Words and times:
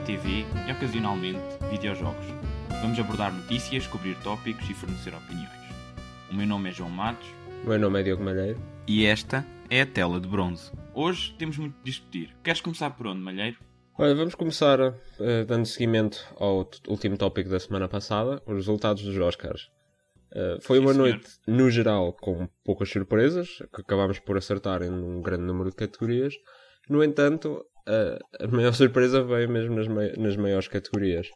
TV 0.00 0.44
e 0.66 0.72
ocasionalmente 0.72 1.40
videojogos. 1.70 2.26
Vamos 2.80 2.98
abordar 2.98 3.32
notícias, 3.32 3.86
cobrir 3.86 4.16
tópicos 4.22 4.68
e 4.68 4.74
fornecer 4.74 5.14
opiniões. 5.14 5.50
O 6.30 6.34
meu 6.34 6.46
nome 6.46 6.70
é 6.70 6.72
João 6.72 6.90
Matos. 6.90 7.26
O 7.64 7.68
meu 7.68 7.78
nome 7.78 8.00
é 8.00 8.02
Diogo 8.04 8.22
Malheiro. 8.22 8.60
E 8.86 9.04
esta 9.06 9.44
é 9.68 9.82
a 9.82 9.86
tela 9.86 10.20
de 10.20 10.28
bronze. 10.28 10.70
Hoje 10.94 11.34
temos 11.38 11.58
muito 11.58 11.76
de 11.78 11.84
discutir. 11.84 12.34
Queres 12.42 12.60
começar 12.60 12.90
por 12.90 13.06
onde, 13.06 13.20
Malheiro? 13.20 13.56
Olha, 13.98 14.14
vamos 14.14 14.34
começar 14.34 14.80
uh, 14.80 14.94
dando 15.46 15.66
seguimento 15.66 16.24
ao 16.36 16.70
último 16.86 17.18
tópico 17.18 17.50
da 17.50 17.58
semana 17.58 17.88
passada, 17.88 18.40
os 18.46 18.54
resultados 18.54 19.02
dos 19.02 19.16
Oscars. 19.18 19.68
Uh, 20.32 20.60
foi 20.60 20.78
Sim, 20.78 20.84
uma 20.84 20.92
senhor. 20.92 21.08
noite, 21.08 21.28
no 21.46 21.70
geral, 21.70 22.12
com 22.12 22.48
poucas 22.64 22.90
surpresas, 22.90 23.48
que 23.74 23.80
acabámos 23.80 24.18
por 24.20 24.36
acertar 24.36 24.82
em 24.82 24.90
um 24.90 25.20
grande 25.20 25.44
número 25.44 25.70
de 25.70 25.76
categorias. 25.76 26.34
No 26.88 27.02
entanto, 27.02 27.64
a 28.40 28.48
maior 28.48 28.72
surpresa 28.72 29.22
veio 29.24 29.48
mesmo 29.48 29.74
nas, 29.74 29.88
nas 30.16 30.36
maiores 30.36 30.68
categorias. 30.68 31.28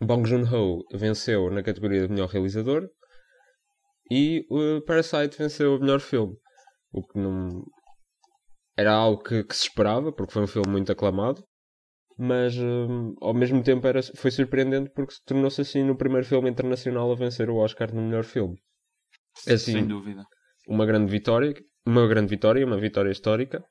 Bong 0.00 0.28
Joon-ho 0.28 0.84
venceu 0.92 1.50
na 1.50 1.62
categoria 1.62 2.02
de 2.02 2.12
melhor 2.12 2.28
realizador 2.28 2.88
e 4.10 4.44
o 4.50 4.80
Parasite 4.82 5.38
venceu 5.38 5.76
o 5.76 5.80
melhor 5.80 6.00
filme. 6.00 6.34
O 6.92 7.02
que 7.02 7.18
não... 7.18 7.64
Era 8.76 8.92
algo 8.92 9.22
que, 9.22 9.42
que 9.42 9.56
se 9.56 9.64
esperava, 9.64 10.12
porque 10.12 10.32
foi 10.32 10.42
um 10.42 10.46
filme 10.46 10.70
muito 10.70 10.92
aclamado 10.92 11.42
mas 12.18 12.58
um, 12.58 13.14
ao 13.20 13.32
mesmo 13.32 13.62
tempo 13.62 13.86
era, 13.86 14.00
foi 14.16 14.32
surpreendente 14.32 14.90
porque 14.90 15.14
tornou-se 15.24 15.60
assim 15.60 15.84
no 15.84 15.96
primeiro 15.96 16.26
filme 16.26 16.50
internacional 16.50 17.12
a 17.12 17.14
vencer 17.14 17.48
o 17.48 17.56
Oscar 17.56 17.94
no 17.94 18.02
melhor 18.02 18.24
filme. 18.24 18.58
Assim, 19.46 19.72
Sem 19.72 19.86
dúvida. 19.86 20.24
Uma 20.66 20.84
grande 20.84 21.10
vitória, 21.12 21.54
uma 21.86 22.08
grande 22.08 22.28
vitória, 22.28 22.66
uma 22.66 22.76
vitória 22.76 23.12
histórica. 23.12 23.64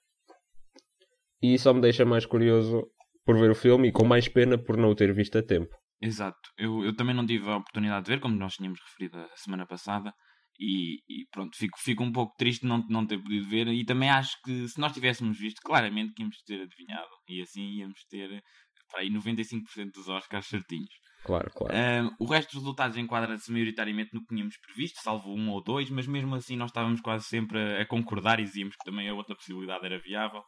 E 1.41 1.57
só 1.57 1.73
me 1.73 1.81
deixa 1.81 2.05
mais 2.05 2.25
curioso 2.25 2.83
por 3.25 3.37
ver 3.37 3.51
o 3.51 3.55
filme 3.55 3.89
e 3.89 3.91
com 3.91 4.05
mais 4.05 4.27
pena 4.27 4.57
por 4.57 4.77
não 4.77 4.89
o 4.89 4.95
ter 4.95 5.13
visto 5.13 5.37
a 5.37 5.43
tempo. 5.43 5.75
Exato. 6.01 6.37
Eu, 6.57 6.83
eu 6.83 6.95
também 6.95 7.15
não 7.15 7.25
tive 7.25 7.49
a 7.49 7.57
oportunidade 7.57 8.05
de 8.05 8.11
ver, 8.11 8.19
como 8.19 8.35
nós 8.35 8.55
tínhamos 8.55 8.79
referido 8.81 9.17
a 9.17 9.35
semana 9.35 9.65
passada. 9.65 10.13
E, 10.59 10.95
e, 11.07 11.27
pronto, 11.31 11.55
fico, 11.55 11.77
fico 11.79 12.03
um 12.03 12.11
pouco 12.11 12.35
triste 12.35 12.61
de 12.61 12.67
não, 12.67 12.83
não 12.89 13.05
ter 13.05 13.21
podido 13.21 13.47
ver. 13.47 13.67
E 13.67 13.85
também 13.85 14.09
acho 14.09 14.35
que 14.43 14.67
se 14.67 14.79
nós 14.79 14.91
tivéssemos 14.91 15.37
visto, 15.37 15.61
claramente 15.61 16.13
que 16.13 16.21
íamos 16.21 16.41
ter 16.43 16.61
adivinhado. 16.61 17.09
E 17.27 17.41
assim 17.41 17.61
íamos 17.79 18.03
ter 18.09 18.41
para 18.89 19.01
aí 19.01 19.09
95% 19.09 19.91
dos 19.93 20.07
Oscars 20.07 20.47
certinhos. 20.47 20.89
Claro, 21.23 21.51
claro. 21.53 21.73
Um, 21.75 22.15
o 22.19 22.25
resto 22.25 22.51
dos 22.51 22.61
resultados 22.61 22.97
enquadra-se 22.97 23.51
maioritariamente 23.51 24.11
no 24.13 24.21
que 24.21 24.33
tínhamos 24.33 24.55
previsto, 24.59 25.01
salvo 25.01 25.33
um 25.33 25.49
ou 25.49 25.61
dois, 25.61 25.89
mas 25.89 26.07
mesmo 26.07 26.33
assim 26.35 26.55
nós 26.55 26.69
estávamos 26.69 27.01
quase 27.01 27.25
sempre 27.25 27.59
a, 27.59 27.81
a 27.81 27.85
concordar 27.85 28.39
e 28.39 28.43
dizíamos 28.43 28.75
que 28.75 28.89
também 28.89 29.09
a 29.09 29.13
outra 29.13 29.35
possibilidade 29.35 29.85
era 29.85 29.99
viável. 29.99 30.41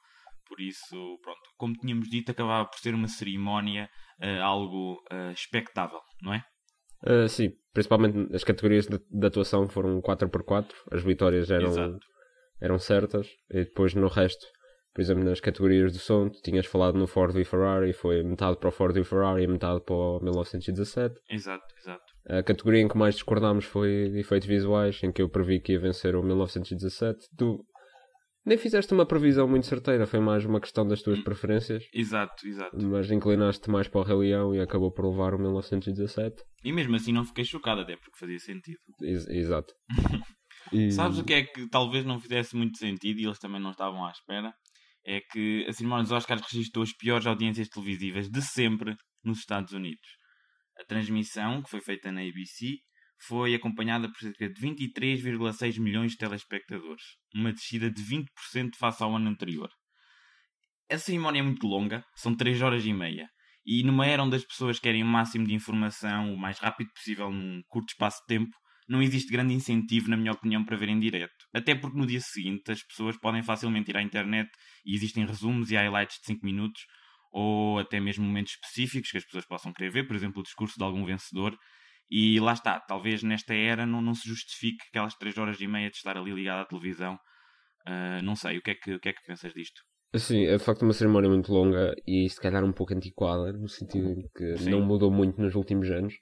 Por 0.50 0.59
isso, 0.59 1.19
pronto, 1.22 1.39
como 1.58 1.73
tínhamos 1.73 2.09
dito, 2.09 2.31
acabava 2.31 2.67
por 2.67 2.80
ser 2.80 2.95
uma 2.95 3.08
cerimónia 3.08 3.88
uh, 4.19 4.42
algo 4.42 4.95
uh, 5.14 5.31
expectável, 5.31 6.00
não 6.23 6.33
é? 6.33 6.44
Uh, 7.05 7.30
sim, 7.30 7.52
principalmente 7.72 8.36
as 8.36 8.44
categorias 8.44 8.88
de, 8.88 9.00
de, 9.09 9.27
atuação 9.27 9.70
foram 9.70 10.02
4x4, 10.02 10.73
as 10.92 11.03
vitórias 11.03 11.52
eram, 11.52 12.00
eram 12.59 12.80
certas, 12.80 13.27
e 13.52 13.64
depois 13.64 13.94
no 13.94 14.08
resto, 14.08 14.45
por 14.94 15.02
exemplo, 15.02 15.23
nas 15.23 15.39
categorias 15.39 15.94
do 15.94 16.00
som, 16.00 16.27
tu 16.27 16.42
tinhas 16.42 16.66
falado 16.66 16.97
no 16.97 17.08
Ford 17.08 17.36
e 17.38 17.45
Ferrari, 17.45 17.94
foi 17.94 18.23
metade 18.23 18.58
para 18.58 18.70
o 18.70 18.72
Ford 18.72 18.97
e 18.97 19.03
Ferrari 19.03 19.44
e 19.44 19.47
metade 19.47 19.81
para 19.81 19.95
o 19.95 20.20
1917. 20.22 21.16
Exato, 21.30 21.64
exato. 21.77 22.03
A 22.27 22.44
categoria 22.44 22.81
em 22.81 22.88
que 22.88 22.97
mais 22.97 23.16
discordámos 23.16 23.66
foi 23.66 24.11
efeitos 24.17 24.47
visuais, 24.47 25.00
em 25.03 25.11
que 25.11 25.22
eu 25.22 25.30
previ 25.30 25.59
que 25.59 25.73
ia 25.73 25.80
vencer 25.80 26.16
o 26.16 26.23
1917. 26.23 27.17
Tu 27.38 27.64
nem 28.49 28.58
fizeste 28.58 28.92
uma 28.95 29.05
previsão 29.05 29.48
muito 29.48 29.67
certeira, 29.67 30.08
foi 30.08 30.20
mais 30.20 30.43
uma 30.43 30.60
questão 30.60 30.86
das 30.86 31.04
tuas 31.04 31.20
preferências. 31.21 31.86
Exato, 31.93 32.48
exato. 32.48 32.76
Mas 32.82 33.11
inclinaste 33.11 33.70
mais 33.70 33.87
para 33.87 34.02
o 34.02 34.04
Rei 34.04 34.15
Leão 34.15 34.55
e 34.55 34.60
acabou 34.60 34.92
por 34.92 35.08
levar 35.08 35.36
o 35.36 35.37
1917. 35.37 36.43
E 36.64 36.73
mesmo 36.73 36.95
assim 36.95 37.14
não 37.14 37.23
fiquei 37.23 37.45
chocado, 37.45 37.82
até 37.82 37.95
porque 37.95 38.17
fazia 38.17 38.39
sentido. 38.39 38.80
Ex 39.04 39.27
exato. 39.27 39.71
e... 40.73 40.92
Sabes 40.92 41.20
o 41.20 41.23
que 41.23 41.33
é 41.36 41.43
que 41.43 41.70
talvez 41.70 42.04
não 42.04 42.20
fizesse 42.20 42.55
muito 42.55 42.80
sentido 42.80 43.20
e 43.20 43.26
eles 43.26 43.38
também 43.38 43.61
não 43.61 43.70
estavam 43.70 44.04
à 44.04 44.09
espera? 44.09 44.52
É 45.05 45.21
que 45.32 45.65
a 45.67 45.71
cerimónia 45.71 46.04
dos 46.04 46.11
Oscars 46.11 46.42
registrou 46.52 46.82
as 46.82 46.92
piores 46.92 47.27
audiências 47.27 47.70
televisivas 47.70 48.27
de 48.30 48.42
sempre 48.42 48.95
nos 49.23 49.38
Estados 49.38 49.73
Unidos. 49.73 50.09
A 50.80 50.83
transmissão, 50.86 51.61
que 51.61 51.70
foi 51.70 51.82
feita 51.82 52.11
na 52.11 52.21
ABC, 52.21 52.80
foi 53.28 53.54
acompanhada 53.54 54.10
por 54.10 54.20
cerca 54.20 54.50
de 54.50 54.62
23,6 54.62 55.80
milhões 55.80 56.12
de 56.12 56.18
telespectadores, 56.18 57.04
uma 57.36 57.52
descida 57.52 57.92
de 57.92 58.02
20% 58.02 58.76
face 58.78 59.04
ao 59.04 59.16
ano 59.16 59.30
anterior. 59.30 59.70
A 60.92 60.98
cerimónia 60.98 61.40
é 61.40 61.44
muito 61.44 61.68
longa, 61.68 62.04
são 62.16 62.36
3 62.36 62.62
horas 62.62 62.86
e 62.86 62.94
meia, 62.94 63.30
e 63.66 63.84
numa 63.84 64.06
era 64.06 64.24
onde 64.24 64.36
as 64.36 64.46
pessoas 64.46 64.80
querem 64.80 65.04
o 65.04 65.06
máximo 65.06 65.46
de 65.46 65.54
informação 65.54 66.34
o 66.34 66.38
mais 66.38 66.58
rápido 66.60 66.90
possível 66.94 67.30
num 67.30 67.62
curto 67.68 67.90
espaço 67.90 68.20
de 68.22 68.36
tempo, 68.36 68.56
não 68.90 69.04
existe 69.04 69.32
grande 69.32 69.54
incentivo, 69.54 70.10
na 70.10 70.18
minha 70.18 70.32
opinião, 70.32 70.66
para 70.66 70.76
ver 70.76 70.90
em 70.90 71.00
direto. 71.00 71.46
Até 71.54 71.76
porque 71.76 71.96
no 71.96 72.08
dia 72.08 72.20
seguinte 72.20 72.72
as 72.72 72.82
pessoas 72.82 73.16
podem 73.18 73.44
facilmente 73.44 73.92
ir 73.92 73.98
à 73.98 74.02
internet 74.02 74.50
e 74.84 74.96
existem 74.96 75.28
resumos 75.28 75.70
e 75.70 75.76
highlights 75.76 76.18
de 76.18 76.26
5 76.26 76.44
minutos, 76.44 76.82
ou 77.32 77.78
até 77.78 78.00
mesmo 78.00 78.26
momentos 78.26 78.54
específicos 78.54 79.12
que 79.12 79.18
as 79.18 79.26
pessoas 79.26 79.46
possam 79.46 79.72
querer 79.72 79.92
ver, 79.92 80.08
por 80.08 80.16
exemplo, 80.16 80.40
o 80.40 80.44
discurso 80.44 80.76
de 80.76 80.84
algum 80.84 81.06
vencedor, 81.06 81.56
e 82.09 82.39
lá 82.39 82.53
está, 82.53 82.80
talvez 82.80 83.21
nesta 83.21 83.53
era 83.53 83.86
não, 83.86 84.02
não 84.02 84.14
se 84.14 84.27
justifique 84.27 84.83
aquelas 84.89 85.14
3 85.15 85.37
horas 85.37 85.61
e 85.61 85.67
meia 85.67 85.89
de 85.89 85.97
estar 85.97 86.17
ali 86.17 86.31
ligado 86.31 86.61
à 86.61 86.65
televisão. 86.65 87.15
Uh, 87.87 88.21
não 88.23 88.36
sei, 88.36 88.58
o 88.58 88.61
que, 88.61 88.71
é 88.71 88.75
que, 88.75 88.93
o 88.93 88.99
que 88.99 89.09
é 89.09 89.14
que 89.14 89.25
pensas 89.25 89.53
disto? 89.53 89.81
Sim, 90.15 90.45
é 90.45 90.58
de 90.58 90.64
facto 90.64 90.81
uma 90.81 90.93
cerimónia 90.93 91.30
muito 91.30 91.53
longa 91.53 91.93
e 92.08 92.27
se 92.27 92.42
calhar 92.42 92.64
um 92.64 92.71
pouco 92.71 92.93
antiquada, 92.93 93.53
no 93.53 93.67
sentido 93.67 94.09
em 94.09 94.27
que 94.36 94.58
Sim. 94.58 94.71
não 94.71 94.81
mudou 94.81 95.11
muito 95.11 95.39
nos 95.39 95.53
últimos 95.53 95.89
anos 95.92 96.15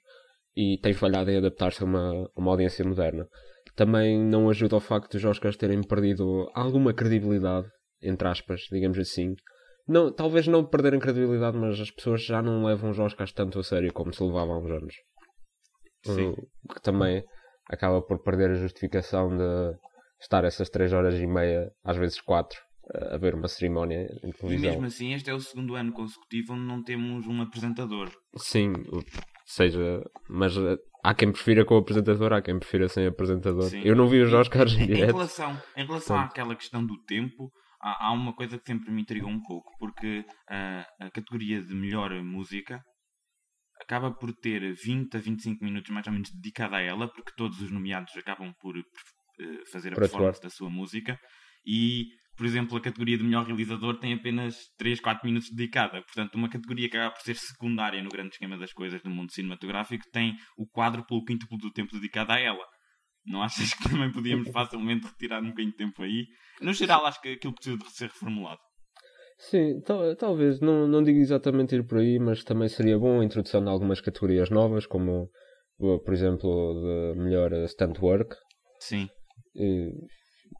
e 0.54 0.78
tem 0.82 0.92
falhado 0.92 1.30
em 1.30 1.38
adaptar-se 1.38 1.82
a 1.82 1.86
uma, 1.86 2.30
uma 2.36 2.50
audiência 2.50 2.84
moderna. 2.84 3.26
Também 3.74 4.18
não 4.18 4.50
ajuda 4.50 4.76
ao 4.76 4.80
facto 4.80 5.12
dos 5.12 5.24
Oscars 5.24 5.56
terem 5.56 5.82
perdido 5.82 6.50
alguma 6.54 6.92
credibilidade, 6.92 7.66
entre 8.02 8.28
aspas, 8.28 8.62
digamos 8.70 8.98
assim. 8.98 9.34
Não, 9.86 10.12
talvez 10.12 10.46
não 10.46 10.66
perderem 10.66 11.00
credibilidade, 11.00 11.56
mas 11.56 11.80
as 11.80 11.90
pessoas 11.90 12.22
já 12.22 12.42
não 12.42 12.64
levam 12.64 12.90
os 12.90 12.98
Oscars 12.98 13.32
tanto 13.32 13.58
a 13.58 13.62
sério 13.62 13.92
como 13.92 14.12
se 14.12 14.22
levavam 14.22 14.56
há 14.56 14.58
uns 14.58 14.70
anos. 14.70 14.94
Sim. 16.14 16.34
que 16.72 16.80
também 16.80 17.24
acaba 17.70 18.00
por 18.02 18.22
perder 18.22 18.50
a 18.50 18.54
justificação 18.54 19.28
de 19.36 19.76
estar 20.20 20.44
essas 20.44 20.68
3 20.68 20.92
horas 20.92 21.14
e 21.14 21.26
meia, 21.26 21.70
às 21.84 21.96
vezes 21.96 22.20
4, 22.20 22.58
a 23.12 23.18
ver 23.18 23.34
uma 23.34 23.48
cerimónia 23.48 24.06
em 24.24 24.32
televisão. 24.32 24.70
E 24.70 24.72
mesmo 24.72 24.86
assim, 24.86 25.12
este 25.12 25.30
é 25.30 25.34
o 25.34 25.40
segundo 25.40 25.74
ano 25.74 25.92
consecutivo 25.92 26.54
onde 26.54 26.62
não 26.62 26.82
temos 26.82 27.26
um 27.26 27.42
apresentador. 27.42 28.10
Sim, 28.36 28.72
seja, 29.44 30.02
mas 30.28 30.56
eh, 30.56 30.76
há 31.04 31.14
quem 31.14 31.30
prefira 31.30 31.64
com 31.64 31.74
o 31.74 31.78
apresentador, 31.78 32.32
há 32.32 32.42
quem 32.42 32.58
prefira 32.58 32.88
sem 32.88 33.06
apresentador. 33.06 33.68
Sim. 33.68 33.82
Eu 33.84 33.94
não 33.94 34.08
vi 34.08 34.20
os 34.20 34.32
Oscars 34.32 34.72
em, 34.74 34.82
em, 34.82 34.86
direto. 34.86 35.10
Em 35.10 35.12
relação, 35.12 35.62
em 35.76 35.86
relação 35.86 36.18
àquela 36.18 36.54
questão 36.56 36.84
do 36.84 36.98
tempo, 37.04 37.50
há, 37.82 38.06
há, 38.06 38.12
uma 38.12 38.34
coisa 38.34 38.58
que 38.58 38.66
sempre 38.66 38.90
me 38.90 39.02
intrigou 39.02 39.30
um 39.30 39.42
pouco, 39.42 39.70
porque 39.78 40.20
uh, 40.20 41.04
a 41.04 41.10
categoria 41.10 41.62
de 41.62 41.74
melhor 41.74 42.10
música 42.22 42.82
acaba 43.80 44.12
por 44.12 44.32
ter 44.34 44.74
20 44.74 45.16
a 45.16 45.20
25 45.20 45.64
minutos 45.64 45.90
mais 45.90 46.06
ou 46.06 46.12
menos 46.12 46.30
dedicada 46.30 46.76
a 46.76 46.80
ela, 46.80 47.08
porque 47.08 47.32
todos 47.36 47.60
os 47.60 47.70
nomeados 47.70 48.16
acabam 48.16 48.52
por 48.60 48.76
uh, 48.76 48.82
fazer 49.70 49.92
a 49.92 49.94
por 49.94 50.02
performance 50.02 50.38
atuar. 50.38 50.50
da 50.50 50.50
sua 50.50 50.70
música. 50.70 51.18
E, 51.66 52.06
por 52.36 52.46
exemplo, 52.46 52.76
a 52.76 52.80
categoria 52.80 53.18
de 53.18 53.24
melhor 53.24 53.46
realizador 53.46 53.98
tem 53.98 54.14
apenas 54.14 54.56
3, 54.78 55.00
4 55.00 55.26
minutos 55.26 55.50
dedicada. 55.50 56.02
Portanto, 56.02 56.34
uma 56.36 56.48
categoria 56.48 56.88
que 56.88 56.96
acaba 56.96 57.14
por 57.14 57.22
ser 57.22 57.34
secundária 57.34 58.02
no 58.02 58.08
grande 58.08 58.30
esquema 58.30 58.56
das 58.56 58.72
coisas 58.72 59.02
do 59.02 59.10
mundo 59.10 59.32
cinematográfico 59.32 60.04
tem 60.12 60.36
o 60.56 60.66
quadro 60.66 61.04
pelo 61.04 61.24
quíntuplo 61.24 61.58
do 61.58 61.72
tempo 61.72 61.92
dedicado 61.92 62.32
a 62.32 62.38
ela. 62.38 62.64
Não 63.26 63.42
achas 63.42 63.74
que 63.74 63.88
também 63.88 64.10
podíamos 64.10 64.48
facilmente 64.52 65.06
retirar 65.06 65.42
um 65.42 65.48
bocadinho 65.48 65.72
de 65.72 65.76
tempo 65.76 66.02
aí? 66.02 66.26
No 66.60 66.72
geral, 66.72 67.06
acho 67.06 67.20
que 67.20 67.28
aquilo 67.28 67.54
precisa 67.54 67.76
de 67.76 67.90
ser 67.90 68.08
reformulado. 68.08 68.60
Sim, 69.38 69.80
tal, 69.82 70.16
talvez, 70.16 70.60
não, 70.60 70.88
não 70.88 71.02
digo 71.02 71.20
exatamente 71.20 71.76
ir 71.76 71.84
por 71.84 71.98
aí, 71.98 72.18
mas 72.18 72.42
também 72.42 72.68
seria 72.68 72.98
bom 72.98 73.20
a 73.20 73.24
introdução 73.24 73.62
de 73.62 73.70
algumas 73.70 74.00
categorias 74.00 74.50
novas, 74.50 74.84
como, 74.84 75.30
por 75.78 76.12
exemplo, 76.12 76.74
de 77.14 77.20
melhor 77.20 77.52
stunt 77.68 78.00
work. 78.00 78.36
Sim. 78.80 79.08
E, 79.54 79.92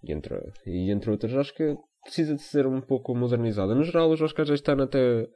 e, 0.05 0.13
entre, 0.13 0.39
e 0.65 0.93
entre 0.93 1.11
outras, 1.11 1.35
acho 1.35 1.53
que 1.55 1.77
precisa 2.05 2.35
de 2.37 2.43
ser 2.43 2.67
um 2.67 2.81
pouco 2.81 3.15
modernizada. 3.15 3.75
No 3.75 3.83
geral, 3.83 4.11
os 4.11 4.23
Oscars 4.23 4.49
este 4.51 4.71
ano 4.71 4.85
até 4.85 5.29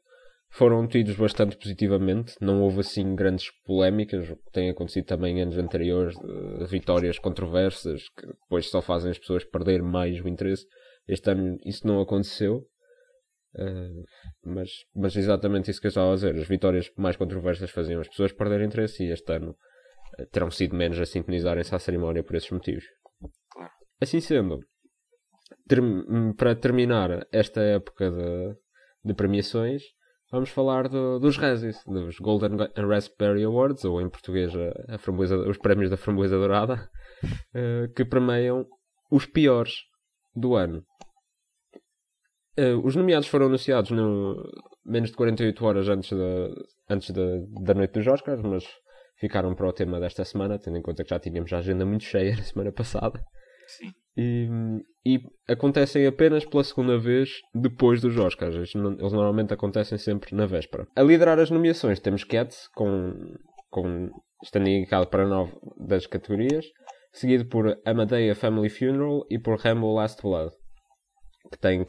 foram 0.52 0.86
tidos 0.86 1.16
bastante 1.16 1.56
positivamente. 1.56 2.36
Não 2.40 2.62
houve 2.62 2.80
assim 2.80 3.14
grandes 3.16 3.50
polémicas, 3.64 4.30
o 4.30 4.36
que 4.36 4.52
tem 4.52 4.70
acontecido 4.70 5.06
também 5.06 5.38
em 5.38 5.42
anos 5.42 5.58
anteriores, 5.58 6.14
vitórias 6.70 7.18
controversas 7.18 8.02
que 8.16 8.26
depois 8.26 8.70
só 8.70 8.80
fazem 8.80 9.10
as 9.10 9.18
pessoas 9.18 9.44
perder 9.44 9.82
mais 9.82 10.20
o 10.20 10.28
interesse. 10.28 10.64
Este 11.08 11.30
ano 11.30 11.56
isso 11.66 11.84
não 11.86 12.00
aconteceu. 12.00 12.64
Uh, 13.54 14.04
mas, 14.44 14.70
mas 14.94 15.14
exatamente 15.14 15.70
isso 15.70 15.81
que 15.81 15.87
eu 15.87 15.90
estava 15.90 16.12
a 16.12 16.14
dizer. 16.14 16.34
As 16.34 16.49
vitórias 16.49 16.90
mais 16.96 17.16
controversas 17.16 17.70
faziam 17.70 18.00
as 18.00 18.08
pessoas 18.08 18.32
perderem 18.32 18.66
interesse 18.66 19.04
e 19.04 19.10
este 19.10 19.32
ano 19.32 19.50
uh, 19.50 20.26
terão 20.32 20.50
sido 20.50 20.75
menos 20.75 20.99
a 20.99 21.04
sintonizarem-se 21.04 21.75
à 21.75 21.78
cerimónia 21.78 22.22
por 22.22 22.34
esses 22.37 22.50
motivos. 22.50 22.84
Assim 24.00 24.20
sendo, 24.20 24.58
ter, 25.69 25.81
para 26.37 26.54
terminar 26.54 27.26
esta 27.31 27.60
época 27.60 28.10
de, 28.10 28.56
de 29.04 29.14
premiações, 29.14 29.82
vamos 30.31 30.50
falar 30.50 30.88
do, 30.88 31.19
dos 31.19 31.37
Razzies, 31.37 31.78
dos 31.87 32.19
Golden 32.19 32.56
Raspberry 32.76 33.44
Awards, 33.44 33.84
ou 33.84 34.00
em 34.00 34.08
português 34.08 34.52
a, 34.56 34.94
a 34.94 35.48
os 35.48 35.58
prémios 35.58 35.90
da 35.90 35.96
Framboesa 35.96 36.38
Dourada, 36.38 36.88
uh, 37.55 37.93
que 37.94 38.05
premiam 38.05 38.66
os 39.10 39.26
piores 39.26 39.75
do 40.34 40.55
ano. 40.56 40.82
Uh, 42.58 42.84
os 42.84 42.94
nomeados 42.94 43.28
foram 43.28 43.46
anunciados 43.46 43.90
no, 43.90 44.37
menos 44.84 45.10
de 45.10 45.16
48 45.16 45.64
horas 45.64 45.88
antes, 45.88 46.10
da, 46.10 46.49
antes 46.90 47.10
da, 47.10 47.22
da 47.62 47.75
noite 47.75 47.93
dos 47.93 48.06
Oscars, 48.06 48.43
mas 48.43 48.64
ficaram 49.19 49.54
para 49.54 49.69
o 49.69 49.72
tema 49.72 50.00
desta 50.00 50.25
semana, 50.25 50.58
tendo 50.58 50.76
em 50.76 50.82
conta 50.82 51.02
que 51.02 51.10
já 51.10 51.19
tínhamos 51.19 51.52
a 51.52 51.58
agenda 51.58 51.87
muito 51.87 52.04
cheia 52.04 52.34
na 52.37 52.43
semana 52.43 52.72
passada. 52.72 53.22
Sim. 53.66 53.93
E, 54.16 54.49
e 55.06 55.20
acontecem 55.49 56.06
apenas 56.06 56.44
pela 56.44 56.62
segunda 56.62 56.99
vez 56.99 57.31
depois 57.54 58.00
dos 58.00 58.19
Oscars. 58.19 58.55
Eles 58.55 58.75
normalmente 58.75 59.55
acontecem 59.55 59.96
sempre 59.96 60.34
na 60.34 60.44
véspera. 60.44 60.87
A 60.94 61.02
liderar 61.02 61.38
as 61.38 61.50
nomeações 61.50 62.00
temos 62.00 62.25
Cats, 62.25 62.69
com, 62.75 63.14
com, 63.70 64.10
estando 64.43 64.69
indicado 64.69 65.06
para 65.06 65.26
nove 65.26 65.52
das 65.78 66.06
categorias, 66.06 66.66
seguido 67.12 67.46
por 67.46 67.78
Amadea 67.87 68.34
Family 68.34 68.69
Funeral 68.69 69.25
e 69.31 69.38
por 69.38 69.58
Rambo 69.58 69.94
Last 69.94 70.20
Blood, 70.20 70.52
que 71.52 71.58
têm 71.58 71.82
uh, 71.82 71.84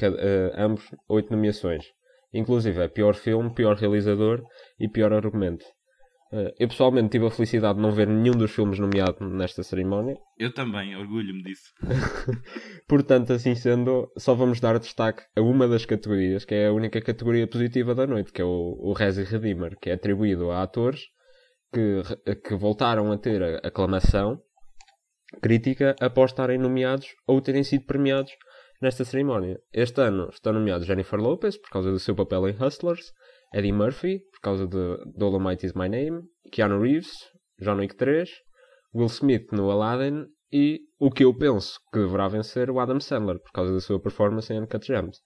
ambos 0.58 0.84
oito 1.10 1.32
nomeações. 1.32 1.86
Inclusive 2.34 2.82
é 2.82 2.88
pior 2.88 3.16
filme, 3.16 3.54
pior 3.54 3.76
realizador 3.76 4.44
e 4.80 4.88
pior 4.88 5.14
argumento. 5.14 5.66
Uh, 6.32 6.52
eu 6.60 6.68
pessoalmente 6.68 7.10
tive 7.10 7.28
a 7.28 7.30
felicidade 7.30 7.76
de 7.76 7.82
não 7.82 7.92
ver 7.92 8.08
nenhum 8.08 8.36
dos 8.36 8.52
filmes 8.52 8.80
nomeados 8.80 9.20
nesta 9.32 9.62
cerimónia. 9.62 10.18
Eu 10.40 10.52
também, 10.52 10.96
orgulho-me 10.96 11.44
disso. 11.44 11.72
Portanto, 12.88 13.34
assim 13.34 13.54
sendo, 13.54 14.12
só 14.18 14.34
vamos 14.34 14.60
dar 14.60 14.80
destaque 14.80 15.22
a 15.38 15.42
uma 15.42 15.68
das 15.68 15.86
categorias, 15.86 16.44
que 16.44 16.56
é 16.56 16.68
a 16.68 16.74
única 16.74 17.00
categoria 17.02 17.48
positiva 17.48 17.94
da 17.94 18.08
noite, 18.08 18.32
que 18.32 18.42
é 18.42 18.46
o, 18.46 18.78
o 18.80 18.94
Resi 18.94 19.24
Redeemer, 19.24 19.78
que 19.80 19.92
é 19.92 19.94
atribuído 19.94 20.50
a 20.50 20.64
atores 20.64 21.02
que, 21.72 22.02
que 22.36 22.56
voltaram 22.56 23.12
a 23.12 23.18
ter 23.18 23.44
a 23.44 23.68
aclamação 23.68 24.42
crítica 25.42 25.96
após 26.00 26.32
estarem 26.32 26.58
nomeados 26.58 27.08
ou 27.28 27.42
terem 27.42 27.64
sido 27.64 27.86
premiados 27.86 28.32
nesta 28.82 29.06
cerimónia. 29.06 29.60
Este 29.72 30.02
ano 30.02 30.30
estão 30.30 30.54
nomeados 30.54 30.86
Jennifer 30.86 31.20
Lopez, 31.20 31.58
por 31.58 31.70
causa 31.70 31.92
do 31.92 32.00
seu 32.00 32.16
papel 32.16 32.50
em 32.50 32.56
Hustlers, 32.56 33.12
Eddie 33.54 33.72
Murphy, 33.72 34.20
por 34.32 34.42
causa 34.42 34.68
de 34.68 34.98
Dolomite 35.16 35.66
is 35.66 35.74
My 35.74 35.88
Name, 35.90 36.24
Keanu 36.52 36.82
Reeves, 36.82 37.14
John 37.60 37.78
Wick 37.78 37.96
3, 37.96 38.30
Will 38.94 39.08
Smith 39.08 39.52
no 39.52 39.72
Aladdin 39.72 40.28
e 40.52 40.82
o 41.00 41.10
que 41.10 41.24
eu 41.24 41.36
penso 41.36 41.80
que 41.92 42.00
deverá 42.00 42.28
vencer 42.28 42.70
o 42.70 42.80
Adam 42.80 43.00
Sandler, 43.00 43.40
por 43.40 43.52
causa 43.52 43.74
da 43.74 43.80
sua 43.80 44.00
performance 44.00 44.52
em 44.54 44.60
Uncut 44.60 44.86
Gems. 44.86 45.20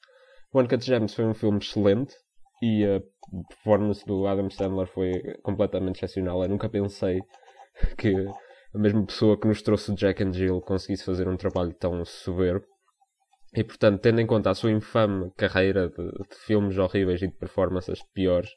O 0.53 0.61
Uncut 0.61 0.85
Gems 0.85 1.13
foi 1.13 1.25
um 1.25 1.33
filme 1.33 1.57
excelente 1.57 2.15
e 2.61 2.85
a 2.85 3.01
performance 3.49 4.05
do 4.05 4.25
Adam 4.25 4.49
Sandler 4.49 4.87
foi 4.87 5.11
completamente 5.43 5.97
excepcional. 5.97 6.41
Eu 6.43 6.49
nunca 6.49 6.69
pensei 6.69 7.19
que 7.97 8.13
a 8.73 8.79
mesma 8.79 9.05
pessoa 9.05 9.39
que 9.39 9.47
nos 9.47 9.61
trouxe 9.61 9.93
Jack 9.95 10.23
and 10.23 10.33
Jill 10.33 10.61
conseguisse 10.61 11.03
fazer 11.03 11.27
um 11.27 11.35
trabalho 11.35 11.73
tão 11.73 12.03
soberbo. 12.05 12.65
E 13.53 13.63
portanto, 13.63 14.01
tendo 14.01 14.19
em 14.21 14.27
conta 14.27 14.49
a 14.49 14.55
sua 14.55 14.71
infame 14.71 15.31
carreira 15.35 15.89
de, 15.89 16.05
de 16.05 16.35
filmes 16.45 16.77
horríveis 16.77 17.21
e 17.21 17.27
de 17.27 17.37
performances 17.37 17.99
piores, 18.13 18.49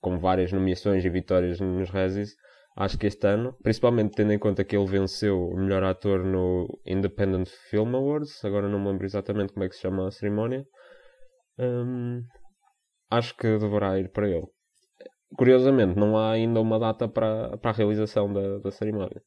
com 0.00 0.18
várias 0.18 0.52
nomeações 0.52 1.04
e 1.04 1.08
vitórias 1.08 1.60
nos 1.60 1.88
Razzies, 1.88 2.34
acho 2.76 2.98
que 2.98 3.06
este 3.06 3.26
ano, 3.26 3.56
principalmente 3.62 4.14
tendo 4.14 4.32
em 4.32 4.38
conta 4.38 4.64
que 4.64 4.76
ele 4.76 4.86
venceu 4.86 5.38
o 5.38 5.56
melhor 5.56 5.84
ator 5.84 6.24
no 6.24 6.66
Independent 6.84 7.48
Film 7.70 7.94
Awards, 7.94 8.44
agora 8.44 8.68
não 8.68 8.80
me 8.80 8.88
lembro 8.88 9.06
exatamente 9.06 9.52
como 9.52 9.64
é 9.64 9.68
que 9.68 9.76
se 9.76 9.82
chama 9.82 10.08
a 10.08 10.10
cerimónia, 10.10 10.64
hum, 11.58 12.22
acho 13.10 13.36
que 13.36 13.58
deverá 13.58 13.98
ir 13.98 14.10
para 14.10 14.28
ele. 14.28 14.46
Curiosamente, 15.36 15.98
não 15.98 16.18
há 16.18 16.32
ainda 16.32 16.60
uma 16.60 16.78
data 16.78 17.08
para, 17.08 17.56
para 17.58 17.70
a 17.70 17.74
realização 17.74 18.32
da, 18.32 18.58
da 18.58 18.70
cerimónia. 18.70 19.22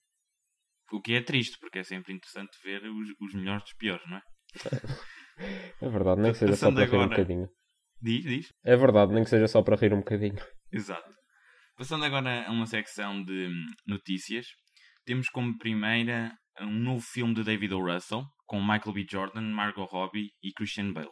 O 0.91 1.01
que 1.01 1.15
é 1.15 1.21
triste, 1.21 1.57
porque 1.59 1.79
é 1.79 1.83
sempre 1.83 2.13
interessante 2.13 2.57
ver 2.63 2.83
os, 2.83 3.07
os 3.19 3.33
melhores 3.33 3.63
dos 3.63 3.73
piores, 3.73 4.03
não 4.07 4.17
é? 4.17 4.21
É 5.81 5.89
verdade, 5.89 6.21
nem 6.21 6.31
que 6.31 6.37
seja 6.37 6.55
só 6.55 6.71
para 6.71 6.85
rir 6.85 6.95
um 6.95 7.09
bocadinho. 7.09 7.49
Diz, 8.01 8.23
diz. 8.23 8.53
É 8.63 8.75
verdade, 8.77 9.13
nem 9.13 9.23
que 9.23 9.29
seja 9.29 9.47
só 9.47 9.61
para 9.61 9.75
rir 9.75 9.93
um 9.93 9.97
bocadinho. 9.97 10.41
Exato. 10.71 11.13
Passando 11.77 12.05
agora 12.05 12.47
a 12.47 12.51
uma 12.51 12.65
secção 12.65 13.21
de 13.21 13.49
notícias, 13.85 14.47
temos 15.05 15.27
como 15.29 15.57
primeira 15.57 16.31
um 16.61 16.71
novo 16.71 17.01
filme 17.01 17.33
de 17.33 17.43
David 17.43 17.73
O. 17.73 17.85
Russell, 17.85 18.23
com 18.45 18.61
Michael 18.61 18.93
B. 18.93 19.05
Jordan, 19.09 19.41
Margot 19.41 19.83
Robbie 19.85 20.29
e 20.41 20.53
Christian 20.53 20.93
Bale. 20.93 21.11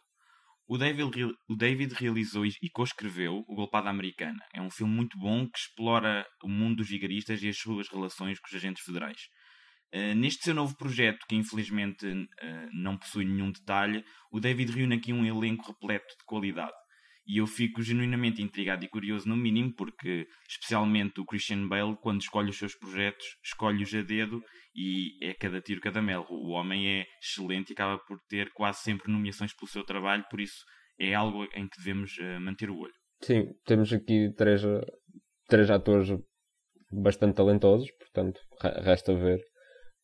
O 0.65 0.77
David, 0.77 1.25
o 1.49 1.55
David 1.55 1.93
realizou 1.95 2.45
e 2.45 2.69
co-escreveu 2.73 3.43
O 3.47 3.55
Golpada 3.55 3.89
Americana. 3.89 4.39
É 4.53 4.61
um 4.61 4.71
filme 4.71 4.95
muito 4.95 5.17
bom 5.19 5.45
que 5.45 5.57
explora 5.57 6.25
o 6.41 6.47
mundo 6.47 6.77
dos 6.77 6.87
vigaristas 6.87 7.43
e 7.43 7.49
as 7.49 7.57
suas 7.57 7.89
relações 7.89 8.39
com 8.39 8.47
os 8.47 8.55
agentes 8.55 8.83
federais. 8.83 9.19
Uh, 9.93 10.15
neste 10.15 10.43
seu 10.43 10.55
novo 10.55 10.75
projeto, 10.75 11.23
que 11.27 11.35
infelizmente 11.35 12.07
uh, 12.07 12.69
não 12.73 12.97
possui 12.97 13.25
nenhum 13.25 13.51
detalhe, 13.51 14.03
o 14.31 14.39
David 14.39 14.71
reúne 14.71 14.95
aqui 14.95 15.13
um 15.13 15.23
elenco 15.23 15.67
repleto 15.67 16.17
de 16.17 16.25
qualidade. 16.25 16.73
E 17.27 17.37
eu 17.37 17.47
fico 17.47 17.81
genuinamente 17.81 18.41
intrigado 18.41 18.83
e 18.83 18.89
curioso, 18.89 19.29
no 19.29 19.37
mínimo, 19.37 19.73
porque, 19.75 20.27
especialmente 20.49 21.21
o 21.21 21.25
Christian 21.25 21.67
Bale, 21.67 21.95
quando 22.01 22.21
escolhe 22.21 22.49
os 22.49 22.57
seus 22.57 22.75
projetos, 22.75 23.25
escolhe-os 23.45 23.93
a 23.93 24.01
dedo 24.01 24.43
e 24.75 25.23
é 25.23 25.33
cada 25.33 25.61
tiro, 25.61 25.79
cada 25.79 26.01
mel. 26.01 26.25
O 26.29 26.49
homem 26.49 26.99
é 26.99 27.05
excelente 27.21 27.69
e 27.69 27.73
acaba 27.73 27.97
por 27.99 28.19
ter 28.27 28.51
quase 28.51 28.81
sempre 28.81 29.11
nomeações 29.11 29.53
pelo 29.53 29.69
seu 29.69 29.85
trabalho, 29.85 30.25
por 30.29 30.41
isso 30.41 30.65
é 30.99 31.13
algo 31.13 31.45
em 31.53 31.67
que 31.67 31.77
devemos 31.77 32.17
uh, 32.17 32.41
manter 32.41 32.69
o 32.69 32.77
olho. 32.77 32.93
Sim, 33.21 33.45
temos 33.65 33.93
aqui 33.93 34.33
três, 34.35 34.61
três 35.47 35.69
atores 35.69 36.09
bastante 36.91 37.35
talentosos, 37.35 37.89
portanto, 37.91 38.41
resta 38.83 39.15
ver 39.15 39.39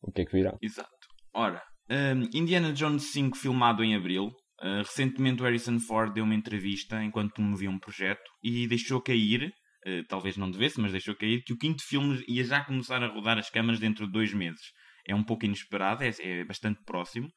o 0.02 0.12
que 0.12 0.22
é 0.22 0.24
que 0.24 0.32
virá. 0.32 0.56
Exato. 0.60 0.90
Ora, 1.34 1.62
um, 1.90 2.28
Indiana 2.38 2.72
Jones 2.72 3.12
5 3.12 3.36
filmado 3.36 3.82
em 3.82 3.94
abril. 3.94 4.30
Uh, 4.62 4.78
recentemente 4.78 5.40
o 5.40 5.44
Harrison 5.44 5.78
Ford 5.80 6.12
deu 6.12 6.24
uma 6.24 6.34
entrevista 6.34 7.02
enquanto 7.02 7.32
promovia 7.32 7.70
um 7.70 7.78
projeto 7.78 8.30
e 8.44 8.68
deixou 8.68 9.00
cair, 9.00 9.50
uh, 9.86 10.04
talvez 10.06 10.36
não 10.36 10.50
devesse, 10.50 10.78
mas 10.78 10.92
deixou 10.92 11.16
cair, 11.16 11.42
que 11.42 11.54
o 11.54 11.58
quinto 11.58 11.82
filme 11.82 12.22
ia 12.28 12.44
já 12.44 12.62
começar 12.62 13.02
a 13.02 13.08
rodar 13.08 13.38
as 13.38 13.48
câmaras 13.48 13.80
dentro 13.80 14.06
de 14.06 14.12
dois 14.12 14.34
meses. 14.34 14.60
É 15.08 15.14
um 15.14 15.24
pouco 15.24 15.46
inesperado, 15.46 16.04
é, 16.04 16.12
é 16.20 16.44
bastante 16.44 16.78
próximo. 16.84 17.28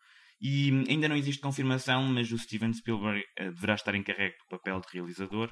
E 0.42 0.70
ainda 0.90 1.08
não 1.08 1.16
existe 1.16 1.42
confirmação, 1.42 2.04
mas 2.04 2.30
o 2.32 2.38
Steven 2.38 2.74
Spielberg 2.74 3.24
uh, 3.40 3.54
deverá 3.54 3.76
estar 3.76 3.96
encarregue 3.96 4.36
do 4.40 4.58
papel 4.58 4.82
de 4.82 4.88
realizador 4.92 5.50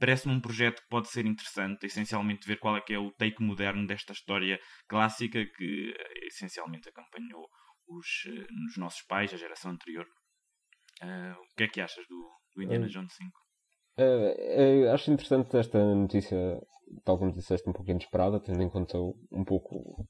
parece-me 0.00 0.34
um 0.34 0.40
projeto 0.40 0.80
que 0.80 0.88
pode 0.88 1.08
ser 1.08 1.26
interessante, 1.26 1.84
essencialmente 1.86 2.48
ver 2.48 2.58
qual 2.58 2.76
é 2.76 2.80
que 2.80 2.94
é 2.94 2.98
o 2.98 3.12
take 3.12 3.42
moderno 3.42 3.86
desta 3.86 4.12
história 4.12 4.58
clássica 4.88 5.44
que 5.44 5.94
eh, 5.96 6.26
essencialmente 6.26 6.88
acompanhou 6.88 7.46
os, 7.86 8.06
eh, 8.26 8.46
os 8.66 8.78
nossos 8.78 9.02
pais, 9.02 9.32
a 9.32 9.36
geração 9.36 9.72
anterior. 9.72 10.06
Uh, 11.02 11.32
o 11.32 11.56
que 11.56 11.64
é 11.64 11.68
que 11.68 11.80
achas 11.80 12.04
do, 12.08 12.30
do 12.56 12.62
Indiana 12.62 12.88
Jones 12.88 13.12
5? 13.14 13.30
Uh, 13.98 14.86
uh, 14.88 14.92
acho 14.92 15.10
interessante 15.10 15.56
esta 15.56 15.78
notícia, 15.94 16.36
tal 17.04 17.18
como 17.18 17.32
disseste, 17.32 17.68
um 17.68 17.72
pouco 17.72 17.90
inesperada, 17.90 18.40
tendo 18.40 18.62
em 18.62 18.68
conta 18.68 18.98
um 18.98 19.44
pouco. 19.44 20.06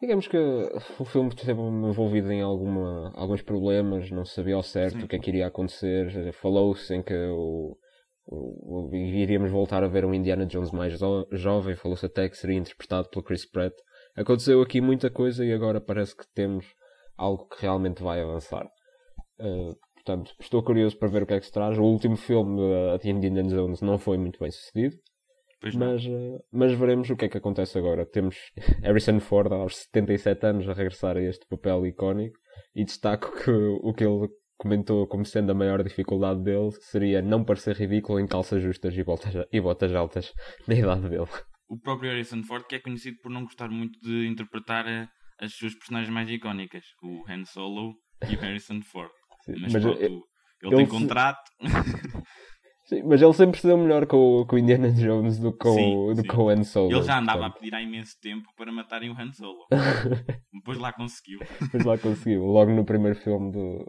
Digamos 0.00 0.28
que 0.28 0.36
o 0.36 1.04
filme 1.04 1.30
esteve 1.30 1.60
envolvido 1.60 2.30
em 2.30 2.40
alguma, 2.40 3.12
alguns 3.16 3.42
problemas, 3.42 4.10
não 4.10 4.24
sabia 4.24 4.54
ao 4.54 4.62
certo 4.62 4.98
Sim. 4.98 5.04
o 5.04 5.08
que 5.08 5.16
é 5.16 5.18
que 5.18 5.30
iria 5.30 5.46
acontecer. 5.48 6.32
Falou-se 6.34 6.94
em 6.94 7.02
que 7.02 7.14
o, 7.14 7.76
iríamos 8.92 9.50
voltar 9.50 9.82
a 9.82 9.88
ver 9.88 10.04
um 10.04 10.14
Indiana 10.14 10.46
Jones 10.46 10.70
mais 10.70 10.98
jovem, 11.32 11.74
falou-se 11.74 12.06
até 12.06 12.28
que 12.28 12.36
seria 12.36 12.58
interpretado 12.58 13.08
pelo 13.08 13.24
Chris 13.24 13.48
Pratt. 13.48 13.74
Aconteceu 14.16 14.60
aqui 14.60 14.80
muita 14.80 15.10
coisa 15.10 15.44
e 15.44 15.52
agora 15.52 15.80
parece 15.80 16.16
que 16.16 16.24
temos 16.34 16.66
algo 17.16 17.48
que 17.48 17.62
realmente 17.62 18.02
vai 18.02 18.20
avançar. 18.20 18.66
Uh, 19.40 19.74
portanto, 19.94 20.34
estou 20.40 20.62
curioso 20.62 20.98
para 20.98 21.08
ver 21.08 21.22
o 21.22 21.26
que 21.26 21.34
é 21.34 21.40
que 21.40 21.46
se 21.46 21.52
traz. 21.52 21.78
O 21.78 21.82
último 21.82 22.16
filme 22.16 22.60
de 23.00 23.10
Indiana 23.10 23.42
Jones 23.42 23.80
não 23.80 23.98
foi 23.98 24.18
muito 24.18 24.38
bem 24.38 24.50
sucedido. 24.50 24.96
Mas, 25.74 26.04
uh, 26.06 26.38
mas 26.52 26.72
veremos 26.72 27.10
o 27.10 27.16
que 27.16 27.24
é 27.24 27.28
que 27.28 27.38
acontece 27.38 27.78
agora. 27.78 28.06
Temos 28.06 28.36
Harrison 28.82 29.18
Ford 29.20 29.52
aos 29.52 29.76
77 29.76 30.46
anos 30.46 30.68
a 30.68 30.72
regressar 30.72 31.16
a 31.16 31.22
este 31.22 31.46
papel 31.48 31.86
icónico 31.86 32.38
e 32.74 32.84
destaco 32.84 33.32
que 33.42 33.50
o 33.50 33.92
que 33.92 34.04
ele 34.04 34.28
comentou 34.58 35.06
como 35.06 35.24
sendo 35.24 35.52
a 35.52 35.54
maior 35.54 35.82
dificuldade 35.82 36.42
dele 36.42 36.70
seria 36.80 37.22
não 37.22 37.44
parecer 37.44 37.76
ridículo 37.76 38.18
em 38.18 38.26
calças 38.26 38.62
justas 38.62 38.96
e 38.96 39.04
botas, 39.04 39.32
e 39.50 39.60
botas 39.60 39.94
altas 39.94 40.34
na 40.66 40.74
idade 40.74 41.08
dele. 41.08 41.28
O 41.68 41.78
próprio 41.78 42.10
Harrison 42.10 42.42
Ford, 42.42 42.66
que 42.66 42.74
é 42.74 42.80
conhecido 42.80 43.18
por 43.22 43.30
não 43.30 43.44
gostar 43.44 43.68
muito 43.68 43.98
de 44.00 44.26
interpretar 44.26 44.86
eh, 44.86 45.06
as 45.38 45.54
suas 45.54 45.74
personagens 45.74 46.12
mais 46.12 46.28
icónicas, 46.28 46.84
o 47.02 47.24
Han 47.30 47.44
Solo 47.44 47.94
e 48.28 48.34
o 48.34 48.40
Harrison 48.40 48.80
Ford. 48.82 49.10
Sim, 49.44 49.52
mas, 49.60 49.72
mas 49.72 49.82
pronto, 49.82 50.02
ele, 50.02 50.20
ele 50.62 50.76
tem 50.76 50.86
contrato. 50.86 51.50
Sim, 52.88 53.02
mas 53.02 53.20
ele 53.20 53.34
sempre 53.34 53.60
se 53.60 53.66
deu 53.66 53.76
melhor 53.76 54.06
com, 54.06 54.46
com 54.48 54.56
o 54.56 54.58
Indiana 54.58 54.90
Jones 54.90 55.38
do 55.38 55.52
que 55.52 55.58
com, 55.58 55.74
sim, 55.74 56.14
do 56.14 56.22
sim. 56.22 56.26
com 56.26 56.44
o 56.44 56.48
Han 56.48 56.64
Solo. 56.64 56.90
Ele 56.90 57.02
já 57.02 57.18
andava 57.18 57.40
portanto. 57.40 57.56
a 57.56 57.60
pedir 57.60 57.74
há 57.74 57.82
imenso 57.82 58.16
tempo 58.18 58.48
para 58.56 58.72
matarem 58.72 59.10
o 59.10 59.12
Han 59.12 59.30
Solo. 59.30 59.66
Depois 60.50 60.78
lá 60.78 60.90
conseguiu. 60.90 61.38
Depois 61.60 61.84
lá 61.84 61.98
conseguiu, 61.98 62.46
logo 62.46 62.72
no 62.72 62.86
primeiro 62.86 63.18
filme 63.18 63.52
do, 63.52 63.84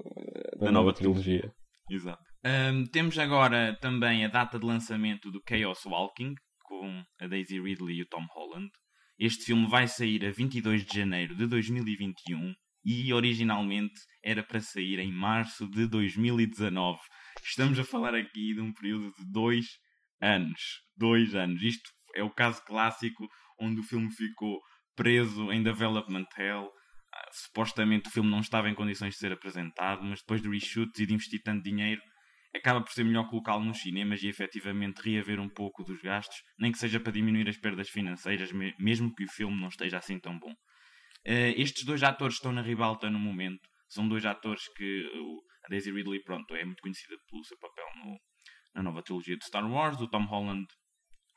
da, 0.60 0.65
da 0.65 0.72
nova, 0.72 0.72
nova 0.72 0.94
trilogia. 0.94 1.39
trilogia. 1.39 1.53
Exato. 1.89 2.24
Um, 2.46 2.84
temos 2.91 3.18
agora 3.18 3.77
também 3.79 4.25
a 4.25 4.27
data 4.27 4.60
de 4.60 4.65
lançamento 4.65 5.32
do 5.32 5.41
Chaos 5.48 5.86
Walking, 5.86 6.36
com 6.63 7.01
a 7.22 7.27
Daisy 7.27 7.58
Ridley 7.58 8.00
e 8.00 8.01
o 8.01 8.08
Tom 8.08 8.25
Holland. 8.36 8.70
Este 9.18 9.46
filme 9.46 9.65
vai 9.65 9.88
sair 9.88 10.25
a 10.25 10.32
22 10.32 10.86
de 10.86 11.00
janeiro 11.00 11.38
de 11.38 11.48
2021 11.48 12.53
e 12.84 13.13
originalmente 13.13 14.00
era 14.24 14.44
para 14.44 14.60
sair 14.60 15.00
em 15.00 15.12
março 15.12 15.70
de 15.70 15.88
2019. 15.88 17.00
Estamos 17.43 17.79
a 17.79 17.84
falar 17.84 18.15
aqui 18.15 18.53
de 18.53 18.62
um 18.62 18.74
período 18.74 19.12
de 19.17 19.31
dois 19.31 19.65
anos. 20.22 20.62
Dois 20.96 21.36
anos. 21.36 21.62
Isto 21.62 21.89
é 22.15 22.24
o 22.24 22.29
caso 22.29 22.63
clássico 22.65 23.27
onde 23.60 23.79
o 23.79 23.84
filme 23.84 24.12
ficou 24.12 24.60
preso 24.96 25.51
em 25.51 25.63
development 25.63 26.27
hell. 26.38 26.69
Ah, 27.13 27.29
supostamente 27.31 28.10
o 28.10 28.12
filme 28.12 28.29
não 28.29 28.39
estava 28.39 28.69
em 28.69 28.75
condições 28.75 29.13
de 29.13 29.19
ser 29.19 29.31
apresentado, 29.31 30.03
mas 30.03 30.19
depois 30.19 30.41
de 30.41 30.50
reshoots 30.50 31.00
e 31.00 31.05
de 31.05 31.13
investir 31.13 31.41
tanto 31.43 31.63
dinheiro, 31.63 32.01
acaba 32.55 32.81
por 32.81 32.91
ser 32.91 33.03
melhor 33.03 33.27
colocá-lo 33.29 33.63
nos 33.63 33.79
cinemas 33.79 34.22
e 34.24 34.27
efetivamente 34.27 35.01
reaver 35.01 35.39
um 35.39 35.50
pouco 35.50 35.84
dos 35.84 36.00
gastos, 36.01 36.38
nem 36.60 36.72
que 36.72 36.77
seja 36.77 37.00
para 37.00 37.12
diminuir 37.12 37.48
as 37.48 37.58
perdas 37.58 37.89
financeiras, 37.89 38.51
mesmo 38.79 39.13
que 39.13 39.24
o 39.24 39.31
filme 39.31 39.60
não 39.60 39.69
esteja 39.69 39.98
assim 39.98 40.19
tão 40.19 40.38
bom. 40.38 40.51
Uh, 41.27 41.53
estes 41.58 41.84
dois 41.84 42.01
atores 42.03 42.36
estão 42.36 42.51
na 42.51 42.62
ribalta 42.62 43.10
no 43.10 43.19
momento. 43.19 43.67
São 43.89 44.08
dois 44.08 44.25
atores 44.25 44.63
que 44.75 45.05
uh, 45.05 45.49
Daisy 45.69 45.91
Ridley, 45.91 46.21
pronto, 46.23 46.55
é 46.55 46.65
muito 46.65 46.81
conhecida 46.81 47.15
pelo 47.29 47.43
seu 47.43 47.57
papel 47.59 47.85
no, 48.03 48.19
na 48.75 48.83
nova 48.83 49.03
trilogia 49.03 49.38
de 49.38 49.45
Star 49.45 49.69
Wars, 49.69 49.99
o 50.01 50.07
Tom 50.07 50.25
Holland 50.25 50.65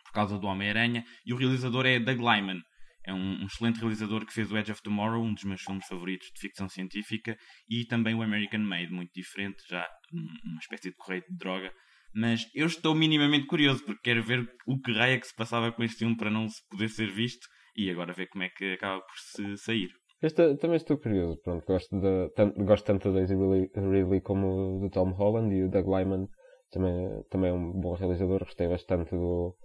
por 0.05 0.13
causa 0.13 0.39
do 0.39 0.47
Homem-Aranha, 0.47 1.05
e 1.25 1.33
o 1.33 1.37
realizador 1.37 1.87
é 1.87 1.99
Doug 1.99 2.19
Lyman. 2.19 2.61
É 3.05 3.13
um, 3.13 3.43
um, 3.43 3.47
excelente 3.47 3.81
realizador 3.81 4.25
que 4.25 4.33
fez 4.33 4.53
o 4.53 4.57
Edge 4.57 4.71
of 4.71 4.83
Tomorrow, 4.83 5.25
um 5.25 5.35
dos 5.35 5.43
meus 5.45 5.63
filmes 5.63 5.87
favoritos 5.87 6.29
de 6.35 6.41
ficção 6.41 6.69
científica, 6.69 7.37
e 7.69 7.85
também 7.87 8.15
o 8.15 8.23
American 8.23 8.61
Made, 8.61 8.93
muito 8.93 9.11
diferente, 9.15 9.63
já 9.69 9.89
uma 10.13 10.59
espécie 10.61 10.91
de 10.91 10.97
correio 10.97 11.25
de 11.29 11.37
droga. 11.37 11.73
Mas 12.15 12.47
eu 12.55 12.67
estou 12.67 12.95
minimamente 12.95 13.47
curioso, 13.47 13.85
porque 13.85 14.03
quero 14.03 14.23
ver 14.23 14.47
o 14.67 14.79
que 14.81 14.93
raio 14.93 15.15
é 15.15 15.19
que 15.19 15.27
se 15.27 15.35
passava 15.35 15.73
com 15.73 15.83
este 15.83 16.01
filme 16.01 16.17
para 16.17 16.31
não 16.31 16.47
se 16.49 16.61
poder 16.69 16.89
ser 16.89 17.11
visto, 17.11 17.49
e 17.75 17.91
agora 17.91 18.13
ver 18.13 18.29
como 18.29 18.45
é 18.45 18.51
que 18.51 18.75
acaba 18.75 19.01
por 19.01 19.17
se 19.19 19.57
sair. 19.57 19.91
Este, 20.23 20.55
também 20.57 20.77
estou 20.77 20.97
curioso, 20.99 21.41
pronto, 21.43 21.67
gosto, 21.67 22.01
de, 22.01 22.31
tanto, 22.37 22.65
gosto 22.65 22.85
tanto 22.85 23.09
da 23.09 23.19
Daisy 23.19 23.35
Ridley 23.35 24.21
como 24.21 24.79
do 24.81 24.89
Tom 24.89 25.11
Holland 25.11 25.53
e 25.53 25.65
o 25.65 25.69
Doug 25.69 25.87
Lyman 25.89 26.29
também, 26.71 27.25
também 27.29 27.51
é 27.51 27.53
um 27.53 27.73
bom 27.73 27.95
realizador, 27.95 28.39
gostei 28.45 28.69
bastante 28.69 29.11
do, 29.11 29.57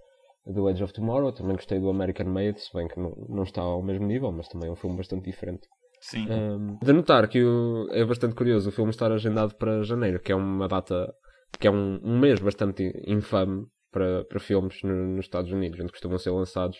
do 0.46 0.68
Edge 0.68 0.84
of 0.84 0.94
Tomorrow, 0.94 1.32
também 1.32 1.56
gostei 1.56 1.80
do 1.80 1.90
American 1.90 2.26
Made, 2.26 2.60
se 2.60 2.74
bem 2.74 2.88
que 2.88 3.00
não, 3.00 3.14
não 3.30 3.44
está 3.44 3.62
ao 3.62 3.84
mesmo 3.84 4.08
nível, 4.08 4.32
mas 4.32 4.48
também 4.48 4.68
é 4.68 4.72
um 4.72 4.76
filme 4.76 4.98
bastante 4.98 5.26
diferente. 5.30 5.68
Sim. 6.02 6.28
Um, 6.30 6.78
de 6.84 6.94
notar 6.94 7.28
que 7.28 7.44
o, 7.44 7.88
é 7.92 8.04
bastante 8.04 8.36
curioso 8.36 8.70
o 8.70 8.72
filme 8.72 8.90
estar 8.90 9.12
agendado 9.12 9.56
para 9.56 9.84
janeiro, 9.84 10.20
que 10.20 10.32
é 10.32 10.36
uma 10.36 10.68
data, 10.68 11.14
que 11.60 11.68
é 11.68 11.72
um, 11.72 12.00
um 12.04 12.20
mês 12.20 12.40
bastante 12.40 12.92
infame 13.06 13.66
para, 13.92 14.26
para 14.26 14.40
filmes 14.40 14.82
no, 14.84 15.16
nos 15.16 15.26
Estados 15.26 15.52
Unidos, 15.52 15.80
onde 15.80 15.92
costumam 15.92 16.18
ser 16.18 16.32
lançados 16.32 16.78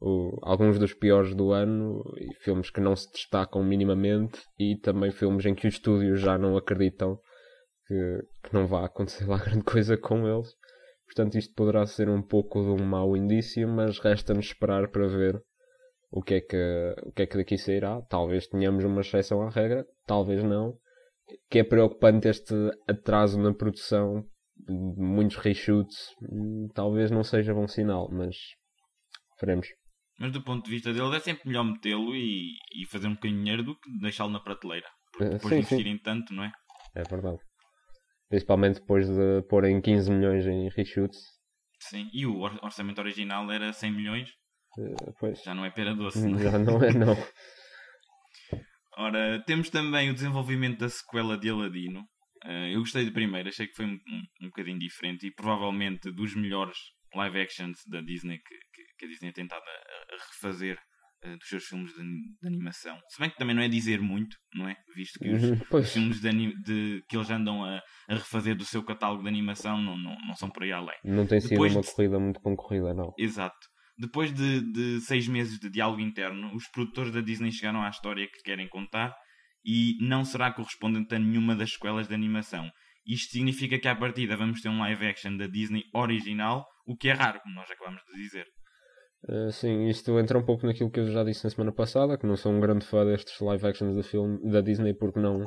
o, 0.00 0.38
alguns 0.42 0.78
dos 0.78 0.94
piores 0.94 1.34
do 1.34 1.52
ano, 1.52 2.02
filmes 2.42 2.70
que 2.70 2.80
não 2.80 2.96
se 2.96 3.10
destacam 3.12 3.62
minimamente, 3.62 4.40
e 4.58 4.76
também 4.78 5.10
filmes 5.10 5.44
em 5.44 5.54
que 5.54 5.68
os 5.68 5.74
estúdios 5.74 6.20
já 6.20 6.38
não 6.38 6.56
acreditam 6.56 7.18
que, 7.86 8.22
que 8.44 8.54
não 8.54 8.66
vai 8.66 8.84
acontecer 8.84 9.26
lá 9.28 9.36
grande 9.36 9.64
coisa 9.64 9.96
com 9.96 10.26
eles. 10.26 10.54
Portanto, 11.06 11.36
isto 11.36 11.52
poderá 11.54 11.84
ser 11.86 12.08
um 12.08 12.22
pouco 12.22 12.62
de 12.62 12.82
um 12.82 12.86
mau 12.86 13.16
indício, 13.16 13.68
mas 13.68 13.98
resta-nos 13.98 14.46
esperar 14.46 14.88
para 14.88 15.08
ver 15.08 15.42
o 16.10 16.22
que, 16.22 16.34
é 16.34 16.40
que, 16.40 16.94
o 17.04 17.12
que 17.12 17.22
é 17.22 17.26
que 17.26 17.36
daqui 17.36 17.58
sairá. 17.58 18.00
Talvez 18.02 18.46
tenhamos 18.46 18.84
uma 18.84 19.00
exceção 19.00 19.42
à 19.42 19.50
regra, 19.50 19.84
talvez 20.06 20.42
não. 20.42 20.78
Que 21.48 21.60
é 21.60 21.64
preocupante 21.64 22.28
este 22.28 22.54
atraso 22.88 23.40
na 23.40 23.52
produção, 23.52 24.24
muitos 24.68 25.36
reshoots, 25.36 26.14
talvez 26.74 27.10
não 27.10 27.24
seja 27.24 27.54
bom 27.54 27.66
sinal, 27.66 28.08
mas 28.10 28.36
veremos. 29.40 29.68
Mas 30.20 30.32
do 30.32 30.42
ponto 30.42 30.66
de 30.66 30.70
vista 30.70 30.92
deles 30.92 31.14
é 31.14 31.18
sempre 31.18 31.48
melhor 31.48 31.64
metê-lo 31.64 32.14
e, 32.14 32.52
e 32.74 32.86
fazer 32.90 33.08
um 33.08 33.14
bocadinho 33.14 33.38
de 33.38 33.44
dinheiro 33.44 33.62
do 33.64 33.74
que 33.74 33.90
deixá-lo 34.00 34.30
na 34.30 34.38
prateleira. 34.38 34.86
Porque 35.10 35.24
eh, 35.24 35.30
depois 35.30 35.48
sim, 35.48 35.60
de 35.60 35.62
investirem 35.62 35.96
sim. 35.96 36.02
tanto, 36.02 36.34
não 36.34 36.44
é? 36.44 36.52
É 36.94 37.02
verdade. 37.04 37.38
Principalmente 38.28 38.80
depois 38.80 39.08
de 39.08 39.42
porem 39.48 39.80
15 39.80 40.10
milhões 40.10 40.46
em 40.46 40.68
reshoots. 40.68 41.18
Sim, 41.80 42.10
e 42.12 42.26
o 42.26 42.38
orçamento 42.40 43.00
original 43.00 43.50
era 43.50 43.72
100 43.72 43.92
milhões. 43.92 44.30
Uh, 44.78 45.14
pois. 45.18 45.42
Já 45.42 45.54
não 45.54 45.64
é 45.64 45.70
pera 45.70 45.94
doce. 45.94 46.20
Já 46.38 46.58
não 46.58 46.82
é, 46.84 46.92
não. 46.92 47.16
Ora, 48.98 49.42
temos 49.46 49.70
também 49.70 50.10
o 50.10 50.14
desenvolvimento 50.14 50.80
da 50.80 50.90
sequela 50.90 51.38
de 51.38 51.48
Aladino. 51.48 52.00
Uh, 52.44 52.68
eu 52.72 52.80
gostei 52.80 53.06
de 53.06 53.10
primeira, 53.10 53.48
achei 53.48 53.66
que 53.66 53.74
foi 53.74 53.86
um, 53.86 53.94
um, 53.94 54.22
um 54.42 54.46
bocadinho 54.48 54.78
diferente 54.78 55.26
e 55.26 55.34
provavelmente 55.34 56.12
dos 56.12 56.34
melhores 56.34 56.76
live 57.14 57.40
actions 57.40 57.78
da 57.86 58.00
Disney 58.02 58.38
que, 58.38 58.54
que, 59.00 59.06
a 59.06 59.08
Disney 59.08 59.32
tem 59.32 59.44
tentado 59.44 59.62
a, 59.62 60.14
a 60.14 60.18
refazer 60.32 60.78
uh, 61.24 61.36
dos 61.38 61.48
seus 61.48 61.64
filmes 61.64 61.92
de, 61.94 62.02
de, 62.02 62.46
animação. 62.46 62.98
Se 63.08 63.20
bem 63.20 63.30
que 63.30 63.38
também 63.38 63.56
não 63.56 63.62
é 63.62 63.68
dizer 63.68 64.00
muito, 64.00 64.36
não 64.54 64.68
é? 64.68 64.76
Visto 64.94 65.18
que 65.18 65.30
os, 65.30 65.42
uhum, 65.42 65.58
os 65.72 65.92
filmes 65.92 66.20
de, 66.20 66.62
de, 66.62 67.02
que 67.08 67.16
eles 67.16 67.30
andam 67.30 67.64
a, 67.64 67.82
a, 68.08 68.14
refazer 68.14 68.54
do 68.56 68.64
seu 68.64 68.84
catálogo 68.84 69.22
de 69.22 69.28
animação 69.28 69.80
não, 69.80 69.96
não, 69.96 70.16
não 70.26 70.34
são 70.34 70.50
por 70.50 70.62
aí 70.62 70.72
além. 70.72 70.96
Não 71.04 71.26
tem 71.26 71.40
sido 71.40 71.50
Depois 71.50 71.74
uma 71.74 71.82
de... 71.82 71.94
corrida 71.94 72.18
muito 72.18 72.40
concorrida, 72.40 72.94
não. 72.94 73.12
Exato. 73.18 73.58
Depois 73.98 74.32
de, 74.32 74.72
de 74.72 75.00
seis 75.00 75.28
meses 75.28 75.58
de 75.58 75.68
diálogo 75.68 76.00
interno, 76.00 76.54
os 76.54 76.66
produtores 76.68 77.12
da 77.12 77.20
Disney 77.20 77.52
chegaram 77.52 77.82
à 77.82 77.90
história 77.90 78.26
que 78.26 78.42
querem 78.42 78.66
contar 78.68 79.14
e 79.64 79.96
não 80.00 80.24
será 80.24 80.52
correspondente 80.52 81.14
a 81.14 81.18
nenhuma 81.18 81.54
das 81.54 81.72
sequelas 81.72 82.08
de 82.08 82.14
animação. 82.14 82.70
Isto 83.06 83.32
significa 83.32 83.78
que 83.78 83.88
à 83.88 83.96
partida 83.96 84.36
vamos 84.36 84.60
ter 84.60 84.68
um 84.68 84.78
live 84.78 85.06
action 85.06 85.36
da 85.36 85.46
Disney 85.46 85.82
original, 85.94 86.66
o 86.86 86.96
que 86.96 87.08
é 87.08 87.12
raro, 87.12 87.40
como 87.40 87.54
nós 87.54 87.70
acabamos 87.70 88.02
de 88.04 88.22
dizer. 88.22 88.46
Uh, 89.28 89.52
sim, 89.52 89.86
isto 89.88 90.18
entra 90.18 90.38
um 90.38 90.44
pouco 90.44 90.66
naquilo 90.66 90.90
que 90.90 91.00
eu 91.00 91.10
já 91.10 91.22
disse 91.22 91.44
na 91.44 91.50
semana 91.50 91.72
passada, 91.72 92.16
que 92.16 92.26
não 92.26 92.36
sou 92.36 92.52
um 92.52 92.60
grande 92.60 92.86
fã 92.86 93.04
destes 93.04 93.38
live 93.40 93.66
actions 93.66 93.94
da, 93.94 94.02
filme, 94.02 94.38
da 94.50 94.60
Disney 94.60 94.94
porque 94.94 95.20
não 95.20 95.44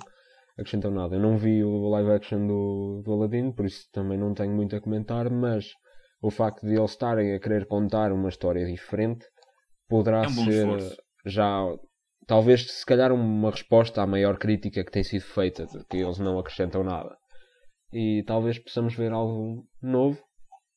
acrescentam 0.57 0.91
nada. 0.91 1.15
Eu 1.15 1.19
não 1.19 1.37
vi 1.37 1.63
o 1.63 1.89
live 1.89 2.11
action 2.11 2.45
do, 2.45 3.01
do 3.03 3.13
Aladdin, 3.13 3.51
por 3.51 3.65
isso 3.65 3.87
também 3.91 4.17
não 4.17 4.33
tenho 4.33 4.53
muito 4.53 4.75
a 4.75 4.81
comentar, 4.81 5.29
mas 5.29 5.71
o 6.21 6.29
facto 6.29 6.65
de 6.65 6.75
eles 6.75 6.91
estarem 6.91 7.33
a 7.33 7.39
querer 7.39 7.65
contar 7.65 8.11
uma 8.11 8.29
história 8.29 8.65
diferente 8.65 9.25
poderá 9.89 10.23
é 10.23 10.27
um 10.27 10.29
ser 10.29 10.67
esforço. 10.67 10.97
já 11.25 11.65
talvez 12.27 12.71
se 12.71 12.85
calhar 12.85 13.11
uma 13.11 13.51
resposta 13.51 14.01
à 14.01 14.07
maior 14.07 14.37
crítica 14.37 14.83
que 14.83 14.91
tem 14.91 15.03
sido 15.03 15.23
feita 15.23 15.65
de 15.65 15.83
que 15.85 15.97
eles 15.97 16.19
não 16.19 16.39
acrescentam 16.39 16.83
nada. 16.83 17.17
E 17.91 18.23
talvez 18.25 18.57
possamos 18.59 18.95
ver 18.95 19.11
algo 19.11 19.65
novo, 19.81 20.23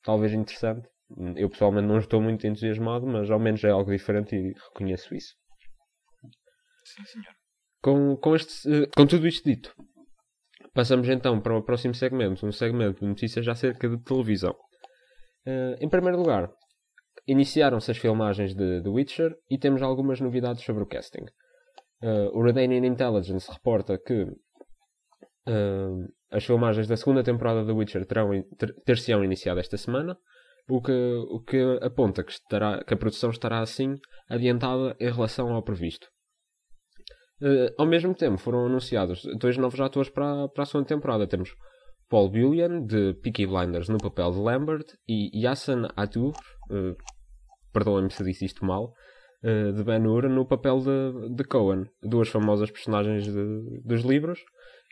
talvez 0.03 0.33
interessante 0.33 0.89
eu 1.37 1.49
pessoalmente 1.49 1.87
não 1.87 1.99
estou 1.99 2.21
muito 2.21 2.47
entusiasmado, 2.47 3.07
mas 3.07 3.31
ao 3.31 3.39
menos 3.39 3.63
é 3.63 3.71
algo 3.71 3.91
diferente 3.91 4.35
e 4.35 4.53
reconheço 4.69 5.15
isso. 5.15 5.35
Sim, 6.85 7.05
senhor. 7.05 7.35
Com, 7.83 8.17
com, 8.17 8.35
este, 8.35 8.89
com 8.97 9.07
tudo 9.07 9.27
isto 9.29 9.49
dito, 9.49 9.75
passamos 10.75 11.09
então 11.09 11.41
para 11.41 11.57
o 11.57 11.63
próximo 11.63 11.95
segmento, 11.95 12.45
um 12.45 12.53
segmento 12.53 13.01
de 13.01 13.07
notícias 13.07 13.47
acerca 13.47 13.89
de 13.89 14.03
televisão. 14.03 14.55
Uh, 15.47 15.77
em 15.81 15.89
primeiro 15.89 16.19
lugar, 16.19 16.51
iniciaram-se 17.27 17.91
as 17.91 17.99
filmagens 17.99 18.55
de 18.55 18.83
The 18.83 18.89
Witcher 18.89 19.37
e 19.49 19.59
temos 19.59 19.83
algumas 19.83 20.21
novidades 20.21 20.65
sobre 20.65 20.83
o 20.83 20.87
casting. 20.87 21.25
Uh, 22.03 22.37
o 22.37 22.43
Redanian 22.43 22.85
Intelligence 22.85 23.51
reporta 23.51 23.97
que 23.99 24.25
uh, 24.25 26.13
as 26.31 26.45
filmagens 26.45 26.89
da 26.89 26.97
segunda 26.97 27.23
temporada 27.23 27.61
de 27.61 27.69
The 27.69 27.73
Witcher 27.73 28.07
terão, 28.07 28.31
ter, 28.59 28.75
ter-se-ão 28.85 29.23
iniciado 29.23 29.61
esta 29.61 29.77
semana 29.77 30.19
o 30.69 30.81
que, 30.81 30.93
o 30.93 31.41
que 31.41 31.79
aponta 31.81 32.25
que, 32.25 32.33
estará, 32.33 32.83
que 32.85 32.95
a 32.95 32.97
produção 32.97 33.31
estará 33.31 33.61
assim 33.61 33.97
adiantada 34.29 34.97
em 34.99 35.11
relação 35.11 35.53
ao 35.53 35.63
previsto. 35.63 36.09
Uh, 37.41 37.69
ao 37.77 37.87
mesmo 37.87 38.15
tempo 38.15 38.39
foram 38.39 38.65
anunciados 38.65 39.23
dois 39.39 39.59
novos 39.59 39.79
atores 39.79 40.09
para, 40.11 40.49
para 40.49 40.63
a 40.63 40.67
segunda 40.67 40.89
temporada. 40.89 41.27
Temos 41.27 41.55
Paul 42.09 42.31
Bullion, 42.31 42.85
de 42.85 43.15
Peaky 43.23 43.47
Blinders, 43.47 43.89
no 43.89 43.99
papel 43.99 44.31
de 44.33 44.39
Lambert, 44.39 44.87
e 45.09 45.43
Yassin 45.43 45.87
Atu, 45.97 46.29
uh, 46.29 46.97
perdoem-me 47.73 48.11
se 48.11 48.25
disse 48.25 48.47
isto 48.47 48.65
mal, 48.65 48.93
uh, 49.45 49.73
de 49.73 49.85
Ben 49.85 50.07
Hur, 50.07 50.29
no 50.29 50.47
papel 50.47 50.81
de, 50.81 51.35
de 51.35 51.45
Cohen, 51.45 51.85
duas 52.03 52.29
famosas 52.29 52.71
personagens 52.71 53.25
de, 53.25 53.83
dos 53.85 54.03
livros, 54.03 54.41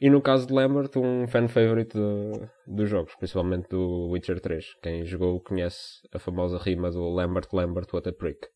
e 0.01 0.11
no 0.11 0.21
caso 0.21 0.47
de 0.47 0.53
Lambert, 0.53 0.91
um 0.97 1.27
fan 1.27 1.47
favorite 1.47 1.97
dos 2.67 2.91
jogos, 2.91 3.15
principalmente 3.17 3.69
do 3.69 4.09
Witcher 4.11 4.41
3. 4.41 4.65
Quem 4.83 5.05
jogou 5.05 5.41
conhece 5.41 6.01
a 6.13 6.19
famosa 6.19 6.59
rima 6.59 6.91
do 6.91 7.09
Lambert, 7.09 7.49
Lambert, 7.53 7.87
what 7.93 8.09
a 8.09 8.13
prick. 8.13 8.49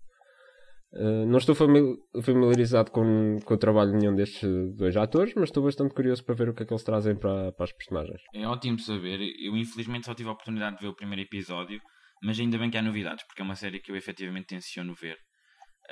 Uh, 0.90 1.26
não 1.26 1.36
estou 1.36 1.54
familiarizado 1.54 2.90
com, 2.90 3.36
com 3.44 3.54
o 3.54 3.58
trabalho 3.58 3.92
de 3.92 3.98
nenhum 3.98 4.16
destes 4.16 4.48
dois 4.74 4.96
atores, 4.96 5.34
mas 5.34 5.44
estou 5.44 5.62
bastante 5.62 5.94
curioso 5.94 6.24
para 6.24 6.34
ver 6.34 6.48
o 6.48 6.54
que 6.54 6.62
é 6.62 6.66
que 6.66 6.72
eles 6.72 6.82
trazem 6.82 7.14
para, 7.14 7.52
para 7.52 7.64
as 7.64 7.72
personagens. 7.72 8.20
É 8.34 8.46
ótimo 8.46 8.78
saber. 8.78 9.20
Eu, 9.38 9.56
infelizmente, 9.56 10.06
só 10.06 10.14
tive 10.14 10.30
a 10.30 10.32
oportunidade 10.32 10.76
de 10.76 10.82
ver 10.82 10.88
o 10.88 10.96
primeiro 10.96 11.22
episódio, 11.22 11.78
mas 12.22 12.40
ainda 12.40 12.58
bem 12.58 12.70
que 12.70 12.78
há 12.78 12.82
novidades, 12.82 13.24
porque 13.26 13.42
é 13.42 13.44
uma 13.44 13.54
série 13.54 13.80
que 13.80 13.92
eu 13.92 13.96
efetivamente 13.96 14.46
tenciono 14.46 14.94
ver. 14.94 15.18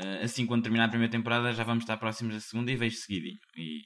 Uh, 0.03 0.25
assim, 0.25 0.47
quando 0.47 0.63
terminar 0.63 0.87
a 0.87 0.89
primeira 0.89 1.13
temporada, 1.13 1.53
já 1.53 1.63
vamos 1.63 1.85
estar 1.85 1.99
próximos 1.99 2.35
da 2.35 2.41
segunda 2.41 2.73
e 2.73 2.77
vejo 2.77 2.97
seguidinho. 2.97 3.39
E, 3.55 3.81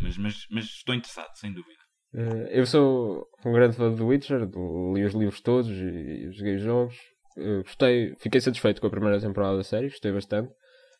mas, 0.00 0.16
mas, 0.18 0.46
mas 0.50 0.64
estou 0.64 0.94
interessado, 0.94 1.30
sem 1.34 1.52
dúvida. 1.52 1.80
Uh, 2.12 2.46
eu 2.50 2.66
sou 2.66 3.26
um 3.44 3.52
grande 3.52 3.76
fã 3.76 3.92
do 3.92 4.06
Witcher, 4.06 4.40
li 4.94 5.04
os 5.04 5.14
livros 5.14 5.40
todos 5.40 5.70
e, 5.70 6.26
e 6.26 6.32
joguei 6.32 6.56
os 6.56 6.62
jogos. 6.62 6.96
Uh, 7.36 7.62
gostei, 7.62 8.14
fiquei 8.16 8.40
satisfeito 8.40 8.80
com 8.80 8.86
a 8.86 8.90
primeira 8.90 9.20
temporada 9.20 9.56
da 9.56 9.62
série, 9.62 9.88
gostei 9.88 10.12
bastante. 10.12 10.50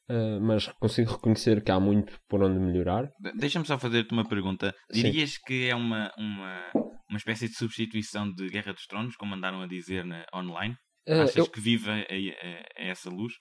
Uh, 0.09 0.41
mas 0.41 0.67
consigo 0.81 1.13
reconhecer 1.13 1.63
que 1.63 1.71
há 1.71 1.79
muito 1.79 2.19
por 2.29 2.43
onde 2.43 2.59
melhorar. 2.59 3.09
Deixa-me 3.37 3.65
só 3.65 3.79
fazer-te 3.79 4.13
uma 4.13 4.29
pergunta. 4.29 4.75
Dirias 4.93 5.35
Sim. 5.35 5.39
que 5.47 5.69
é 5.69 5.75
uma, 5.75 6.13
uma, 6.19 6.73
uma 7.09 7.17
espécie 7.17 7.49
de 7.49 7.55
substituição 7.55 8.29
de 8.33 8.49
Guerra 8.49 8.73
dos 8.73 8.87
Tronos, 8.87 9.15
como 9.17 9.35
andaram 9.35 9.63
a 9.63 9.69
dizer 9.69 10.05
na, 10.05 10.27
online? 10.35 10.75
Achas 11.09 11.37
eu... 11.37 11.47
que 11.47 11.61
vive 11.61 11.91
a, 11.91 11.95
a, 11.95 12.83
a 12.83 12.89
essa 12.89 13.09
luz? 13.09 13.35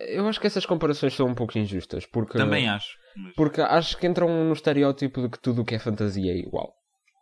Eu 0.00 0.26
acho 0.28 0.40
que 0.40 0.46
essas 0.46 0.66
comparações 0.66 1.14
são 1.14 1.26
um 1.26 1.34
pouco 1.34 1.58
injustas. 1.58 2.06
Porque, 2.06 2.38
Também 2.38 2.68
acho. 2.68 2.88
Mas... 3.18 3.34
Porque 3.34 3.60
acho 3.60 3.96
que 3.98 4.06
entram 4.06 4.28
no 4.44 4.52
estereótipo 4.52 5.22
de 5.22 5.28
que 5.30 5.40
tudo 5.40 5.62
o 5.62 5.64
que 5.64 5.74
é 5.74 5.78
fantasia 5.78 6.32
é 6.32 6.36
igual. 6.36 6.72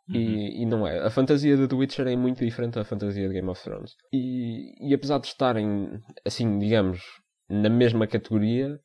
Uhum. 0.09 0.15
E, 0.15 0.62
e, 0.62 0.67
não 0.67 0.87
é. 0.87 0.99
A 1.05 1.11
fantasia 1.11 1.57
de 1.57 1.67
The 1.67 1.75
Witcher 1.75 2.07
é 2.07 2.17
muito 2.17 2.45
diferente 2.45 2.75
da 2.75 2.85
fantasia 2.85 3.26
de 3.26 3.35
Game 3.35 3.49
of 3.49 3.62
Thrones. 3.62 3.95
E, 4.12 4.88
e 4.88 4.95
apesar 4.95 5.19
de 5.19 5.26
estarem, 5.26 5.88
assim, 6.25 6.59
digamos, 6.59 7.00
na 7.49 7.69
mesma 7.69 8.07
categoria, 8.07 8.79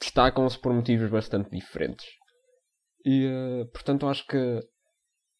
destacam-se 0.00 0.58
por 0.58 0.72
motivos 0.72 1.10
bastante 1.10 1.50
diferentes. 1.50 2.06
E, 3.04 3.26
uh, 3.26 3.66
portanto, 3.72 4.06
acho 4.08 4.26
que 4.26 4.60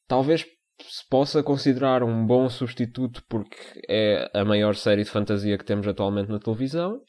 talvez 0.07 0.45
se 0.81 1.09
possa 1.09 1.43
considerar 1.43 2.03
um 2.03 2.27
bom 2.27 2.49
substituto 2.49 3.25
porque 3.29 3.83
é 3.89 4.31
a 4.35 4.45
maior 4.45 4.75
série 4.75 5.05
de 5.05 5.11
fantasia 5.11 5.57
que 5.57 5.65
temos 5.65 5.87
atualmente 5.87 6.31
na 6.31 6.39
televisão, 6.39 7.01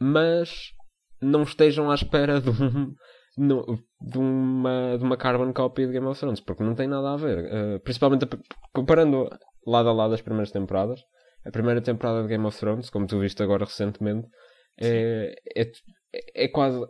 mas 0.00 0.72
não 1.20 1.42
estejam 1.42 1.90
à 1.90 1.94
espera 1.94 2.40
de, 2.40 2.50
um, 2.50 2.94
de, 4.00 4.18
uma, 4.18 4.96
de 4.98 5.04
uma 5.04 5.16
carbon 5.16 5.52
copy 5.52 5.86
de 5.86 5.92
Game 5.92 6.06
of 6.06 6.18
Thrones, 6.18 6.40
porque 6.40 6.62
não 6.62 6.74
tem 6.74 6.88
nada 6.88 7.12
a 7.12 7.16
ver. 7.16 7.44
Uh, 7.44 7.80
principalmente 7.80 8.26
comparando 8.72 9.28
lado 9.66 9.88
a 9.88 9.92
lado 9.92 10.14
as 10.14 10.22
primeiras 10.22 10.50
temporadas. 10.50 11.00
A 11.44 11.50
primeira 11.50 11.80
temporada 11.80 12.22
de 12.22 12.28
Game 12.28 12.44
of 12.44 12.58
Thrones, 12.58 12.90
como 12.90 13.06
tu 13.06 13.18
viste 13.18 13.42
agora 13.42 13.64
recentemente, 13.64 14.28
é, 14.78 15.34
é, 15.56 15.72
é, 16.44 16.48
quase. 16.48 16.84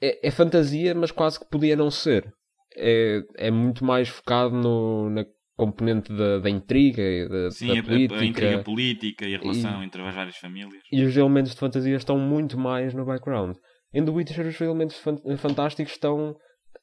É, 0.00 0.28
é 0.28 0.30
fantasia, 0.30 0.94
mas 0.94 1.10
quase 1.10 1.40
que 1.40 1.48
podia 1.48 1.74
não 1.74 1.90
ser 1.90 2.30
é, 2.76 3.22
é 3.36 3.50
muito 3.50 3.84
mais 3.84 4.08
focado 4.08 4.54
no, 4.54 5.10
na 5.10 5.24
componente 5.58 6.12
da, 6.12 6.38
da 6.38 6.48
intriga 6.48 7.02
e 7.02 7.28
da, 7.28 7.50
Sim, 7.50 7.74
da 7.74 7.80
a, 7.80 7.82
política. 7.82 8.20
a 8.20 8.24
intriga 8.24 8.62
política 8.62 9.26
e 9.26 9.34
a 9.34 9.38
relação 9.38 9.82
e, 9.82 9.86
entre 9.86 10.00
as 10.00 10.14
várias 10.14 10.36
famílias. 10.36 10.82
E 10.90 11.02
os 11.02 11.16
elementos 11.16 11.52
de 11.52 11.58
fantasia 11.58 11.96
estão 11.96 12.16
muito 12.16 12.56
mais 12.56 12.94
no 12.94 13.04
background. 13.04 13.56
Em 13.92 14.04
The 14.04 14.10
Witcher 14.10 14.46
os 14.46 14.60
elementos 14.60 14.96
fantásticos 15.38 15.92
estão 15.94 16.36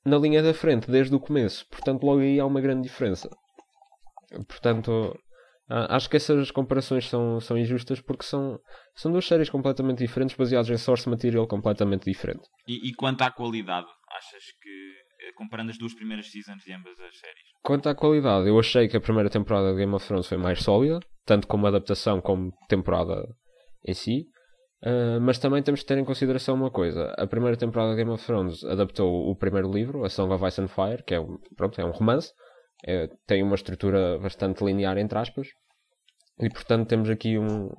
na 0.05 0.17
linha 0.17 0.44
da 0.44 0.53
frente, 0.53 0.91
desde 0.91 1.15
o 1.15 1.20
começo. 1.22 1.65
Portanto, 1.70 2.03
logo 2.03 2.20
aí 2.20 2.38
há 2.38 2.46
uma 2.46 2.60
grande 2.60 2.84
diferença. 2.84 3.29
Portanto, 4.46 5.17
acho 5.70 6.10
que 6.10 6.17
essas 6.17 6.51
comparações 6.51 7.08
são, 7.08 7.39
são 7.39 7.58
injustas 7.58 8.01
porque 8.01 8.24
são, 8.24 8.60
são 8.94 9.10
duas 9.10 9.25
séries 9.25 9.50
completamente 9.50 10.00
diferentes, 10.00 10.36
baseadas 10.36 10.70
em 10.70 10.77
source 10.77 11.08
material 11.08 11.48
completamente 11.48 12.03
diferente. 12.03 12.44
E, 12.67 12.89
e 12.89 12.94
quanto 12.94 13.22
à 13.22 13.32
qualidade, 13.32 13.88
achas 14.12 14.44
que 14.62 14.94
comparando 15.34 15.72
as 15.72 15.77
duas 15.77 15.94
primeiras 15.94 16.32
seasons 16.32 16.63
de 16.63 16.74
ambas 16.74 17.00
as 17.00 17.17
séries. 17.17 17.44
Quanto 17.62 17.89
à 17.89 17.96
qualidade, 17.96 18.48
eu 18.48 18.60
achei 18.60 18.88
que 18.88 18.98
a 18.98 19.01
primeira 19.01 19.29
temporada 19.29 19.72
de 19.72 19.77
Game 19.77 19.94
of 19.94 20.05
Thrones 20.05 20.27
foi 20.27 20.38
mais 20.38 20.62
sólida, 20.62 21.00
tanto 21.25 21.48
como 21.48 21.67
adaptação 21.67 22.22
como 22.22 22.51
temporada 22.67 23.27
em 23.86 23.94
si. 23.94 24.27
Uh, 24.84 25.20
mas 25.20 25.39
também 25.39 25.63
temos 25.63 25.82
que 25.82 25.88
ter 25.88 25.98
em 25.98 26.05
consideração 26.05 26.53
uma 26.53 26.70
coisa: 26.70 27.11
a 27.18 27.25
primeira 27.25 27.57
temporada 27.57 27.92
de 27.92 27.98
Game 27.98 28.11
of 28.11 28.24
Thrones 28.24 28.64
adaptou 28.64 29.29
o 29.29 29.35
primeiro 29.35 29.72
livro, 29.72 30.03
A 30.03 30.09
Song 30.09 30.31
of 30.33 30.46
Ice 30.46 30.61
and 30.61 30.68
Fire, 30.68 31.03
que 31.03 31.16
é 31.16 31.20
um, 31.20 31.38
pronto, 31.55 31.79
é 31.81 31.85
um 31.85 31.92
romance, 31.92 32.31
é, 32.85 33.09
tem 33.25 33.42
uma 33.42 33.55
estrutura 33.55 34.20
bastante 34.20 34.64
linear, 34.64 34.98
entre 34.98 35.18
aspas, 35.18 35.48
e 36.40 36.50
portanto 36.50 36.88
temos 36.88 37.09
aqui 37.09 37.38
um. 37.38 37.70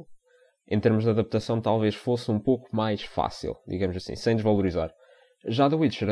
Em 0.69 0.81
termos 0.81 1.05
de 1.05 1.11
adaptação, 1.11 1.61
talvez 1.61 1.95
fosse 1.95 2.29
um 2.29 2.41
pouco 2.41 2.75
mais 2.75 3.01
fácil, 3.01 3.55
digamos 3.69 3.97
assim, 3.97 4.17
sem 4.17 4.35
desvalorizar. 4.35 4.93
Já 5.45 5.69
The 5.69 5.77
Witcher 5.77 6.09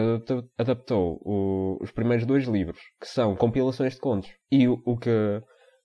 adaptou, 0.58 1.20
o, 1.22 1.78
os 1.80 1.90
primeiros 1.90 2.26
dois 2.26 2.44
livros, 2.44 2.80
que 3.00 3.08
são 3.08 3.34
compilações 3.34 3.94
de 3.94 4.00
contos. 4.00 4.30
E 4.50 4.68
o, 4.68 4.80
o, 4.84 4.96
que, 4.96 5.42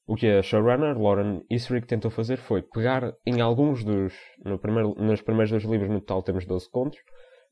o 0.08 0.16
que 0.16 0.28
a 0.28 0.44
showrunner, 0.44 1.00
Lauren 1.00 1.42
Isrick, 1.50 1.88
tentou 1.88 2.12
fazer 2.12 2.38
foi 2.38 2.62
pegar 2.62 3.14
em 3.26 3.42
alguns 3.42 3.84
dos. 3.84 4.14
No 4.44 4.60
primeiro, 4.60 4.94
nos 4.96 5.22
primeiros 5.22 5.50
dois 5.52 5.64
livros, 5.64 5.90
no 5.90 6.00
total, 6.00 6.22
temos 6.22 6.46
12 6.46 6.70
contos. 6.70 7.00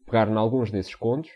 Pegar 0.06 0.30
em 0.30 0.36
alguns 0.36 0.72
desses 0.72 0.96
contos, 0.96 1.32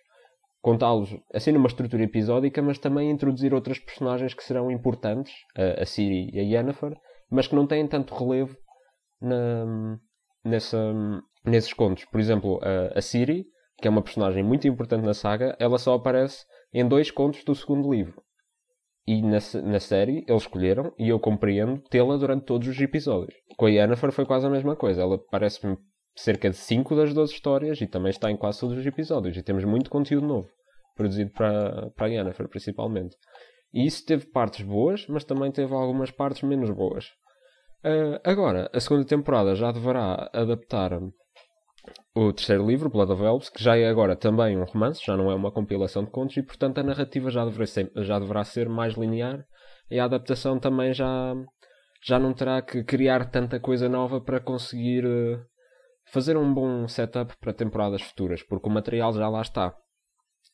contá-los 0.62 1.10
assim 1.34 1.52
numa 1.52 1.68
estrutura 1.68 2.04
episódica, 2.04 2.62
mas 2.62 2.78
também 2.78 3.10
introduzir 3.10 3.54
outras 3.54 3.80
personagens 3.80 4.34
que 4.34 4.44
serão 4.44 4.72
importantes, 4.72 5.34
a, 5.58 5.82
a 5.82 6.02
e 6.02 6.40
a 6.40 6.44
Yennefer, 6.44 6.96
mas 7.30 7.48
que 7.48 7.56
não 7.56 7.68
têm 7.68 7.88
tanto 7.88 8.14
relevo 8.14 8.56
na, 9.20 9.98
nessa, 10.44 10.94
nesses 11.46 11.74
contos. 11.74 12.06
Por 12.06 12.20
exemplo, 12.20 12.60
a, 12.64 12.98
a 13.00 13.02
que 13.82 13.88
é 13.88 13.92
uma 13.92 14.02
personagem 14.02 14.44
muito 14.44 14.68
importante 14.68 15.04
na 15.04 15.14
saga, 15.14 15.56
ela 15.60 15.80
só 15.80 15.96
aparece 15.96 16.46
em 16.72 16.88
dois 16.88 17.10
contos 17.10 17.44
do 17.44 17.56
segundo 17.56 17.92
livro. 17.92 18.22
E 19.08 19.22
na, 19.22 19.40
na 19.64 19.80
série 19.80 20.24
eles 20.28 20.44
escolheram, 20.44 20.94
e 20.98 21.10
eu 21.10 21.20
compreendo, 21.20 21.82
tê-la 21.90 22.16
durante 22.18 22.46
todos 22.46 22.68
os 22.68 22.80
episódios. 22.80 23.34
Com 23.58 23.66
a 23.66 23.70
Yennefer 23.70 24.12
foi 24.12 24.26
quase 24.26 24.46
a 24.46 24.50
mesma 24.50 24.76
coisa. 24.76 25.02
Ela 25.02 25.16
aparece 25.16 25.60
cerca 26.16 26.50
de 26.50 26.56
5 26.56 26.96
das 26.96 27.14
12 27.14 27.34
histórias 27.34 27.82
e 27.82 27.88
também 27.88 28.12
está 28.12 28.30
em 28.30 28.38
quase 28.38 28.60
todos 28.60 28.78
os 28.78 28.86
episódios. 28.86 29.36
E 29.36 29.42
temos 29.42 29.64
muito 29.66 29.90
conteúdo 29.90 30.28
novo, 30.28 30.50
produzido 30.96 31.32
para, 31.32 31.90
para 31.92 32.06
a 32.06 32.10
Yennefer, 32.10 32.48
principalmente. 32.48 33.18
E 33.74 33.86
isso 33.86 34.06
teve 34.06 34.28
partes 34.28 34.64
boas, 34.64 35.08
mas 35.08 35.24
também 35.24 35.52
teve 35.52 35.74
algumas 35.74 36.12
partes 36.12 36.44
menos 36.44 36.70
boas. 36.70 37.06
Uh, 37.84 38.22
agora, 38.24 38.70
a 38.72 38.80
segunda 38.80 39.06
temporada 39.06 39.56
já 39.56 39.72
deverá 39.72 40.30
adaptar 40.32 40.94
o 42.14 42.34
terceiro 42.34 42.66
livro, 42.66 42.90
Blood 42.90 43.12
of 43.12 43.24
Elves, 43.24 43.50
que 43.50 43.64
já 43.64 43.78
é 43.78 43.88
agora 43.88 44.16
também 44.16 44.58
um 44.58 44.64
romance, 44.64 45.02
já 45.06 45.16
não 45.16 45.32
é 45.32 45.36
uma 45.36 45.52
compilação 45.52 46.04
de 46.04 46.12
contos, 46.12 46.36
e 46.38 46.44
portanto 46.44 46.80
a 46.80 46.84
narrativa 46.84 47.30
já 47.30 47.46
deverá 47.46 47.66
ser, 47.66 47.92
já 47.98 48.20
deverá 48.20 48.44
ser 48.44 48.68
mais 48.68 48.96
linear 48.96 49.46
e 49.90 50.00
a 50.00 50.06
adaptação 50.06 50.60
também 50.60 50.94
já, 50.94 51.34
já 52.06 52.20
não 52.20 52.34
terá 52.34 52.62
que 52.62 52.84
criar 52.84 53.30
tanta 53.30 53.60
coisa 53.60 53.90
nova 53.90 54.22
para 54.22 54.40
conseguir 54.40 55.06
uh, 55.06 55.42
fazer 56.12 56.38
um 56.38 56.54
bom 56.54 56.88
setup 56.88 57.36
para 57.40 57.54
temporadas 57.54 58.02
futuras, 58.02 58.42
porque 58.44 58.68
o 58.68 58.72
material 58.72 59.14
já 59.14 59.28
lá 59.28 59.42
está. 59.42 59.76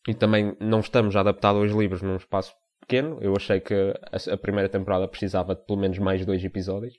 E 0.07 0.13
também 0.13 0.55
não 0.59 0.79
estamos 0.79 1.15
a 1.15 1.19
adaptar 1.19 1.53
dois 1.53 1.71
livros 1.71 2.01
num 2.01 2.15
espaço 2.15 2.53
pequeno. 2.79 3.17
Eu 3.21 3.35
achei 3.35 3.59
que 3.59 3.93
a 4.31 4.37
primeira 4.37 4.69
temporada 4.69 5.07
precisava 5.07 5.53
de 5.53 5.65
pelo 5.65 5.79
menos 5.79 5.99
mais 5.99 6.25
dois 6.25 6.43
episódios 6.43 6.93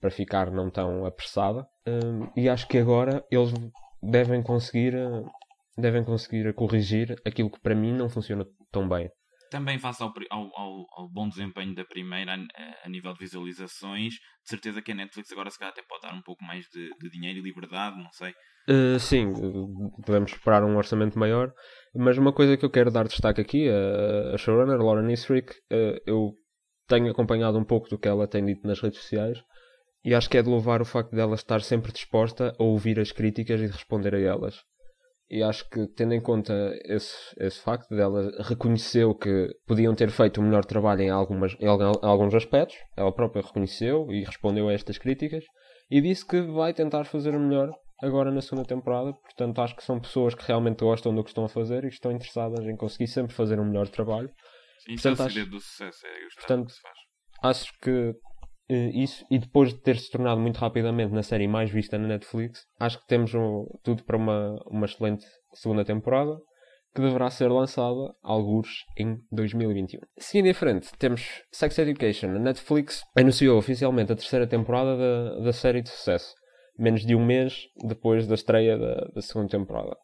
para 0.00 0.10
ficar 0.10 0.50
não 0.50 0.70
tão 0.70 1.04
apressada. 1.04 1.66
Um, 1.86 2.30
e 2.36 2.48
acho 2.48 2.66
que 2.68 2.78
agora 2.78 3.24
eles 3.30 3.52
devem 4.02 4.42
conseguir, 4.42 4.94
eh, 4.94 5.22
devem 5.76 6.04
conseguir 6.04 6.52
corrigir 6.54 7.16
aquilo 7.24 7.50
que 7.50 7.60
para 7.60 7.74
mim 7.74 7.92
não 7.92 8.08
funciona 8.08 8.44
tão 8.70 8.88
bem. 8.88 9.08
Também 9.50 9.78
face 9.78 10.02
ao, 10.02 10.12
ao, 10.30 10.86
ao, 10.96 11.08
bom 11.08 11.28
desempenho 11.28 11.72
da 11.74 11.84
primeira 11.84 12.34
a, 12.34 12.86
a, 12.86 12.88
nível 12.88 13.12
de 13.12 13.20
visualizações, 13.20 14.14
de 14.14 14.48
certeza 14.48 14.82
que 14.82 14.90
a 14.90 14.94
Netflix 14.94 15.30
agora 15.30 15.50
se 15.50 15.58
calhar 15.58 15.72
até 15.72 15.82
pode 15.88 16.02
dar 16.02 16.14
um 16.14 16.22
pouco 16.22 16.44
mais 16.44 16.66
de, 16.66 16.90
de 17.00 17.10
dinheiro 17.10 17.38
e 17.38 17.42
liberdade, 17.42 17.96
não 17.96 18.10
sei. 18.10 18.34
Uh, 18.68 18.98
sim, 18.98 19.32
podemos 20.04 20.32
esperar 20.32 20.64
um 20.64 20.76
orçamento 20.76 21.16
maior, 21.16 21.52
mas 21.94 22.18
uma 22.18 22.32
coisa 22.32 22.56
que 22.56 22.64
eu 22.64 22.70
quero 22.70 22.90
dar 22.90 23.06
destaque 23.06 23.40
aqui, 23.40 23.68
a, 23.68 24.34
a 24.34 24.36
showrunner 24.36 24.78
Lauren 24.78 25.12
Isrick, 25.12 25.52
uh, 25.72 25.96
eu 26.04 26.32
tenho 26.88 27.08
acompanhado 27.08 27.56
um 27.56 27.64
pouco 27.64 27.88
do 27.88 27.98
que 27.98 28.08
ela 28.08 28.26
tem 28.26 28.44
dito 28.44 28.66
nas 28.66 28.80
redes 28.80 29.00
sociais 29.00 29.38
e 30.06 30.14
acho 30.14 30.30
que 30.30 30.38
é 30.38 30.42
de 30.42 30.48
louvar 30.48 30.80
o 30.80 30.84
facto 30.84 31.16
dela 31.16 31.34
estar 31.34 31.60
sempre 31.60 31.90
disposta 31.90 32.54
a 32.60 32.62
ouvir 32.62 33.00
as 33.00 33.10
críticas 33.10 33.60
e 33.60 33.66
de 33.66 33.72
responder 33.72 34.14
a 34.14 34.20
elas. 34.20 34.62
E 35.28 35.42
acho 35.42 35.68
que, 35.68 35.84
tendo 35.88 36.14
em 36.14 36.20
conta 36.20 36.54
esse, 36.84 37.12
esse 37.38 37.60
facto 37.60 37.88
dela 37.88 38.30
reconheceu 38.44 39.12
que 39.16 39.48
podiam 39.66 39.96
ter 39.96 40.08
feito 40.10 40.40
um 40.40 40.44
melhor 40.44 40.64
trabalho 40.64 41.02
em, 41.02 41.10
algumas, 41.10 41.56
em 41.58 41.66
alguns 41.66 42.32
aspectos, 42.36 42.76
ela 42.96 43.12
própria 43.12 43.42
reconheceu 43.42 44.06
e 44.12 44.22
respondeu 44.22 44.68
a 44.68 44.72
estas 44.72 44.96
críticas, 44.96 45.42
e 45.90 46.00
disse 46.00 46.24
que 46.24 46.40
vai 46.40 46.72
tentar 46.72 47.02
fazer 47.02 47.34
o 47.34 47.40
melhor 47.40 47.72
agora 48.00 48.30
na 48.30 48.40
segunda 48.40 48.64
temporada. 48.64 49.12
Portanto, 49.12 49.60
acho 49.60 49.74
que 49.74 49.82
são 49.82 49.98
pessoas 49.98 50.36
que 50.36 50.46
realmente 50.46 50.84
gostam 50.84 51.12
do 51.12 51.24
que 51.24 51.30
estão 51.30 51.44
a 51.44 51.48
fazer 51.48 51.84
e 51.84 51.88
que 51.88 51.94
estão 51.94 52.12
interessadas 52.12 52.64
em 52.64 52.76
conseguir 52.76 53.08
sempre 53.08 53.34
fazer 53.34 53.58
um 53.58 53.64
melhor 53.64 53.88
trabalho. 53.88 54.28
Sim, 54.78 54.94
portanto, 54.94 54.94
isso 54.94 55.08
é 55.08 55.10
o 55.10 55.28
segredo 55.30 55.50
do 55.50 55.60
sucesso, 55.60 56.06
é 56.06 56.10
portanto, 56.36 56.66
que 56.66 56.72
se 56.74 56.80
faz. 56.80 56.94
Acho 57.42 57.72
que 57.82 58.14
isso, 58.68 59.24
e 59.30 59.38
depois 59.38 59.72
de 59.72 59.80
ter 59.80 59.96
se 59.96 60.10
tornado 60.10 60.40
muito 60.40 60.58
rapidamente 60.58 61.12
na 61.12 61.22
série 61.22 61.46
mais 61.46 61.70
vista 61.70 61.96
na 61.98 62.08
Netflix, 62.08 62.64
acho 62.80 62.98
que 63.00 63.06
temos 63.06 63.32
um, 63.34 63.64
tudo 63.82 64.02
para 64.04 64.16
uma, 64.16 64.56
uma 64.66 64.86
excelente 64.86 65.24
segunda 65.54 65.84
temporada 65.84 66.36
que 66.94 67.02
deverá 67.02 67.28
ser 67.28 67.48
lançada, 67.48 68.14
alguns, 68.22 68.84
em 68.98 69.18
2021. 69.30 70.00
Seguindo 70.18 70.46
em 70.46 70.54
frente, 70.54 70.90
temos 70.98 71.42
Sex 71.52 71.78
Education. 71.78 72.28
A 72.28 72.38
Netflix 72.38 73.02
anunciou 73.14 73.58
oficialmente 73.58 74.12
a 74.12 74.16
terceira 74.16 74.46
temporada 74.46 74.96
da, 74.96 75.44
da 75.44 75.52
série 75.52 75.82
de 75.82 75.90
sucesso, 75.90 76.34
menos 76.78 77.04
de 77.04 77.14
um 77.14 77.24
mês 77.24 77.66
depois 77.86 78.26
da 78.26 78.34
estreia 78.34 78.78
da, 78.78 78.94
da 79.14 79.20
segunda 79.20 79.50
temporada. 79.50 79.94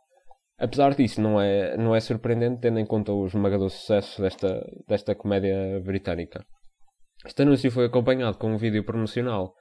Apesar 0.58 0.94
disso, 0.94 1.20
não 1.20 1.40
é, 1.40 1.76
não 1.78 1.96
é 1.96 1.98
surpreendente 1.98 2.60
tendo 2.60 2.78
em 2.78 2.86
conta 2.86 3.10
o 3.10 3.26
esmagador 3.26 3.70
sucesso 3.70 4.20
desta, 4.20 4.62
desta 4.86 5.14
comédia 5.14 5.80
britânica. 5.82 6.44
Este 7.24 7.42
anúncio 7.42 7.70
foi 7.70 7.86
acompanhado 7.86 8.36
com 8.36 8.52
um 8.52 8.56
vídeo 8.56 8.82
promocional 8.84 9.54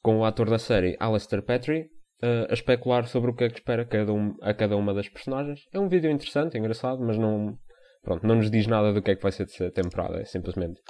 com 0.00 0.18
o 0.18 0.24
ator 0.24 0.48
da 0.48 0.58
série 0.58 0.96
Alistair 1.00 1.42
Petrie 1.42 1.90
uh, 2.22 2.46
a 2.48 2.54
especular 2.54 3.06
sobre 3.06 3.30
o 3.30 3.34
que 3.34 3.44
é 3.44 3.48
que 3.48 3.58
espera 3.58 3.84
cada 3.84 4.12
um, 4.12 4.36
a 4.40 4.54
cada 4.54 4.76
uma 4.76 4.94
das 4.94 5.08
personagens. 5.08 5.60
É 5.72 5.80
um 5.80 5.88
vídeo 5.88 6.10
interessante, 6.10 6.56
engraçado, 6.56 7.00
mas 7.04 7.18
não, 7.18 7.58
pronto, 8.02 8.26
não 8.26 8.36
nos 8.36 8.50
diz 8.50 8.66
nada 8.66 8.92
do 8.92 9.02
que 9.02 9.10
é 9.10 9.16
que 9.16 9.22
vai 9.22 9.32
ser 9.32 9.46
de 9.46 9.70
temporada. 9.72 10.20
É 10.20 10.24
simplesmente 10.24 10.80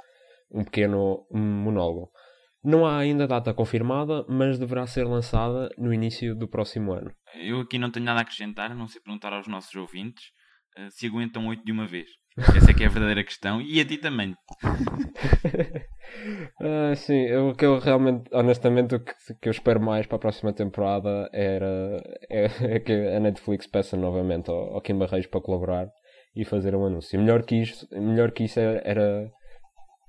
um 0.51 0.63
pequeno 0.63 1.25
monólogo. 1.31 2.11
Não 2.63 2.85
há 2.85 2.99
ainda 2.99 3.27
data 3.27 3.51
confirmada, 3.53 4.23
mas 4.29 4.59
deverá 4.59 4.85
ser 4.85 5.05
lançada 5.05 5.69
no 5.77 5.91
início 5.91 6.35
do 6.35 6.47
próximo 6.47 6.93
ano. 6.93 7.11
Eu 7.33 7.61
aqui 7.61 7.79
não 7.79 7.89
tenho 7.89 8.05
nada 8.05 8.19
a 8.19 8.21
acrescentar, 8.21 8.75
não 8.75 8.87
sei 8.87 9.01
perguntar 9.01 9.33
aos 9.33 9.47
nossos 9.47 9.73
ouvintes 9.75 10.25
uh, 10.77 10.91
se 10.91 11.07
aguentam 11.07 11.47
oito 11.47 11.65
de 11.65 11.71
uma 11.71 11.87
vez. 11.87 12.20
Essa 12.37 12.71
é 12.71 12.73
que 12.73 12.83
é 12.83 12.87
a 12.87 12.89
verdadeira 12.89 13.23
questão. 13.23 13.61
E 13.61 13.79
a 13.79 13.85
ti 13.85 13.97
também. 13.97 14.35
uh, 16.61 16.95
sim, 16.95 17.31
o 17.35 17.53
que 17.53 17.65
eu 17.65 17.79
realmente, 17.79 18.29
honestamente, 18.33 18.95
o 18.95 18.99
que, 18.99 19.13
que, 19.41 19.49
eu 19.49 19.51
espero 19.51 19.81
mais 19.81 20.05
para 20.07 20.15
a 20.15 20.19
próxima 20.19 20.53
temporada 20.53 21.29
era 21.33 22.01
é, 22.29 22.75
é 22.75 22.79
que 22.79 22.93
a 22.93 23.19
Netflix 23.19 23.67
peça 23.67 23.97
novamente 23.97 24.49
ao, 24.49 24.75
ao 24.75 24.81
Kim 24.81 24.97
Barreiros 24.97 25.27
para 25.27 25.41
colaborar 25.41 25.87
e 26.35 26.45
fazer 26.45 26.73
um 26.75 26.85
anúncio. 26.85 27.19
Melhor 27.19 27.43
que 27.43 27.55
isso, 27.55 27.87
melhor 27.91 28.31
que 28.31 28.45
isso 28.45 28.59
era, 28.59 28.81
era 28.85 29.31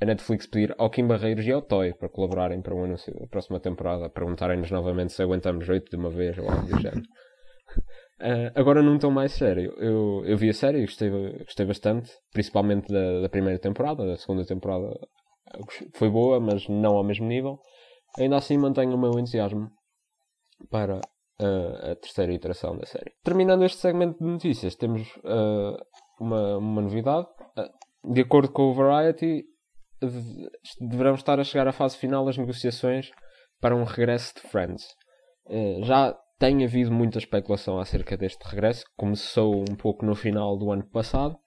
a 0.00 0.04
Netflix 0.04 0.46
pedir 0.46 0.74
ao 0.78 0.90
Kim 0.90 1.06
Barreiros 1.06 1.46
e 1.46 1.52
ao 1.52 1.62
Toy 1.62 1.92
para 1.94 2.08
colaborarem 2.08 2.62
para 2.62 2.74
um 2.74 2.84
anúncio 2.84 3.12
da 3.18 3.26
próxima 3.26 3.58
temporada, 3.58 4.08
perguntarem-nos 4.08 4.70
novamente 4.70 5.12
se 5.12 5.22
aguentamos 5.22 5.68
oito 5.68 5.90
de 5.90 5.96
uma 5.96 6.10
vez 6.10 6.38
ou 6.38 6.48
algo 6.48 6.66
do 6.66 6.80
género. 6.80 7.02
Uh, 8.22 8.52
agora 8.54 8.80
num 8.80 8.98
tom 8.98 9.10
mais 9.10 9.32
sério, 9.32 9.74
eu, 9.78 10.24
eu 10.24 10.36
vi 10.36 10.48
a 10.48 10.54
série 10.54 10.78
e 10.78 10.86
gostei, 10.86 11.10
gostei 11.10 11.66
bastante, 11.66 12.12
principalmente 12.32 12.86
da, 12.86 13.22
da 13.22 13.28
primeira 13.28 13.58
temporada, 13.58 14.06
da 14.06 14.16
segunda 14.16 14.46
temporada 14.46 14.96
foi 15.94 16.08
boa, 16.08 16.38
mas 16.38 16.68
não 16.68 16.96
ao 16.96 17.02
mesmo 17.02 17.26
nível. 17.26 17.58
Ainda 18.16 18.36
assim 18.36 18.56
mantenho 18.56 18.94
o 18.94 19.00
meu 19.00 19.18
entusiasmo 19.18 19.68
para 20.70 20.98
uh, 20.98 21.90
a 21.90 21.96
terceira 21.96 22.32
iteração 22.32 22.76
da 22.76 22.86
série. 22.86 23.10
Terminando 23.24 23.64
este 23.64 23.78
segmento 23.78 24.22
de 24.22 24.30
notícias, 24.30 24.76
temos 24.76 25.02
uh, 25.16 25.76
uma, 26.20 26.58
uma 26.58 26.82
novidade. 26.82 27.26
de 28.04 28.20
acordo 28.20 28.52
com 28.52 28.70
o 28.70 28.74
Variety, 28.74 29.44
deverão 30.80 31.16
estar 31.16 31.40
a 31.40 31.44
chegar 31.44 31.66
à 31.66 31.72
fase 31.72 31.96
final 31.96 32.24
das 32.24 32.38
negociações 32.38 33.10
para 33.60 33.74
um 33.74 33.82
regresso 33.82 34.34
de 34.36 34.42
Friends. 34.42 34.86
Já 35.82 36.16
tem 36.42 36.64
havido 36.64 36.90
muita 36.90 37.18
especulação 37.18 37.78
acerca 37.78 38.16
deste 38.16 38.42
regresso, 38.44 38.84
começou 38.96 39.60
um 39.60 39.76
pouco 39.76 40.04
no 40.04 40.12
final 40.16 40.58
do 40.58 40.72
ano 40.72 40.84
passado, 40.84 41.38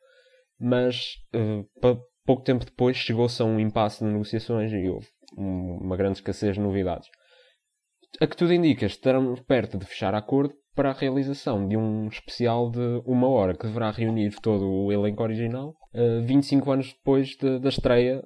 mas 0.58 1.16
uh, 1.36 1.68
pouco 2.26 2.44
tempo 2.44 2.64
depois 2.64 2.96
chegou-se 2.96 3.42
a 3.42 3.46
um 3.46 3.60
impasse 3.60 4.06
de 4.06 4.10
negociações 4.10 4.72
e 4.72 4.88
houve 4.88 5.06
uma 5.36 5.98
grande 5.98 6.20
escassez 6.20 6.56
de 6.56 6.62
novidades. 6.62 7.10
A 8.22 8.26
que 8.26 8.38
tudo 8.38 8.54
indica, 8.54 8.86
estaremos 8.86 9.42
perto 9.42 9.78
de 9.78 9.86
fechar 9.86 10.16
acordo 10.16 10.54
para 10.74 10.92
a 10.92 10.94
realização 10.94 11.68
de 11.68 11.76
um 11.76 12.08
especial 12.08 12.72
de 12.72 13.02
uma 13.06 13.28
hora 13.28 13.54
que 13.54 13.68
deverá 13.68 13.92
reunir 13.92 14.34
todo 14.42 14.66
o 14.66 14.94
elenco 14.94 15.24
original, 15.24 15.76
uh, 15.94 16.24
25 16.24 16.72
anos 16.72 16.94
depois 16.94 17.36
de, 17.36 17.60
da 17.60 17.68
estreia 17.68 18.24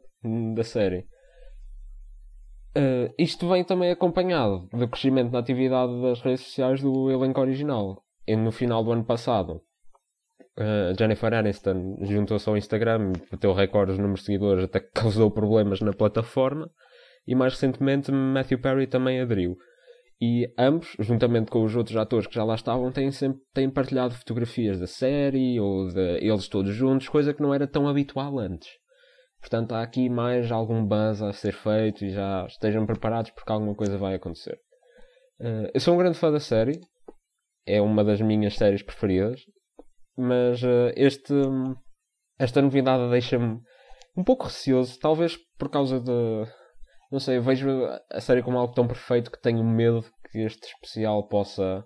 da 0.54 0.64
série. 0.64 1.08
Uh, 2.78 3.12
isto 3.18 3.50
vem 3.50 3.64
também 3.64 3.90
acompanhado 3.90 4.68
do 4.72 4.88
crescimento 4.88 5.32
na 5.32 5.40
atividade 5.40 6.02
das 6.02 6.22
redes 6.22 6.46
sociais 6.46 6.82
do 6.82 7.10
elenco 7.10 7.42
original. 7.42 8.04
E 8.28 8.36
no 8.36 8.52
final 8.52 8.84
do 8.84 8.92
ano 8.92 9.04
passado, 9.04 9.62
uh, 10.58 10.98
Jennifer 10.98 11.34
Aniston 11.34 11.98
juntou-se 12.02 12.48
ao 12.48 12.56
Instagram, 12.56 13.14
bateu 13.32 13.54
recordes 13.54 13.98
no 13.98 14.04
número 14.04 14.20
de 14.20 14.26
seguidores, 14.26 14.64
até 14.66 14.80
que 14.80 14.92
causou 14.94 15.32
problemas 15.32 15.82
na 15.82 15.94
plataforma. 15.94 16.70
E 17.28 17.36
mais 17.36 17.54
recentemente, 17.54 18.12
Matthew 18.12 18.60
Perry 18.60 18.88
também 18.88 19.20
aderiu. 19.20 19.58
E 20.22 20.52
ambos, 20.58 20.96
juntamente 21.00 21.50
com 21.50 21.64
os 21.64 21.76
outros 21.76 21.96
atores 21.96 22.28
que 22.28 22.36
já 22.36 22.44
lá 22.44 22.56
estavam, 22.56 22.92
têm, 22.92 23.12
sempre, 23.12 23.42
têm 23.54 23.70
partilhado 23.70 24.14
fotografias 24.14 24.80
da 24.80 24.88
série 24.88 25.60
ou 25.60 25.88
de 25.88 26.18
eles 26.18 26.48
todos 26.50 26.74
juntos, 26.74 27.08
coisa 27.08 27.34
que 27.34 27.42
não 27.42 27.54
era 27.54 27.66
tão 27.66 27.88
habitual 27.88 28.38
antes. 28.38 28.70
Portanto, 29.40 29.74
há 29.74 29.82
aqui 29.82 30.10
mais 30.10 30.52
algum 30.52 30.86
buzz 30.86 31.22
a 31.22 31.32
ser 31.32 31.54
feito 31.54 32.04
e 32.04 32.12
já 32.12 32.46
estejam 32.46 32.86
preparados 32.86 33.32
porque 33.32 33.52
alguma 33.52 33.74
coisa 33.74 33.98
vai 33.98 34.16
acontecer. 34.16 34.60
Uh, 35.40 35.70
eu 35.74 35.80
sou 35.80 35.96
um 35.96 35.98
grande 35.98 36.18
fã 36.18 36.32
da 36.32 36.40
série, 36.40 36.80
é 37.66 37.82
uma 37.82 38.04
das 38.04 38.20
minhas 38.20 38.56
séries 38.56 38.84
preferidas, 38.84 39.40
mas 40.18 40.62
uh, 40.62 40.92
este, 40.96 41.34
esta 42.38 42.62
novidade 42.62 43.10
deixa-me 43.10 43.62
um 44.18 44.24
pouco 44.24 44.46
receoso, 44.46 45.00
talvez 45.00 45.38
por 45.58 45.70
causa 45.70 46.00
de. 46.00 46.46
Não 47.12 47.20
sei, 47.20 47.38
eu 47.38 47.42
vejo 47.42 47.70
a 48.12 48.20
série 48.20 48.44
como 48.44 48.58
algo 48.58 48.74
tão 48.74 48.86
perfeito 48.86 49.32
que 49.32 49.42
tenho 49.42 49.64
medo 49.64 50.06
que 50.30 50.40
este 50.40 50.68
especial 50.68 51.28
possa 51.28 51.84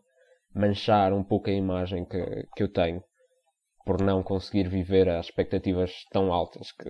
manchar 0.54 1.14
um 1.14 1.24
pouco 1.24 1.50
a 1.50 1.54
imagem 1.54 2.06
que, 2.06 2.48
que 2.56 2.64
eu 2.64 2.72
tenho 2.72 3.02
por 3.86 4.02
não 4.02 4.24
conseguir 4.24 4.68
viver 4.68 5.10
as 5.10 5.28
expectativas 5.28 5.92
tão 6.12 6.32
altas 6.32 6.72
que, 6.72 6.90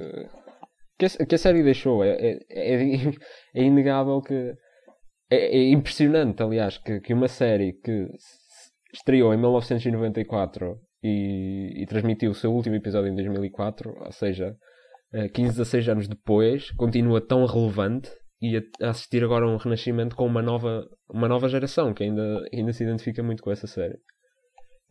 que 0.97 1.05
a, 1.05 1.25
que 1.25 1.35
a 1.35 1.37
série 1.37 1.63
deixou. 1.63 2.03
É, 2.03 2.11
é, 2.11 2.39
é, 2.49 3.11
é 3.55 3.63
inegável 3.63 4.21
que. 4.21 4.53
É, 5.29 5.57
é, 5.57 5.69
impressionante, 5.69 6.43
aliás, 6.43 6.77
que, 6.77 6.99
que 6.99 7.13
uma 7.13 7.27
série 7.27 7.73
que 7.73 8.07
estreou 8.93 9.33
em 9.33 9.37
1994 9.37 10.79
e, 11.01 11.81
e 11.81 11.85
transmitiu 11.87 12.31
o 12.31 12.35
seu 12.35 12.53
último 12.53 12.75
episódio 12.75 13.11
em 13.11 13.15
2004, 13.15 13.91
ou 13.97 14.11
seja, 14.11 14.55
15, 15.33 15.57
16 15.57 15.89
anos 15.89 16.07
depois, 16.07 16.69
continua 16.71 17.19
tão 17.19 17.45
relevante 17.45 18.11
e 18.41 18.57
a, 18.57 18.89
assistir 18.89 19.23
agora 19.23 19.45
a 19.45 19.49
um 19.49 19.57
renascimento 19.57 20.15
com 20.15 20.25
uma 20.25 20.41
nova, 20.41 20.85
uma 21.09 21.27
nova 21.27 21.47
geração 21.47 21.93
que 21.93 22.03
ainda, 22.03 22.43
ainda 22.53 22.73
se 22.73 22.83
identifica 22.83 23.23
muito 23.23 23.41
com 23.41 23.51
essa 23.51 23.65
série. 23.65 23.97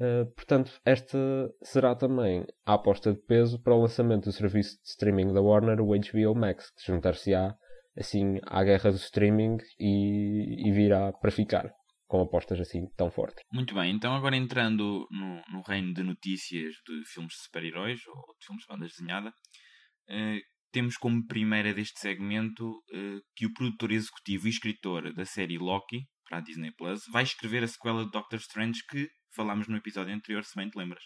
Uh, 0.03 0.27
portanto, 0.35 0.73
esta 0.85 1.17
será 1.63 1.95
também 1.95 2.45
a 2.67 2.75
aposta 2.75 3.13
de 3.13 3.21
peso 3.21 3.63
para 3.63 3.73
o 3.73 3.83
lançamento 3.83 4.25
do 4.25 4.33
serviço 4.33 4.77
de 4.83 4.89
streaming 4.89 5.33
da 5.33 5.41
Warner, 5.41 5.81
o 5.81 5.87
HBO 5.87 6.35
Max, 6.35 6.73
que 6.73 6.91
juntar-se-á 6.91 7.55
assim 7.97 8.41
à 8.47 8.65
guerra 8.65 8.91
do 8.91 8.97
streaming 8.97 9.59
e, 9.79 10.69
e 10.69 10.73
virá 10.73 11.13
para 11.13 11.31
ficar 11.31 11.71
com 12.09 12.21
apostas 12.21 12.59
assim 12.59 12.87
tão 12.97 13.13
fortes. 13.13 13.45
Muito 13.53 13.75
bem, 13.75 13.95
então 13.95 14.13
agora 14.13 14.35
entrando 14.35 15.07
no, 15.09 15.43
no 15.53 15.63
reino 15.63 15.95
de 15.95 16.03
notícias 16.03 16.75
de 16.87 17.05
filmes 17.07 17.35
de 17.35 17.43
super-heróis 17.45 18.01
ou 18.09 18.35
de 18.41 18.47
filmes 18.47 18.65
de 18.65 18.69
banda 18.69 18.87
desenhada, 18.87 19.29
uh, 19.29 20.41
temos 20.73 20.97
como 20.97 21.25
primeira 21.27 21.73
deste 21.73 22.01
segmento 22.01 22.67
uh, 22.67 23.21
que 23.37 23.47
o 23.47 23.53
produtor 23.53 23.93
executivo 23.93 24.49
e 24.49 24.51
escritor 24.51 25.15
da 25.15 25.25
série 25.25 25.59
Loki, 25.59 26.01
para 26.29 26.39
a 26.39 26.41
Disney 26.41 26.73
Plus, 26.73 27.03
vai 27.13 27.23
escrever 27.23 27.63
a 27.63 27.69
sequela 27.69 28.05
de 28.05 28.11
Doctor 28.11 28.41
Strange 28.41 28.81
que 28.91 29.09
falámos 29.35 29.69
no 29.69 29.77
episódio 29.77 30.15
anterior, 30.15 30.45
se 30.45 30.55
bem 30.57 30.69
te 30.69 30.79
lembras. 30.79 31.03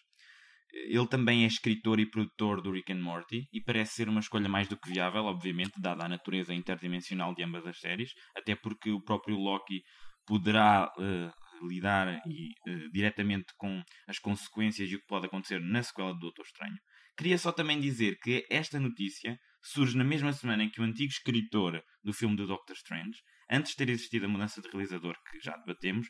Ele 0.72 1.06
também 1.06 1.44
é 1.44 1.46
escritor 1.46 1.98
e 2.00 2.10
produtor 2.10 2.60
do 2.60 2.72
Rick 2.72 2.92
and 2.92 3.00
Morty 3.00 3.48
e 3.52 3.60
parece 3.60 3.94
ser 3.94 4.08
uma 4.08 4.20
escolha 4.20 4.48
mais 4.48 4.68
do 4.68 4.76
que 4.76 4.90
viável, 4.90 5.24
obviamente, 5.24 5.80
dada 5.80 6.04
a 6.04 6.08
natureza 6.08 6.52
interdimensional 6.52 7.34
de 7.34 7.42
ambas 7.42 7.66
as 7.66 7.78
séries, 7.78 8.12
até 8.36 8.54
porque 8.54 8.90
o 8.90 9.00
próprio 9.00 9.36
Loki 9.36 9.82
poderá 10.26 10.92
uh, 10.98 11.66
lidar 11.66 12.20
e, 12.26 12.50
uh, 12.68 12.90
diretamente 12.92 13.46
com 13.56 13.82
as 14.06 14.18
consequências 14.18 14.90
e 14.90 14.96
o 14.96 15.00
que 15.00 15.06
pode 15.06 15.26
acontecer 15.26 15.60
na 15.60 15.82
sequela 15.82 16.12
do 16.12 16.18
Doutor 16.18 16.44
Estranho. 16.44 16.76
Queria 17.16 17.38
só 17.38 17.52
também 17.52 17.80
dizer 17.80 18.18
que 18.18 18.44
esta 18.50 18.78
notícia 18.78 19.38
surge 19.62 19.96
na 19.96 20.04
mesma 20.04 20.32
semana 20.32 20.64
em 20.64 20.70
que 20.70 20.80
o 20.80 20.84
antigo 20.84 21.10
escritor 21.10 21.82
do 22.04 22.12
filme 22.12 22.36
do 22.36 22.46
Doctor 22.46 22.76
Strange, 22.76 23.18
antes 23.50 23.70
de 23.70 23.76
ter 23.78 23.88
existido 23.88 24.26
a 24.26 24.28
mudança 24.28 24.60
de 24.60 24.68
realizador 24.68 25.16
que 25.30 25.40
já 25.40 25.56
debatemos, 25.56 26.08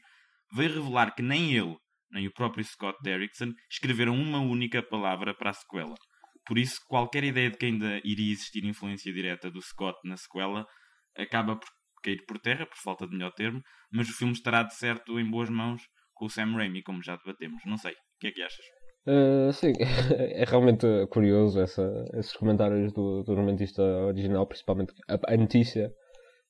veio 0.52 0.74
revelar 0.74 1.14
que 1.14 1.22
nem 1.22 1.54
ele 1.54 1.76
nem 2.10 2.26
o 2.26 2.32
próprio 2.32 2.64
Scott 2.64 2.98
Derrickson 3.02 3.52
escreveram 3.70 4.14
uma 4.14 4.40
única 4.40 4.82
palavra 4.82 5.34
para 5.34 5.50
a 5.50 5.54
sequela. 5.54 5.94
Por 6.46 6.58
isso, 6.58 6.80
qualquer 6.88 7.24
ideia 7.24 7.50
de 7.50 7.56
que 7.56 7.66
ainda 7.66 8.00
iria 8.04 8.32
existir 8.32 8.64
influência 8.64 9.12
direta 9.12 9.50
do 9.50 9.60
Scott 9.60 9.98
na 10.04 10.16
sequela 10.16 10.64
acaba 11.16 11.56
por 11.56 11.68
cair 12.02 12.24
por 12.26 12.38
terra, 12.38 12.66
por 12.66 12.76
falta 12.76 13.06
de 13.06 13.12
melhor 13.12 13.32
termo, 13.32 13.60
mas 13.90 14.08
o 14.08 14.16
filme 14.16 14.32
estará 14.32 14.62
de 14.62 14.74
certo 14.74 15.18
em 15.18 15.28
boas 15.28 15.50
mãos 15.50 15.82
com 16.14 16.26
o 16.26 16.30
Sam 16.30 16.54
Raimi, 16.54 16.82
como 16.82 17.02
já 17.02 17.16
debatemos. 17.16 17.60
Não 17.66 17.76
sei, 17.76 17.92
o 17.92 18.18
que 18.20 18.28
é 18.28 18.32
que 18.32 18.42
achas? 18.42 18.64
Uh, 19.06 19.52
sim, 19.52 19.72
é 20.18 20.44
realmente 20.44 20.86
curioso 21.10 21.60
essa, 21.60 21.82
esses 22.14 22.32
comentários 22.32 22.92
do, 22.92 23.22
do 23.22 23.32
original, 23.32 24.46
principalmente 24.46 24.92
a, 25.08 25.32
a 25.32 25.36
notícia 25.36 25.92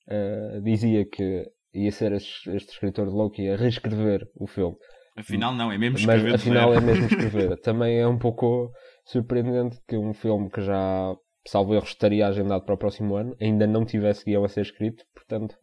uh, 0.08 0.62
dizia 0.62 1.04
que 1.08 1.44
ia 1.74 1.92
ser 1.92 2.12
este, 2.12 2.50
este 2.50 2.72
escritor 2.72 3.08
de 3.08 3.14
Loki 3.14 3.48
a 3.48 3.56
reescrever 3.56 4.26
o 4.34 4.46
filme. 4.46 4.76
Afinal, 5.16 5.54
não, 5.54 5.72
é 5.72 5.78
mesmo 5.78 5.96
escrever. 5.96 6.32
Mas, 6.32 6.40
afinal, 6.40 6.74
é 6.74 6.80
mesmo 6.80 7.06
escrever. 7.08 7.60
Também 7.60 7.98
é 7.98 8.06
um 8.06 8.18
pouco 8.18 8.70
surpreendente 9.04 9.78
que 9.88 9.96
um 9.96 10.12
filme 10.12 10.50
que 10.50 10.60
já, 10.60 11.14
salvo 11.46 11.74
erro, 11.74 11.86
estaria 11.86 12.26
agendado 12.26 12.64
para 12.64 12.74
o 12.74 12.78
próximo 12.78 13.16
ano, 13.16 13.34
ainda 13.40 13.66
não 13.66 13.84
tivesse 13.84 14.24
guião 14.24 14.44
a 14.44 14.48
ser 14.48 14.60
escrito. 14.60 15.04
Portanto, 15.14 15.56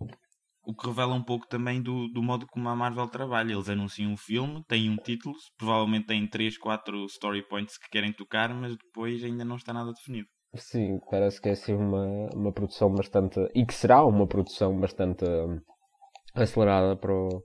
o 0.65 0.73
que 0.73 0.87
revela 0.87 1.13
um 1.13 1.23
pouco 1.23 1.47
também 1.47 1.81
do, 1.81 2.07
do 2.07 2.23
modo 2.23 2.47
como 2.47 2.69
a 2.69 2.75
Marvel 2.75 3.07
trabalha. 3.07 3.53
Eles 3.53 3.69
anunciam 3.69 4.11
um 4.11 4.17
filme, 4.17 4.63
têm 4.67 4.89
um 4.89 4.95
título, 4.95 5.35
provavelmente 5.57 6.07
têm 6.07 6.27
3, 6.27 6.57
4 6.57 7.05
story 7.05 7.47
points 7.47 7.77
que 7.77 7.89
querem 7.89 8.13
tocar, 8.13 8.53
mas 8.53 8.75
depois 8.77 9.23
ainda 9.23 9.43
não 9.43 9.57
está 9.57 9.73
nada 9.73 9.91
definido. 9.91 10.27
Sim, 10.55 10.99
parece 11.09 11.41
que 11.41 11.49
é 11.49 11.51
assim 11.51 11.73
uma, 11.73 12.29
uma 12.33 12.53
produção 12.53 12.93
bastante. 12.93 13.39
e 13.53 13.65
que 13.65 13.73
será 13.73 14.05
uma 14.05 14.27
produção 14.27 14.79
bastante 14.79 15.25
hum, 15.25 15.59
acelerada 16.35 16.95
para 16.95 17.13
o, 17.13 17.43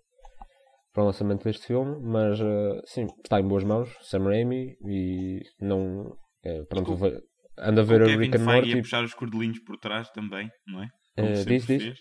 para 0.98 1.04
o 1.04 1.06
lançamento 1.06 1.44
deste 1.44 1.64
filme, 1.64 1.96
mas 2.02 2.40
uh, 2.40 2.82
sim, 2.84 3.06
está 3.22 3.38
em 3.38 3.46
boas 3.46 3.62
mãos, 3.62 3.88
Sam 4.00 4.24
Raimi, 4.24 4.76
e 4.84 5.40
não. 5.61 6.12
É, 6.44 6.64
pronto, 6.64 6.96
com, 6.96 7.06
anda 7.56 7.82
a 7.82 7.84
ver 7.84 8.02
a 8.02 8.16
Rick 8.16 8.37
and 8.37 8.44
Morty. 8.44 8.72
a 8.72 8.76
puxar 8.78 9.04
os 9.04 9.14
cordelinhos 9.14 9.61
por 9.61 9.76
trás 9.78 10.11
também, 10.11 10.50
não 10.66 10.82
é? 10.82 10.87
Uh, 11.20 11.44
diz, 11.46 11.66
diz 11.66 11.94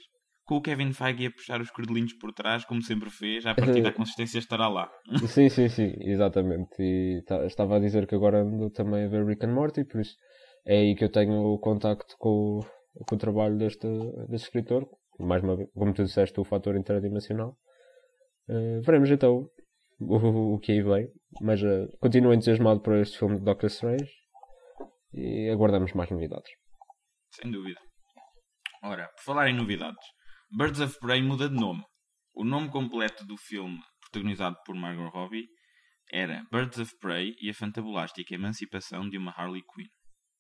com 0.46 0.56
o 0.56 0.62
Kevin 0.62 0.94
Feige 0.94 1.28
a 1.28 1.32
puxar 1.32 1.62
os 1.62 1.70
cordelinhos 1.70 2.14
por 2.14 2.32
trás, 2.34 2.66
como 2.66 2.82
sempre 2.82 3.12
fez, 3.12 3.46
a 3.46 3.54
partir 3.54 3.82
da 3.84 3.92
consistência 3.92 4.40
estará 4.40 4.68
lá. 4.68 4.90
sim, 5.28 5.48
sim, 5.50 5.70
sim, 5.70 5.94
exatamente. 6.00 6.82
E 6.82 7.22
estava 7.46 7.76
a 7.76 7.80
dizer 7.80 8.08
que 8.08 8.16
agora 8.16 8.42
ando 8.42 8.72
também 8.72 9.06
a 9.06 9.08
ver 9.10 9.24
Rick 9.28 9.46
and 9.46 9.54
Morty, 9.54 9.86
por 9.86 10.02
isso 10.02 10.16
é 10.66 10.80
aí 10.80 10.96
que 10.96 11.04
eu 11.04 11.12
tenho 11.12 11.34
o 11.34 11.60
contacto 11.60 12.16
com, 12.18 12.62
com 13.08 13.16
o 13.16 13.20
trabalho 13.20 13.58
deste, 13.60 13.88
deste 14.28 14.46
escritor. 14.46 14.88
Mais 15.20 15.44
uma 15.44 15.56
vez, 15.56 15.70
como 15.76 15.94
tu 15.94 16.04
disseste, 16.04 16.40
o 16.40 16.44
fator 16.44 16.76
interdimensional. 16.76 17.56
Uh, 18.50 18.82
veremos 18.82 19.10
então 19.10 19.50
o, 20.00 20.56
o, 20.56 20.60
que 20.60 20.72
aí 20.72 20.82
vem. 20.82 21.08
Mas 21.42 21.62
uh, 21.62 21.88
continuo 22.00 22.34
entusiasmado 22.34 22.82
por 22.82 22.96
este 22.96 23.18
filme 23.18 23.38
de 23.38 23.44
Doctor 23.44 23.68
Strange 23.68 24.10
e 25.14 25.50
aguardamos 25.50 25.94
mais 25.94 26.10
novidades. 26.10 26.52
Sem 27.32 27.52
dúvida. 27.52 27.80
Ora, 28.84 29.08
por 29.08 29.24
falar 29.24 29.50
em 29.50 29.56
novidades, 29.56 30.06
Birds 30.52 30.80
of 30.80 30.98
Prey 31.00 31.22
muda 31.22 31.50
de 31.50 31.56
nome. 31.56 31.84
O 32.34 32.46
nome 32.46 32.70
completo 32.70 33.26
do 33.26 33.36
filme, 33.38 33.80
protagonizado 34.00 34.56
por 34.66 34.76
Margot 34.76 35.10
Robbie, 35.10 35.48
era 36.12 36.46
Birds 36.52 36.80
of 36.80 36.94
Prey 37.02 37.36
e 37.42 37.50
a 37.50 37.54
fantabulástica 37.54 38.36
emancipação 38.36 39.10
de 39.10 39.18
uma 39.18 39.32
Harley 39.32 39.64
Quinn. 39.74 39.88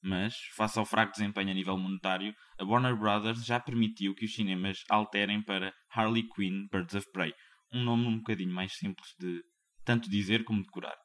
Mas, 0.02 0.36
face 0.56 0.78
ao 0.78 0.86
fraco 0.86 1.12
desempenho 1.12 1.50
a 1.50 1.54
nível 1.54 1.78
monetário, 1.78 2.34
a 2.60 2.63
Warner 2.63 2.96
Brothers 2.96 3.43
já 3.43 3.60
permitiu 3.60 4.13
que 4.13 4.26
os 4.26 4.34
cinemas 4.34 4.84
alterem 4.89 5.43
para 5.43 5.74
Harley 5.91 6.24
Quinn 6.36 6.67
Birds 6.72 6.96
of 6.96 7.12
Prey, 7.12 7.34
um 7.71 7.84
nome 7.84 8.08
um 8.08 8.17
bocadinho 8.17 8.53
mais 8.53 8.73
simples 8.73 9.10
de 9.19 9.41
tanto 9.84 10.10
dizer 10.10 10.43
como 10.43 10.63
decorar. 10.63 10.95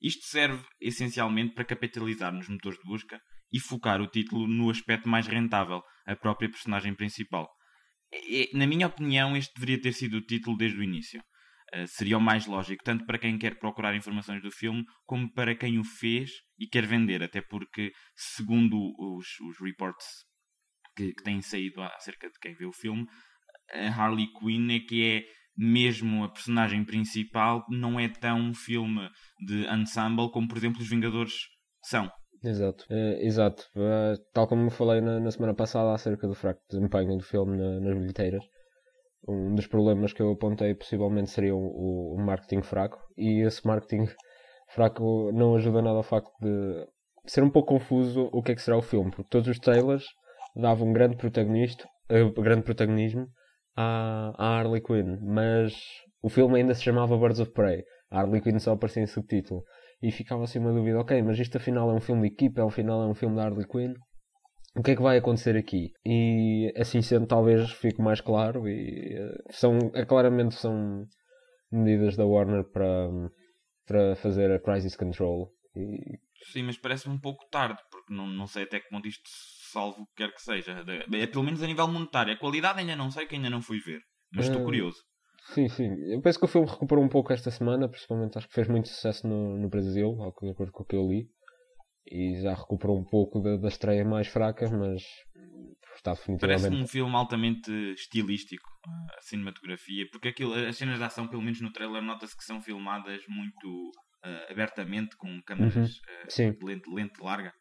Isto 0.00 0.26
serve 0.26 0.64
essencialmente 0.80 1.54
para 1.54 1.64
capitalizar 1.64 2.32
nos 2.32 2.48
motores 2.48 2.78
de 2.78 2.84
busca 2.84 3.20
e 3.52 3.60
focar 3.60 4.00
o 4.00 4.08
título 4.08 4.46
no 4.46 4.70
aspecto 4.70 5.08
mais 5.08 5.26
rentável, 5.26 5.82
a 6.06 6.16
própria 6.16 6.50
personagem 6.50 6.94
principal, 6.94 7.48
na 8.52 8.66
minha 8.66 8.86
opinião, 8.86 9.36
este 9.36 9.52
deveria 9.54 9.80
ter 9.80 9.92
sido 9.92 10.18
o 10.18 10.22
título 10.22 10.56
desde 10.56 10.78
o 10.78 10.82
início. 10.82 11.20
Uh, 11.74 11.86
seria 11.88 12.18
o 12.18 12.20
mais 12.20 12.46
lógico, 12.46 12.84
tanto 12.84 13.04
para 13.04 13.18
quem 13.18 13.38
quer 13.38 13.58
procurar 13.58 13.96
informações 13.96 14.42
do 14.42 14.50
filme, 14.50 14.84
como 15.04 15.32
para 15.32 15.56
quem 15.56 15.78
o 15.78 15.84
fez 15.84 16.30
e 16.58 16.66
quer 16.68 16.86
vender, 16.86 17.22
até 17.22 17.40
porque, 17.40 17.92
segundo 18.14 18.76
os, 18.98 19.26
os 19.40 19.60
reports 19.60 20.06
que, 20.96 21.12
que 21.12 21.22
têm 21.24 21.42
saído 21.42 21.82
acerca 21.82 22.28
de 22.28 22.38
quem 22.40 22.54
vê 22.54 22.64
o 22.64 22.72
filme, 22.72 23.06
a 23.72 23.88
Harley 23.88 24.28
Quinn 24.38 24.70
é 24.70 24.80
que 24.80 25.02
é 25.04 25.24
mesmo 25.56 26.24
a 26.24 26.28
personagem 26.28 26.84
principal, 26.84 27.64
não 27.68 27.98
é 27.98 28.08
tão 28.08 28.38
um 28.38 28.54
filme 28.54 29.08
de 29.46 29.66
ensemble 29.66 30.30
como, 30.30 30.48
por 30.48 30.58
exemplo, 30.58 30.80
os 30.80 30.88
Vingadores 30.88 31.32
são. 31.82 32.10
Exato, 32.42 32.84
uh, 32.90 33.16
exato. 33.20 33.64
Uh, 33.74 34.18
tal 34.32 34.46
como 34.46 34.70
falei 34.70 35.00
na, 35.00 35.18
na, 35.18 35.30
semana 35.30 35.54
passada 35.54 35.94
acerca 35.94 36.26
do 36.26 36.34
fraco 36.34 36.60
desempenho 36.68 37.16
do 37.16 37.24
filme 37.24 37.56
na, 37.56 37.80
nas 37.80 37.98
bilheteiras, 37.98 38.44
um 39.26 39.54
dos 39.54 39.66
problemas 39.66 40.12
que 40.12 40.20
eu 40.20 40.32
apontei 40.32 40.74
possivelmente 40.74 41.30
seria 41.30 41.54
o, 41.54 42.14
o, 42.14 42.16
marketing 42.18 42.62
fraco, 42.62 42.98
e 43.16 43.40
esse 43.46 43.66
marketing 43.66 44.06
fraco 44.74 45.32
não 45.32 45.56
ajuda 45.56 45.80
nada 45.80 45.96
ao 45.96 46.02
facto 46.02 46.30
de 46.38 46.86
ser 47.26 47.42
um 47.42 47.48
pouco 47.48 47.74
confuso 47.74 48.28
o 48.30 48.42
que 48.42 48.52
é 48.52 48.54
que 48.54 48.60
será 48.60 48.76
o 48.76 48.82
filme, 48.82 49.10
porque 49.10 49.30
todos 49.30 49.48
os 49.48 49.58
trailers 49.58 50.04
davam 50.54 50.88
um 50.88 50.92
grande, 50.92 51.16
protagonista, 51.16 51.88
uh, 52.10 52.42
grande 52.42 52.62
protagonismo 52.62 53.26
à, 53.76 54.32
à 54.36 54.58
Harley 54.58 54.82
Quinn, 54.82 55.18
mas 55.22 55.74
o 56.22 56.28
filme 56.28 56.58
ainda 56.58 56.74
se 56.74 56.82
chamava 56.82 57.16
Birds 57.16 57.40
of 57.40 57.52
Prey. 57.52 57.84
A 58.10 58.20
Harley 58.20 58.40
Quinn 58.40 58.58
só 58.58 58.72
aparecia 58.72 59.02
em 59.02 59.06
subtítulo 59.06 59.62
e 60.02 60.10
ficava 60.10 60.44
assim 60.44 60.58
uma 60.58 60.72
dúvida, 60.72 61.00
ok, 61.00 61.22
mas 61.22 61.38
isto 61.38 61.56
afinal 61.56 61.90
é 61.90 61.94
um 61.94 62.00
filme 62.00 62.28
de 62.28 62.34
equipa, 62.34 62.64
afinal 62.64 63.02
é 63.02 63.06
um 63.06 63.14
filme 63.14 63.36
da 63.36 63.44
Harley 63.44 63.66
Quinn, 63.66 63.94
o 64.76 64.82
que 64.82 64.90
é 64.90 64.96
que 64.96 65.02
vai 65.02 65.18
acontecer 65.18 65.56
aqui? 65.56 65.92
E 66.04 66.72
assim 66.76 67.00
sendo 67.00 67.26
talvez 67.26 67.70
fique 67.70 68.02
mais 68.02 68.20
claro 68.20 68.68
e 68.68 69.14
eh, 69.16 69.42
são, 69.50 69.78
é, 69.94 70.04
claramente 70.04 70.56
são 70.56 71.06
medidas 71.70 72.16
da 72.16 72.26
Warner 72.26 72.64
para, 72.64 73.08
para 73.86 74.16
fazer 74.16 74.50
a 74.50 74.58
crisis 74.58 74.96
control. 74.96 75.52
E... 75.76 76.18
Sim, 76.52 76.64
mas 76.64 76.76
parece-me 76.76 77.14
um 77.14 77.20
pouco 77.20 77.48
tarde, 77.50 77.80
porque 77.90 78.12
não, 78.12 78.26
não 78.26 78.46
sei 78.46 78.64
até 78.64 78.80
que 78.80 78.88
ponto 78.88 79.06
isto 79.06 79.28
salvo 79.74 80.02
o 80.02 80.06
que 80.06 80.14
quer 80.16 80.32
que 80.32 80.40
seja. 80.40 80.84
É 81.12 81.26
pelo 81.26 81.44
menos 81.44 81.62
a 81.62 81.66
nível 81.66 81.88
monetário. 81.88 82.32
A 82.32 82.38
qualidade 82.38 82.78
ainda 82.80 82.96
não 82.96 83.10
sei, 83.10 83.26
que 83.26 83.34
ainda 83.34 83.50
não 83.50 83.60
fui 83.60 83.78
ver. 83.80 84.00
Mas 84.32 84.46
estou 84.46 84.62
uh, 84.62 84.64
curioso. 84.64 84.98
Sim, 85.52 85.68
sim. 85.68 85.90
Eu 86.10 86.22
penso 86.22 86.38
que 86.38 86.44
o 86.44 86.48
filme 86.48 86.66
recuperou 86.66 87.04
um 87.04 87.08
pouco 87.08 87.32
esta 87.32 87.50
semana, 87.50 87.88
principalmente 87.88 88.38
acho 88.38 88.48
que 88.48 88.54
fez 88.54 88.68
muito 88.68 88.88
sucesso 88.88 89.26
no, 89.26 89.58
no 89.58 89.68
Brasil, 89.68 90.16
de 90.42 90.50
acordo 90.50 90.72
com 90.72 90.82
o 90.82 90.86
que 90.86 90.96
eu 90.96 91.06
li. 91.06 91.28
E 92.06 92.40
já 92.40 92.54
recuperou 92.54 92.98
um 92.98 93.04
pouco 93.04 93.40
da, 93.40 93.56
da 93.56 93.68
estreia 93.68 94.04
mais 94.04 94.28
fraca, 94.28 94.68
mas 94.70 95.02
está 95.96 96.12
definitivamente. 96.12 96.62
Parece 96.62 96.82
um 96.82 96.86
filme 96.86 97.14
altamente 97.16 97.70
estilístico, 97.92 98.68
a 99.16 99.20
cinematografia, 99.22 100.06
porque 100.10 100.28
aquilo, 100.28 100.54
as 100.54 100.76
cenas 100.76 100.98
de 100.98 101.04
ação, 101.04 101.28
pelo 101.28 101.42
menos 101.42 101.60
no 101.60 101.72
trailer, 101.72 102.02
nota-se 102.02 102.36
que 102.36 102.44
são 102.44 102.60
filmadas 102.60 103.22
muito 103.28 103.90
uh, 104.24 104.50
abertamente, 104.52 105.16
com 105.16 105.40
câmeras 105.42 105.74
uhum. 105.76 106.50
uh, 106.50 106.58
de 106.58 106.64
lente, 106.64 106.90
lente 106.90 107.22
larga. 107.22 107.52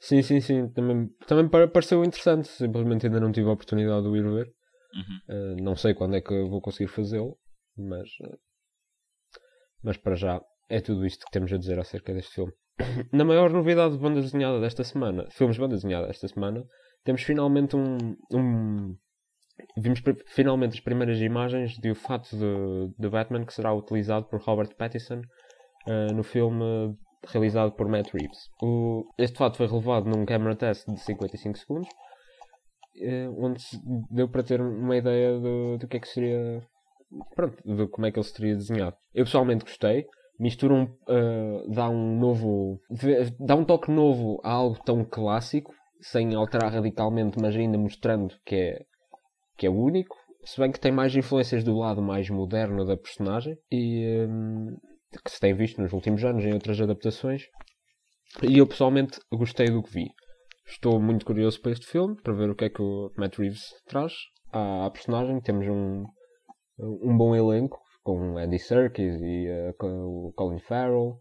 Sim, 0.00 0.22
sim, 0.22 0.40
sim. 0.40 0.68
Também, 0.68 1.08
também 1.26 1.48
pareceu 1.48 2.04
interessante. 2.04 2.48
Simplesmente 2.48 3.06
ainda 3.06 3.20
não 3.20 3.32
tive 3.32 3.48
a 3.48 3.52
oportunidade 3.52 4.02
de 4.02 4.08
o 4.08 4.16
ir 4.16 4.22
ver. 4.22 4.52
Uhum. 4.94 5.18
Uh, 5.28 5.62
não 5.62 5.76
sei 5.76 5.94
quando 5.94 6.16
é 6.16 6.20
que 6.20 6.42
vou 6.44 6.60
conseguir 6.60 6.88
fazê-lo, 6.88 7.36
mas, 7.76 8.08
uh, 8.22 8.38
mas 9.82 9.96
para 9.96 10.14
já 10.14 10.40
é 10.68 10.80
tudo 10.80 11.04
isto 11.04 11.24
que 11.26 11.30
temos 11.30 11.52
a 11.52 11.58
dizer 11.58 11.78
acerca 11.78 12.14
deste 12.14 12.34
filme. 12.34 12.52
Na 13.12 13.24
maior 13.24 13.50
novidade 13.50 13.94
de 13.94 14.00
banda 14.00 14.20
desenhada 14.20 14.60
desta 14.60 14.84
semana, 14.84 15.26
filmes 15.30 15.56
de 15.56 15.60
banda 15.60 15.74
desenhada 15.74 16.06
desta 16.06 16.28
semana, 16.28 16.64
temos 17.04 17.22
finalmente 17.22 17.76
um, 17.76 18.16
um 18.32 18.96
vimos 19.76 20.00
finalmente 20.26 20.74
as 20.74 20.80
primeiras 20.80 21.20
imagens 21.20 21.76
de 21.78 21.90
o 21.90 21.94
fato 21.94 22.36
de, 22.36 22.94
de 22.98 23.08
Batman 23.08 23.44
que 23.44 23.52
será 23.52 23.72
utilizado 23.72 24.26
por 24.26 24.40
Robert 24.40 24.74
Pattinson 24.76 25.20
uh, 25.86 26.14
no 26.14 26.22
filme 26.22 26.96
realizado 27.26 27.72
por 27.72 27.88
Matt 27.88 28.12
Reeves. 28.12 28.50
O, 28.62 29.04
este 29.18 29.38
fato 29.38 29.56
foi 29.56 29.66
relevado 29.66 30.08
num 30.08 30.24
camera 30.24 30.56
test 30.56 30.86
de 30.88 31.00
55 31.00 31.58
segundos 31.58 31.88
uh, 33.00 33.44
onde 33.44 33.62
deu 34.10 34.28
para 34.28 34.42
ter 34.42 34.60
uma 34.60 34.96
ideia 34.96 35.38
do, 35.38 35.78
do 35.78 35.88
que 35.88 35.96
é 35.96 36.00
que 36.00 36.08
seria. 36.08 36.62
Pronto, 37.34 37.56
de 37.64 37.88
como 37.88 38.06
é 38.06 38.12
que 38.12 38.18
ele 38.18 38.26
seria 38.26 38.54
desenhado. 38.54 38.96
Eu 39.14 39.24
pessoalmente 39.24 39.64
gostei. 39.64 40.06
Mistura 40.38 40.74
um. 40.74 40.84
Uh, 40.84 41.70
dá 41.72 41.88
um 41.88 42.18
novo. 42.18 42.80
dá 43.40 43.54
um 43.54 43.64
toque 43.64 43.90
novo 43.90 44.40
a 44.44 44.52
algo 44.52 44.78
tão 44.84 45.04
clássico, 45.04 45.72
sem 46.00 46.34
alterar 46.34 46.72
radicalmente, 46.72 47.38
mas 47.40 47.56
ainda 47.56 47.78
mostrando 47.78 48.34
que 48.44 48.54
é, 48.54 48.82
que 49.56 49.66
é 49.66 49.70
único. 49.70 50.16
Se 50.44 50.60
bem 50.60 50.70
que 50.70 50.80
tem 50.80 50.92
mais 50.92 51.14
influências 51.14 51.64
do 51.64 51.76
lado 51.76 52.00
mais 52.00 52.30
moderno 52.30 52.84
da 52.84 52.96
personagem 52.96 53.56
e 53.70 54.26
um, 54.28 54.76
que 55.24 55.30
se 55.30 55.40
tem 55.40 55.54
visto 55.54 55.80
nos 55.80 55.92
últimos 55.92 56.24
anos 56.24 56.44
em 56.44 56.52
outras 56.52 56.80
adaptações. 56.80 57.44
E 58.42 58.58
eu 58.58 58.66
pessoalmente 58.66 59.18
gostei 59.32 59.66
do 59.66 59.82
que 59.82 59.92
vi. 59.92 60.06
Estou 60.66 61.00
muito 61.00 61.24
curioso 61.24 61.60
para 61.62 61.72
este 61.72 61.86
filme, 61.86 62.20
para 62.22 62.34
ver 62.34 62.50
o 62.50 62.54
que 62.54 62.66
é 62.66 62.68
que 62.68 62.82
o 62.82 63.10
Matt 63.16 63.38
Reeves 63.38 63.64
traz 63.86 64.12
à, 64.52 64.86
à 64.86 64.90
personagem. 64.90 65.40
Temos 65.40 65.66
um, 65.66 66.04
um 66.78 67.16
bom 67.16 67.34
elenco, 67.34 67.80
com 68.02 68.36
Andy 68.36 68.58
Serkis 68.58 69.20
e 69.20 69.48
uh, 69.48 69.74
o 69.82 70.32
Colin 70.34 70.60
Farrell, 70.60 71.18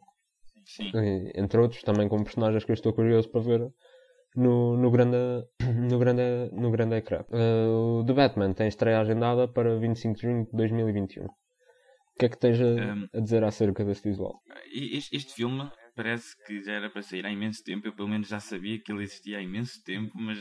Sim. 0.65 0.91
entre 1.35 1.59
outros, 1.59 1.81
também 1.81 2.09
com 2.09 2.23
personagens 2.23 2.65
que 2.65 2.71
eu 2.71 2.75
estou 2.75 2.93
curioso 2.93 3.29
para 3.29 3.41
ver 3.41 3.71
no, 4.35 4.77
no, 4.77 4.91
grande, 4.91 5.17
no, 5.89 5.97
grande, 5.97 6.49
no 6.51 6.69
grande 6.71 6.95
ecrã. 6.95 7.23
Uh, 7.29 8.01
o 8.01 8.05
The 8.05 8.13
Batman 8.13 8.53
tem 8.53 8.67
estreia 8.67 8.99
agendada 8.99 9.47
para 9.47 9.77
25 9.79 10.15
de 10.15 10.21
junho 10.21 10.45
de 10.45 10.51
2021. 10.51 11.25
O 12.17 12.19
que 12.19 12.25
é 12.25 12.29
que 12.29 12.39
tens 12.39 12.59
a, 12.59 12.65
um, 12.65 13.07
a 13.13 13.19
dizer 13.19 13.43
acerca 13.43 13.85
deste 13.85 14.09
visual? 14.09 14.41
Este, 14.73 15.15
este 15.15 15.33
filme 15.35 15.69
parece 15.95 16.35
que 16.47 16.63
já 16.63 16.73
era 16.73 16.89
para 16.89 17.03
sair 17.03 17.23
há 17.27 17.31
imenso 17.31 17.63
tempo. 17.63 17.87
Eu 17.87 17.93
pelo 17.93 18.07
menos 18.07 18.27
já 18.27 18.39
sabia 18.39 18.81
que 18.81 18.91
ele 18.91 19.03
existia 19.03 19.37
há 19.37 19.41
imenso 19.41 19.83
tempo, 19.83 20.11
mas 20.15 20.39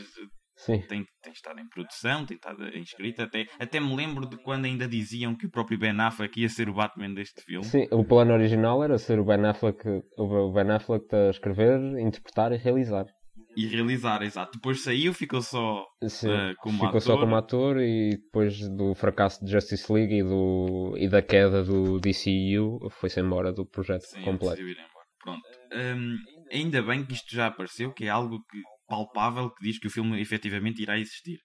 Sim. 0.57 0.79
Tem, 0.81 1.05
tem 1.21 1.33
estado 1.33 1.59
em 1.59 1.69
produção, 1.69 2.25
tem 2.25 2.35
estado 2.35 2.67
em 2.69 2.81
escrita. 2.81 3.25
Até, 3.25 3.45
até 3.59 3.79
me 3.79 3.95
lembro 3.95 4.27
de 4.27 4.37
quando 4.37 4.65
ainda 4.65 4.87
diziam 4.87 5.35
que 5.35 5.45
o 5.45 5.51
próprio 5.51 5.77
Ben 5.77 5.99
Affleck 5.99 6.41
ia 6.41 6.49
ser 6.49 6.67
o 6.67 6.73
Batman 6.73 7.13
deste 7.13 7.43
filme. 7.43 7.63
Sim, 7.63 7.87
o 7.91 8.03
plano 8.03 8.33
original 8.33 8.83
era 8.83 8.97
ser 8.97 9.19
o 9.19 9.23
Ben 9.23 9.45
Affleck, 9.45 9.79
o 10.17 10.51
Ben 10.51 10.71
Affleck 10.71 11.15
a 11.15 11.29
escrever, 11.29 11.79
interpretar 11.99 12.51
e 12.51 12.57
realizar. 12.57 13.05
E 13.57 13.65
realizar, 13.65 14.21
exato. 14.21 14.51
Depois 14.53 14.83
saiu, 14.83 15.11
ficou 15.15 15.41
só 15.41 15.83
Sim, 16.07 16.29
uh, 16.29 16.55
como 16.59 16.75
ficou 16.77 16.89
ator. 16.89 17.01
só 17.01 17.17
como 17.17 17.35
ator 17.35 17.81
e 17.81 18.11
depois 18.11 18.69
do 18.69 18.93
fracasso 18.93 19.43
de 19.43 19.51
Justice 19.51 19.91
League 19.91 20.13
e, 20.13 20.21
do, 20.21 20.93
e 20.95 21.09
da 21.09 21.23
queda 21.23 21.63
do 21.63 21.99
DCU 21.99 22.87
foi-se 22.91 23.19
embora 23.19 23.51
do 23.51 23.65
projeto 23.65 24.03
Sim, 24.03 24.21
completo. 24.21 24.61
ir 24.61 24.77
embora. 24.77 25.07
Pronto. 25.23 25.41
Hum, 25.73 26.17
ainda 26.51 26.83
bem 26.83 27.03
que 27.03 27.13
isto 27.13 27.33
já 27.33 27.47
apareceu, 27.47 27.91
que 27.91 28.05
é 28.05 28.09
algo 28.09 28.37
que, 28.47 28.61
palpável 28.87 29.49
que 29.49 29.63
diz 29.63 29.79
que 29.79 29.87
o 29.87 29.91
filme 29.91 30.21
efetivamente 30.21 30.83
irá 30.83 30.99
existir. 30.99 31.39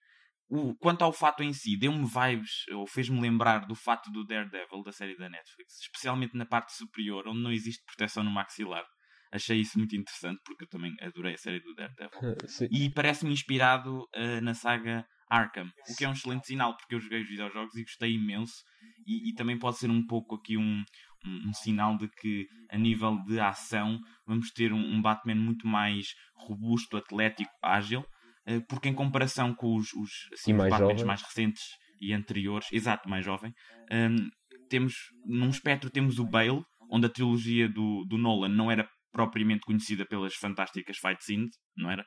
O, 0.50 0.76
quanto 0.76 1.00
ao 1.00 1.14
fato 1.14 1.42
em 1.42 1.54
si, 1.54 1.78
deu-me 1.78 2.04
vibes, 2.04 2.68
ou 2.74 2.86
fez-me 2.86 3.22
lembrar 3.22 3.60
do 3.60 3.74
fato 3.74 4.12
do 4.12 4.22
Daredevil, 4.26 4.82
da 4.84 4.92
série 4.92 5.16
da 5.16 5.30
Netflix, 5.30 5.80
especialmente 5.80 6.36
na 6.36 6.44
parte 6.44 6.76
superior, 6.76 7.26
onde 7.26 7.40
não 7.40 7.50
existe 7.50 7.82
proteção 7.86 8.22
no 8.22 8.30
maxilar. 8.30 8.84
Achei 9.32 9.60
isso 9.60 9.78
muito 9.78 9.96
interessante, 9.96 10.40
porque 10.44 10.64
eu 10.64 10.68
também 10.68 10.94
adorei 11.00 11.34
a 11.34 11.38
série 11.38 11.60
do 11.60 11.74
Daredevil. 11.74 12.10
E 12.70 12.90
parece-me 12.90 13.32
inspirado 13.32 14.02
uh, 14.14 14.40
na 14.42 14.52
saga 14.52 15.06
Arkham, 15.30 15.72
o 15.88 15.96
que 15.96 16.04
é 16.04 16.08
um 16.08 16.12
excelente 16.12 16.46
sinal, 16.46 16.76
porque 16.76 16.94
eu 16.94 17.00
joguei 17.00 17.22
os 17.22 17.28
videojogos 17.28 17.74
e 17.74 17.82
gostei 17.82 18.12
imenso, 18.12 18.62
e, 19.06 19.30
e 19.30 19.34
também 19.34 19.58
pode 19.58 19.78
ser 19.78 19.90
um 19.90 20.06
pouco 20.06 20.34
aqui 20.34 20.58
um, 20.58 20.84
um, 21.24 21.48
um, 21.48 21.52
sinal 21.54 21.96
de 21.96 22.08
que, 22.08 22.46
a 22.70 22.76
nível 22.76 23.18
de 23.24 23.40
ação, 23.40 23.98
vamos 24.26 24.50
ter 24.50 24.70
um, 24.74 24.78
um 24.78 25.00
Batman 25.00 25.36
muito 25.36 25.66
mais 25.66 26.08
robusto, 26.36 26.98
atlético, 26.98 27.50
ágil, 27.62 28.00
uh, 28.46 28.66
porque 28.68 28.90
em 28.90 28.94
comparação 28.94 29.54
com 29.54 29.74
os, 29.74 29.94
os, 29.94 30.10
assim, 30.34 30.52
mais 30.52 30.70
os 30.70 30.78
Batmans 30.78 30.92
jovem. 30.92 31.06
mais 31.06 31.22
recentes 31.22 31.62
e 31.98 32.12
anteriores, 32.12 32.68
exato, 32.70 33.08
mais 33.08 33.24
jovem, 33.24 33.54
um, 33.90 34.28
temos, 34.68 34.94
num 35.24 35.48
espectro 35.48 35.88
temos 35.88 36.18
o 36.18 36.26
Bale, 36.26 36.62
onde 36.90 37.06
a 37.06 37.10
trilogia 37.10 37.68
do, 37.68 38.04
do 38.04 38.18
Nolan 38.18 38.48
não 38.48 38.70
era 38.70 38.86
propriamente 39.12 39.62
conhecida 39.64 40.04
pelas 40.06 40.34
fantásticas 40.34 40.96
fight 40.98 41.22
scenes, 41.22 41.54
não 41.76 41.90
era? 41.90 42.04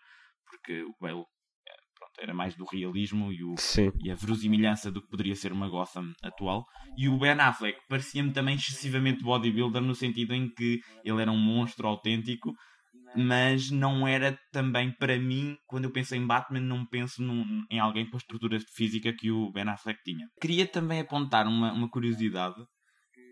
Porque 0.49 0.83
o 0.83 0.95
Bale 0.99 1.23
pronto, 1.95 2.21
era 2.21 2.33
mais 2.33 2.55
do 2.55 2.65
realismo 2.65 3.31
e, 3.31 3.43
o, 3.43 3.55
e 4.03 4.11
a 4.11 4.15
verosimilhança 4.15 4.91
do 4.91 5.01
que 5.01 5.09
poderia 5.09 5.35
ser 5.35 5.51
uma 5.51 5.69
Gotham 5.69 6.13
atual. 6.23 6.65
E 6.97 7.07
o 7.07 7.17
Ben 7.17 7.39
Affleck 7.39 7.79
parecia-me 7.87 8.31
também 8.31 8.55
excessivamente 8.55 9.23
bodybuilder 9.23 9.81
no 9.81 9.95
sentido 9.95 10.33
em 10.33 10.49
que 10.49 10.81
ele 11.03 11.21
era 11.21 11.31
um 11.31 11.37
monstro 11.37 11.87
autêntico, 11.87 12.53
mas 13.15 13.71
não 13.71 14.07
era 14.07 14.37
também 14.51 14.91
para 14.91 15.17
mim, 15.17 15.57
quando 15.67 15.85
eu 15.85 15.91
penso 15.91 16.15
em 16.15 16.25
Batman, 16.25 16.59
não 16.59 16.85
penso 16.85 17.21
num, 17.21 17.63
em 17.71 17.79
alguém 17.79 18.09
com 18.09 18.17
a 18.17 18.19
estrutura 18.19 18.59
física 18.75 19.13
que 19.13 19.31
o 19.31 19.51
Ben 19.51 19.67
Affleck 19.69 20.01
tinha. 20.03 20.27
Queria 20.41 20.67
também 20.67 20.99
apontar 20.99 21.47
uma, 21.47 21.71
uma 21.71 21.89
curiosidade 21.89 22.55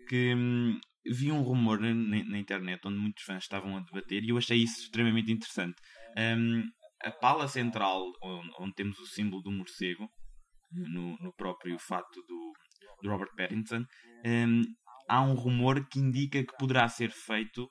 que 0.08 0.34
hum, 0.34 0.78
vi 1.06 1.30
um 1.30 1.42
rumor 1.42 1.80
na, 1.80 1.92
na, 1.92 2.38
internet 2.38 2.80
onde 2.86 2.98
muitos 2.98 3.24
fãs 3.24 3.42
estavam 3.42 3.76
a 3.76 3.80
debater 3.80 4.22
e 4.22 4.30
eu 4.30 4.38
achei 4.38 4.58
isso 4.58 4.82
extremamente 4.82 5.30
interessante. 5.30 5.76
Um, 6.16 6.62
a 7.02 7.10
pala 7.10 7.48
central, 7.48 8.04
onde, 8.22 8.50
onde, 8.58 8.74
temos 8.74 8.98
o 8.98 9.06
símbolo 9.06 9.42
do 9.42 9.50
morcego, 9.50 10.08
no, 10.72 11.16
no 11.18 11.32
próprio 11.34 11.78
fato 11.78 12.20
do, 12.26 12.52
do 13.02 13.10
Robert 13.10 13.34
Pattinson, 13.36 13.84
um, 14.24 14.62
há 15.08 15.22
um 15.22 15.34
rumor 15.34 15.86
que 15.88 15.98
indica 15.98 16.42
que 16.42 16.56
poderá 16.58 16.88
ser 16.88 17.10
feito 17.10 17.70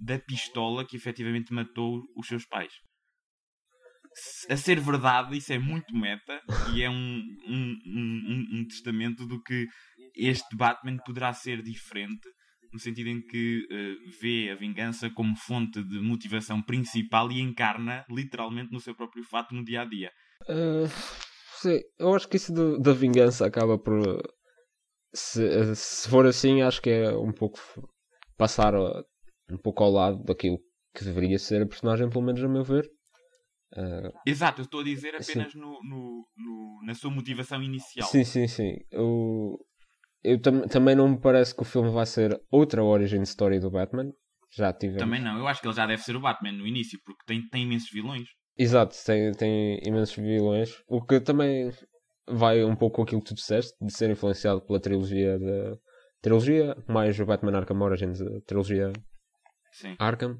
da 0.00 0.18
pistola 0.18 0.86
que 0.86 0.96
efetivamente 0.96 1.52
matou 1.52 2.00
os 2.16 2.26
seus 2.26 2.46
pais. 2.46 2.72
A 4.48 4.56
ser 4.56 4.80
verdade, 4.80 5.36
isso 5.36 5.52
é 5.52 5.58
muito 5.58 5.94
meta 5.94 6.40
e 6.74 6.82
é 6.82 6.90
um, 6.90 7.22
um, 7.46 8.48
um, 8.52 8.66
testamento 8.66 9.26
do 9.26 9.40
que 9.42 9.66
este 10.16 10.56
Batman 10.56 10.96
poderá 11.04 11.32
ser 11.32 11.62
diferente 11.62 12.28
no 12.72 12.78
sentido 12.78 13.08
em 13.08 13.20
que 13.20 13.66
uh, 13.70 14.20
vê 14.20 14.50
a 14.50 14.54
vingança 14.54 15.10
como 15.10 15.36
fonte 15.36 15.82
de 15.82 16.00
motivação 16.00 16.62
principal 16.62 17.30
e 17.30 17.40
encarna 17.40 18.04
literalmente 18.10 18.72
no 18.72 18.80
seu 18.80 18.94
próprio 18.94 19.24
fato 19.24 19.54
no 19.54 19.64
dia 19.64 19.82
a 19.82 19.84
dia. 19.84 20.10
Uh, 20.48 20.88
sim, 21.60 21.80
eu 21.98 22.14
acho 22.14 22.28
que 22.28 22.36
isso 22.36 22.52
da 22.78 22.92
vingança 22.92 23.46
acaba 23.46 23.78
por. 23.78 24.22
Se, 25.14 25.74
se 25.74 26.08
for 26.08 26.26
assim, 26.26 26.62
acho 26.62 26.82
que 26.82 26.90
é 26.90 27.16
um 27.16 27.32
pouco 27.32 27.58
passar 28.36 28.74
um 28.74 29.56
pouco 29.56 29.82
ao 29.82 29.90
lado 29.90 30.22
daquilo 30.24 30.58
que 30.94 31.04
deveria 31.04 31.38
ser 31.38 31.62
a 31.62 31.66
personagem, 31.66 32.08
pelo 32.10 32.24
menos 32.24 32.42
a 32.42 32.48
meu 32.48 32.64
ver. 32.64 32.88
Uh, 33.76 34.10
Exato, 34.26 34.62
eu 34.62 34.64
estou 34.64 34.80
a 34.80 34.84
dizer 34.84 35.14
apenas 35.14 35.54
no, 35.54 35.78
no, 35.82 36.26
no, 36.36 36.82
na 36.84 36.94
sua 36.94 37.10
motivação 37.10 37.62
inicial. 37.62 38.08
Sim, 38.08 38.24
sim, 38.24 38.48
sim. 38.48 38.76
Eu, 38.90 39.58
eu 40.22 40.40
tam 40.40 40.62
também 40.68 40.94
não 40.94 41.08
me 41.08 41.20
parece 41.20 41.54
que 41.54 41.62
o 41.62 41.64
filme 41.64 41.90
vai 41.90 42.06
ser 42.06 42.40
outra 42.50 42.82
origin 42.82 43.22
story 43.22 43.60
do 43.60 43.70
Batman. 43.70 44.12
Já 44.50 44.72
tivemos. 44.72 45.02
Também 45.02 45.20
não, 45.20 45.38
eu 45.38 45.46
acho 45.46 45.60
que 45.60 45.68
ele 45.68 45.76
já 45.76 45.86
deve 45.86 46.02
ser 46.02 46.16
o 46.16 46.20
Batman 46.20 46.52
no 46.52 46.66
início, 46.66 46.98
porque 47.04 47.22
tem, 47.26 47.46
tem 47.48 47.62
imensos 47.64 47.90
vilões. 47.90 48.28
Exato, 48.56 48.96
tem, 49.04 49.32
tem 49.32 49.80
imensos 49.84 50.16
vilões. 50.16 50.82
O 50.88 51.04
que 51.04 51.20
também 51.20 51.70
vai 52.26 52.64
um 52.64 52.74
pouco 52.74 52.96
com 52.96 53.02
aquilo 53.02 53.22
que 53.22 53.28
tu 53.28 53.34
disseste, 53.34 53.72
de 53.80 53.92
ser 53.92 54.10
influenciado 54.10 54.60
pela 54.62 54.80
trilogia 54.80 55.38
da. 55.38 55.76
Trilogia, 56.20 56.76
mais 56.88 57.18
o 57.20 57.24
Batman 57.24 57.56
Arkham 57.56 57.80
Origins, 57.80 58.20
a 58.20 58.40
trilogia 58.44 58.92
Sim. 59.70 59.94
Arkham, 60.00 60.36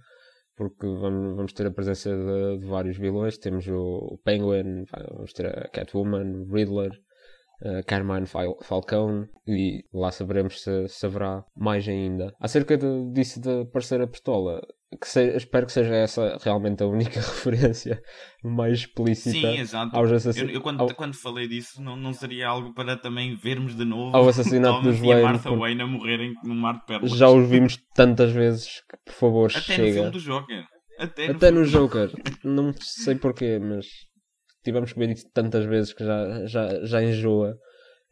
porque 0.56 0.84
vamos, 0.84 1.36
vamos 1.36 1.52
ter 1.52 1.66
a 1.68 1.70
presença 1.70 2.10
de, 2.10 2.58
de 2.58 2.66
vários 2.66 2.96
vilões. 2.96 3.38
Temos 3.38 3.66
o 3.68 4.18
Penguin, 4.24 4.84
vamos 5.14 5.32
ter 5.32 5.46
a 5.46 5.68
Catwoman, 5.68 6.46
Riddler, 6.50 6.90
uh, 7.62 7.84
Carmine 7.86 8.26
Fal 8.26 8.56
Falcão 8.62 9.26
e 9.46 9.82
lá 9.92 10.10
saberemos 10.10 10.60
se, 10.62 10.88
se 10.88 11.06
haverá 11.06 11.42
mais 11.56 11.86
ainda. 11.88 12.32
Acerca 12.40 12.76
de, 12.76 13.12
disso 13.12 13.40
de 13.40 13.62
aparecer 13.62 14.00
a 14.00 14.06
pistola, 14.06 14.60
que 14.90 15.20
espero 15.36 15.66
que 15.66 15.72
seja 15.72 15.94
essa 15.94 16.38
realmente 16.42 16.82
a 16.82 16.86
única 16.86 17.20
referência 17.20 18.00
mais 18.42 18.80
explícita 18.80 19.30
Sim, 19.30 19.58
exato. 19.58 19.94
aos 19.96 20.10
assassinatos. 20.10 20.50
Eu, 20.54 20.58
eu 20.58 20.62
quando, 20.62 20.80
ao... 20.80 20.94
quando 20.94 21.14
falei 21.14 21.46
disso, 21.46 21.82
não, 21.82 21.94
não 21.96 22.12
seria 22.14 22.48
algo 22.48 22.72
para 22.74 22.96
também 22.96 23.36
vermos 23.36 23.76
de 23.76 23.84
novo 23.84 24.16
ao 24.16 24.28
assassinato 24.28 24.80
dos 24.82 25.00
e 25.02 25.12
a. 25.12 25.20
Martha 25.22 25.48
por- 25.50 25.58
Wayne 25.58 25.82
a 25.82 25.86
morrerem 25.86 26.32
num 26.44 26.54
mar 26.54 26.74
de 26.78 26.86
pérolas. 26.86 27.10
Já 27.12 27.28
os 27.28 27.48
vimos 27.48 27.76
tantas 27.94 28.32
vezes 28.32 28.80
que, 28.88 28.96
por 29.04 29.12
favor, 29.14 29.50
Até 29.50 29.58
no 29.58 29.64
chega. 29.84 29.92
filme 29.92 30.10
do 30.10 30.20
Joker. 30.20 30.64
Até, 30.98 31.26
Até 31.30 31.50
no 31.50 31.64
filme 31.64 31.66
do 31.66 31.70
Joker. 31.70 32.10
Não 32.42 32.72
sei 32.80 33.14
porquê, 33.14 33.58
mas 33.58 33.86
tivemos 34.68 34.92
que 34.92 34.98
ver 34.98 35.10
isso 35.10 35.28
tantas 35.32 35.64
vezes 35.64 35.92
que 35.92 36.04
já, 36.04 36.46
já, 36.46 36.84
já 36.84 37.02
enjoa. 37.02 37.54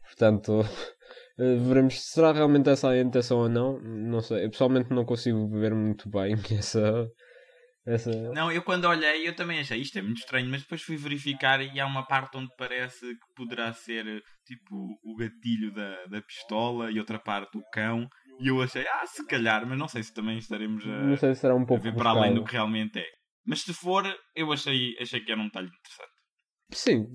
Portanto, 0.03 0.61
eh, 1.39 1.55
veremos 1.55 2.01
se 2.01 2.13
será 2.13 2.31
realmente 2.31 2.69
essa 2.69 2.89
a 2.89 2.99
intenção 2.99 3.39
ou 3.39 3.49
não. 3.49 3.79
Não 3.79 4.21
sei. 4.21 4.45
Eu 4.45 4.49
pessoalmente 4.49 4.89
não 4.89 5.05
consigo 5.05 5.47
ver 5.49 5.73
muito 5.75 6.09
bem 6.09 6.33
essa. 6.57 7.07
essa... 7.85 8.11
Não, 8.33 8.51
eu 8.51 8.63
quando 8.63 8.85
olhei 8.85 9.27
eu 9.27 9.35
também 9.35 9.59
achei 9.59 9.79
isto 9.79 9.99
é 9.99 10.01
muito 10.01 10.19
estranho, 10.19 10.49
mas 10.49 10.61
depois 10.61 10.81
fui 10.81 10.97
verificar 10.97 11.61
e 11.61 11.79
há 11.79 11.85
uma 11.85 12.05
parte 12.07 12.37
onde 12.37 12.49
parece 12.57 12.99
que 12.99 13.33
poderá 13.35 13.71
ser 13.73 14.03
tipo 14.45 14.75
o 15.03 15.15
gatilho 15.15 15.73
da, 15.73 16.05
da 16.05 16.21
pistola 16.21 16.91
e 16.91 16.99
outra 16.99 17.19
parte 17.19 17.57
o 17.57 17.61
cão. 17.71 18.07
E 18.39 18.49
eu 18.49 18.61
achei, 18.61 18.85
ah, 18.87 19.05
se 19.07 19.25
calhar, 19.25 19.65
mas 19.67 19.79
não 19.79 19.87
sei 19.87 20.03
se 20.03 20.13
também 20.13 20.37
estaremos 20.37 20.83
a, 20.85 21.03
Não 21.03 21.17
sei 21.17 21.33
se 21.33 21.41
será 21.41 21.55
um 21.55 21.63
a 21.63 21.65
pouco. 21.65 21.83
ver 21.83 21.95
para 21.95 22.11
além 22.11 22.35
do 22.35 22.43
que 22.43 22.53
realmente 22.53 22.99
é. 22.99 23.05
Mas 23.47 23.61
se 23.61 23.73
for, 23.73 24.03
eu 24.35 24.51
achei, 24.51 24.93
achei 24.99 25.21
que 25.21 25.31
era 25.31 25.41
um 25.41 25.45
detalhe 25.45 25.67
interessante. 25.67 26.16
Sim, 26.71 27.07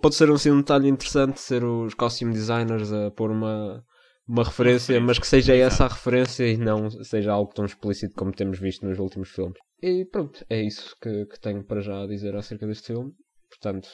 pode 0.00 0.14
ser 0.14 0.30
assim 0.30 0.50
um 0.50 0.58
detalhe 0.60 0.88
interessante 0.88 1.40
ser 1.40 1.62
os 1.62 1.92
costume 1.94 2.32
designers 2.32 2.90
a 2.92 3.10
pôr 3.10 3.30
uma, 3.30 3.84
uma 4.26 4.44
referência, 4.44 4.98
mas 5.00 5.18
que 5.18 5.26
seja 5.26 5.54
essa 5.54 5.84
a 5.84 5.88
referência 5.88 6.46
e 6.50 6.56
não 6.56 6.90
seja 6.90 7.32
algo 7.32 7.52
tão 7.52 7.66
explícito 7.66 8.14
como 8.14 8.32
temos 8.32 8.58
visto 8.58 8.86
nos 8.86 8.98
últimos 8.98 9.28
filmes. 9.28 9.58
E 9.82 10.06
pronto, 10.06 10.44
é 10.48 10.62
isso 10.62 10.96
que, 11.02 11.26
que 11.26 11.38
tenho 11.38 11.62
para 11.64 11.80
já 11.82 12.02
a 12.02 12.06
dizer 12.06 12.34
acerca 12.34 12.66
deste 12.66 12.86
filme. 12.88 13.12
Portanto, 13.50 13.88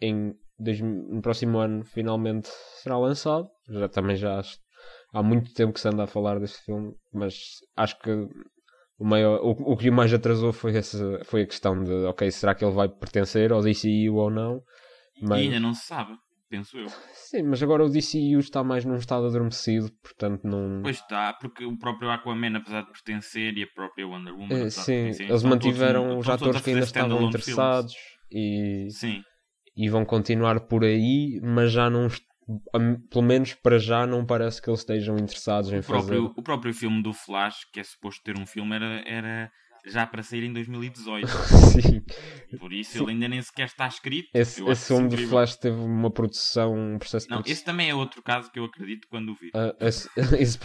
em 0.00 0.34
dois- 0.58 0.80
no 0.80 1.20
próximo 1.20 1.58
ano 1.58 1.84
finalmente 1.84 2.48
será 2.82 2.98
lançado. 2.98 3.48
Já 3.68 3.88
também 3.88 4.16
já 4.16 4.40
há 5.12 5.22
muito 5.22 5.52
tempo 5.52 5.74
que 5.74 5.80
se 5.80 5.88
anda 5.88 6.04
a 6.04 6.08
falar 6.08 6.40
deste 6.40 6.58
filme, 6.64 6.94
mas 7.12 7.34
acho 7.76 7.98
que 8.00 8.10
o, 9.00 9.04
maior, 9.04 9.40
o, 9.42 9.50
o 9.72 9.76
que 9.76 9.90
mais 9.90 10.12
atrasou 10.12 10.52
foi, 10.52 10.76
esse, 10.76 10.98
foi 11.24 11.42
a 11.42 11.46
questão 11.46 11.82
de, 11.82 11.90
ok, 12.04 12.30
será 12.30 12.54
que 12.54 12.64
ele 12.64 12.74
vai 12.74 12.88
pertencer 12.88 13.50
ao 13.52 13.62
DCU 13.62 14.14
ou 14.14 14.30
não? 14.30 14.60
Mas, 15.22 15.40
E 15.40 15.42
ainda 15.44 15.58
não 15.60 15.74
se 15.74 15.86
sabe, 15.86 16.12
penso 16.48 16.78
eu. 16.78 16.86
Sim, 17.12 17.42
mas 17.44 17.62
agora 17.62 17.84
o 17.84 17.88
DCU 17.88 18.38
está 18.38 18.62
mais 18.62 18.84
num 18.84 18.96
estado 18.96 19.26
adormecido, 19.26 19.90
portanto 20.02 20.42
não... 20.44 20.80
Pois 20.82 20.96
está, 20.96 21.32
porque 21.34 21.64
o 21.64 21.76
próprio 21.78 22.10
Aquaman, 22.10 22.56
apesar 22.58 22.82
de 22.82 22.92
pertencer, 22.92 23.56
e 23.56 23.62
a 23.62 23.66
própria 23.74 24.06
Wonder 24.06 24.34
Woman, 24.34 24.54
É, 24.66 24.70
sim, 24.70 24.92
eles 25.06 25.18
todos 25.26 25.42
mantiveram 25.44 26.06
no- 26.08 26.18
os 26.18 26.26
todos 26.26 26.42
atores 26.42 26.62
que 26.62 26.70
ainda 26.70 26.82
estavam 26.84 27.22
interessados 27.22 27.94
e. 28.30 28.88
Sim, 28.90 29.22
e 29.76 29.88
vão 29.88 30.04
continuar 30.04 30.60
por 30.60 30.84
aí, 30.84 31.40
mas 31.42 31.72
já 31.72 31.88
não... 31.88 32.08
Pelo 33.10 33.24
menos 33.24 33.54
para 33.54 33.78
já 33.78 34.06
não 34.06 34.24
parece 34.24 34.60
que 34.60 34.68
eles 34.68 34.80
estejam 34.80 35.16
interessados 35.16 35.72
em 35.72 35.78
o 35.78 35.82
fazer... 35.82 36.06
próprio, 36.06 36.34
o 36.36 36.42
próprio 36.42 36.74
filme 36.74 37.02
do 37.02 37.12
Flash, 37.12 37.64
que 37.72 37.80
é 37.80 37.84
suposto 37.84 38.22
ter 38.22 38.38
um 38.38 38.46
filme, 38.46 38.74
era, 38.74 39.02
era 39.06 39.52
já 39.86 40.06
para 40.06 40.22
sair 40.22 40.44
em 40.44 40.52
2018. 40.52 41.26
Sim. 41.80 42.02
Por 42.58 42.72
isso 42.72 42.92
Sim. 42.92 43.02
ele 43.02 43.12
ainda 43.12 43.28
nem 43.28 43.42
sequer 43.42 43.66
está 43.66 43.86
escrito. 43.86 44.28
Esse, 44.34 44.62
esse 44.68 44.88
filme 44.88 45.08
de 45.08 45.26
Flash 45.26 45.56
teve 45.56 45.76
uma 45.76 46.10
produção, 46.10 46.74
um 46.74 46.98
processo 46.98 47.26
de 47.26 47.30
Não, 47.30 47.38
produção. 47.38 47.52
esse 47.52 47.64
também 47.64 47.90
é 47.90 47.94
outro 47.94 48.22
caso 48.22 48.50
que 48.50 48.58
eu 48.58 48.64
acredito 48.64 49.06
quando 49.08 49.30
o 49.30 49.34
vi. 49.34 49.48
Uh, 49.48 49.84
esse, 49.84 50.08
esse, 50.38 50.58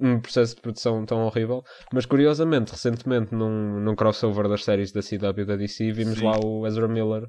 um 0.00 0.20
processo 0.20 0.56
de 0.56 0.60
produção 0.60 1.04
tão 1.04 1.22
horrível. 1.24 1.62
Mas 1.92 2.06
curiosamente, 2.06 2.72
recentemente, 2.72 3.34
num, 3.34 3.80
num 3.80 3.94
crossover 3.94 4.48
das 4.48 4.64
séries 4.64 4.92
da 4.92 5.00
CW 5.00 5.42
e 5.42 5.44
da 5.44 5.56
DC, 5.56 5.92
vimos 5.92 6.18
Sim. 6.18 6.24
lá 6.24 6.38
o 6.44 6.66
Ezra 6.66 6.88
Miller 6.88 7.24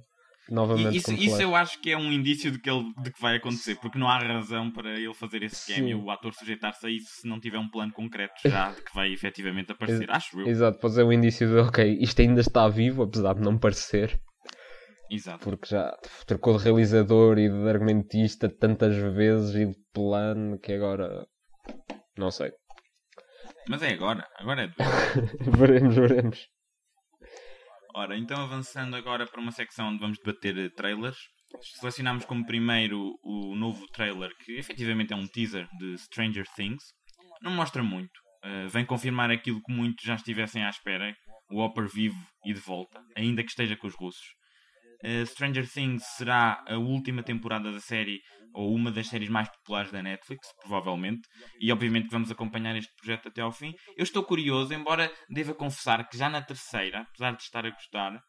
novamente 0.52 0.97
isso, 0.97 1.14
isso 1.14 1.41
eu 1.41 1.56
acho 1.56 1.80
que 1.80 1.91
é 1.91 1.97
um 1.97 2.12
indício 2.12 2.52
de 2.52 2.60
que, 2.60 2.70
ele, 2.70 2.93
de 3.02 3.12
que 3.12 3.22
vai 3.22 3.38
acontecer, 3.38 3.76
porque 3.76 3.97
não 3.97 4.08
há 4.08 4.20
razão 4.20 4.72
para 4.72 5.00
ele 5.00 5.14
fazer 5.14 5.43
esse 5.43 5.74
cameo, 5.74 6.04
o 6.04 6.12
ator 6.12 6.34
sujeitar-se 6.34 6.86
a 6.86 6.89
isso 6.89 7.22
se 7.22 7.28
não 7.28 7.39
tiver 7.39 7.58
um 7.58 7.70
plano 7.70 7.91
concreto 7.91 8.34
já 8.45 8.72
de 8.72 8.82
que 8.82 8.93
vai 8.93 9.12
efetivamente 9.12 9.72
aparecer, 9.72 10.10
acho 10.10 10.39
eu. 10.39 10.47
Exato, 10.47 10.80
pode 10.80 10.93
ser 10.93 11.04
um 11.04 11.14
indício 11.14 11.47
de, 11.47 11.56
ok, 11.56 11.97
isto 12.00 12.22
ainda 12.22 12.41
está 12.41 12.68
vivo, 12.68 13.04
apesar 13.04 13.34
de 13.34 13.41
não 13.41 13.58
parecer. 13.58 14.20
Exato. 15.10 15.43
Porque 15.43 15.68
já 15.68 15.91
trocou 16.28 16.58
de 16.58 16.64
realizador 16.66 17.39
e 17.39 17.50
de 17.50 17.68
argumentista 17.68 18.47
tantas 18.47 18.95
vezes 18.95 19.56
e 19.56 19.66
de 19.66 19.76
plano 19.91 20.60
que 20.60 20.72
agora. 20.72 21.26
Não 22.16 22.30
sei. 22.30 22.52
Mas 23.68 23.82
é 23.82 23.93
agora, 23.93 24.28
agora 24.38 24.64
é. 24.64 24.70
veremos, 25.58 25.95
veremos. 25.95 26.47
Ora, 28.00 28.18
então 28.18 28.41
avançando 28.41 28.95
agora 28.95 29.28
para 29.28 29.41
uma 29.41 29.52
secção 29.52 29.89
onde 29.89 30.00
vamos 30.00 30.18
debater 30.20 30.74
trailers. 30.74 31.18
Selecionámos 31.82 32.24
como 32.24 32.45
primeiro 32.45 32.97
o 33.22 33.54
novo 33.58 33.86
trailer, 33.88 34.32
que 34.45 34.54
efetivamente 34.54 35.12
é 35.12 35.18
um 35.18 35.28
teaser 35.28 35.68
de 35.78 35.97
Stranger 35.97 36.45
Things. 36.56 36.82
Não 37.41 37.52
mostra 37.52 37.84
muito. 37.84 38.18
Uh, 38.45 38.70
vem 38.70 38.86
confirmar 38.86 39.30
aquilo 39.30 39.62
que 39.62 39.74
muitos 39.74 40.06
já 40.06 40.16
estivessem 40.16 40.64
à 40.64 40.70
espera: 40.70 41.14
o 41.52 41.62
Hopper 41.62 41.89
vivo 41.89 42.16
e 42.45 42.54
de 42.54 42.62
volta, 42.62 43.02
ainda 43.18 43.43
que 43.43 43.50
esteja 43.50 43.76
com 43.76 43.88
os 43.88 43.95
russos. 43.95 44.28
Uh, 45.04 45.26
Stranger 45.26 45.68
Things 45.68 46.04
será 46.18 46.64
a 46.68 46.78
última 46.78 47.24
temporada 47.24 47.72
da 47.72 47.80
série, 47.80 48.20
ou 48.54 48.74
uma 48.74 48.91
das 48.91 49.08
séries 49.08 49.30
mais 49.30 49.47
populares 49.50 49.91
da 49.91 50.02
Netflix, 50.02 50.47
provavelmente, 50.62 51.22
e 51.60 51.72
obviamente 51.72 52.08
que 52.08 52.12
vamos 52.14 52.32
acompanhar 52.32 52.76
este 52.76 52.91
projeto 52.95 53.30
até 53.30 53.41
ao 53.41 53.52
fim. 53.52 53.74
Eu 53.95 54.04
estou 54.04 54.24
curioso, 54.24 54.74
embora 54.74 55.12
deva 55.30 55.54
confessar 55.54 56.08
que 56.10 56.18
já 56.18 56.30
na 56.30 56.41
terceira, 56.41 57.02
apesar 57.02 57.36
de 57.36 57.43
estar 57.43 57.66
a 57.66 57.70
gostar, 57.70 58.20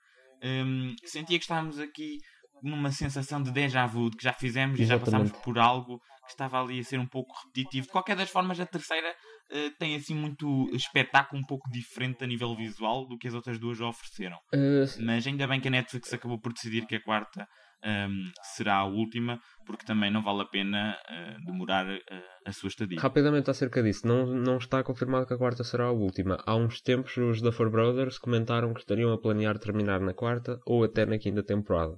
um, 0.42 0.94
sentia 1.04 1.38
que 1.38 1.44
estávamos 1.44 1.78
aqui 1.78 2.18
numa 2.62 2.92
sensação 2.92 3.42
de 3.42 3.50
déjà 3.50 3.86
vu, 3.86 4.10
de 4.10 4.16
que 4.16 4.24
já 4.24 4.32
fizemos 4.32 4.78
Exatamente. 4.78 4.82
e 4.82 4.86
já 4.86 4.98
passámos 4.98 5.44
por 5.44 5.58
algo 5.58 5.98
estava 6.30 6.60
ali 6.60 6.80
a 6.80 6.84
ser 6.84 6.98
um 6.98 7.06
pouco 7.06 7.32
repetitivo. 7.44 7.86
De 7.86 7.92
qualquer 7.92 8.16
das 8.16 8.30
formas, 8.30 8.58
a 8.60 8.66
terceira 8.66 9.10
uh, 9.10 9.70
tem 9.78 9.96
assim 9.96 10.14
muito 10.14 10.68
espetáculo 10.74 11.40
um 11.40 11.44
pouco 11.44 11.70
diferente 11.70 12.24
a 12.24 12.26
nível 12.26 12.54
visual 12.54 13.06
do 13.06 13.18
que 13.18 13.28
as 13.28 13.34
outras 13.34 13.58
duas 13.58 13.78
já 13.78 13.86
ofereceram. 13.86 14.36
Uh... 14.54 14.86
Mas 15.04 15.26
ainda 15.26 15.46
bem 15.46 15.60
que 15.60 15.68
a 15.68 15.70
Netflix 15.70 16.12
acabou 16.12 16.40
por 16.40 16.52
decidir 16.52 16.86
que 16.86 16.96
a 16.96 17.02
quarta 17.02 17.46
um, 17.84 18.30
será 18.56 18.76
a 18.76 18.84
última, 18.84 19.40
porque 19.64 19.84
também 19.84 20.10
não 20.10 20.22
vale 20.22 20.42
a 20.42 20.44
pena 20.44 20.96
uh, 21.08 21.44
demorar 21.44 21.86
uh, 21.86 22.00
a 22.44 22.52
sua 22.52 22.68
estadia. 22.68 23.00
Rapidamente 23.00 23.50
acerca 23.50 23.82
disso, 23.82 24.06
não, 24.06 24.26
não 24.26 24.58
está 24.58 24.82
confirmado 24.82 25.26
que 25.26 25.34
a 25.34 25.38
quarta 25.38 25.64
será 25.64 25.86
a 25.86 25.92
última. 25.92 26.38
Há 26.46 26.54
uns 26.56 26.80
tempos 26.80 27.16
os 27.16 27.40
da 27.40 27.52
Four 27.52 27.70
Brothers 27.70 28.18
comentaram 28.18 28.74
que 28.74 28.80
estariam 28.80 29.12
a 29.12 29.18
planear 29.18 29.58
terminar 29.58 30.00
na 30.00 30.14
quarta 30.14 30.58
ou 30.66 30.84
até 30.84 31.06
na 31.06 31.18
quinta 31.18 31.42
temporada. 31.42 31.96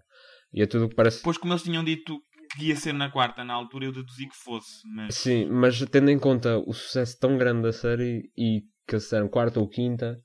E 0.53 0.63
é 0.63 0.67
tudo 0.67 0.85
o 0.85 0.89
que 0.89 0.95
parece. 0.95 1.23
Pois, 1.23 1.39
como 1.39 1.53
eles 1.53 1.63
tinham 1.63 1.83
dito 1.83 2.21
que 2.53 2.67
ia 2.69 2.77
ser 2.77 2.93
na 2.93 3.11
quarta 3.11 3.45
na 3.45 3.55
altura, 3.55 3.87
eu 3.87 3.93
deduzi 3.93 4.29
que 4.29 4.37
fosse. 4.37 4.83
Mas... 4.95 5.15
Sim, 5.15 5.47
mas 5.51 5.79
tendo 5.91 6.11
em 6.11 6.19
conta 6.19 6.59
o 6.59 6.73
sucesso 6.73 7.19
tão 7.19 7.37
grande 7.37 7.63
da 7.63 7.73
série 7.73 8.31
e 8.37 8.63
que 8.87 8.99
serão 9.01 9.29
quarta 9.29 9.61
ou 9.61 9.69
quinta, 9.69 10.19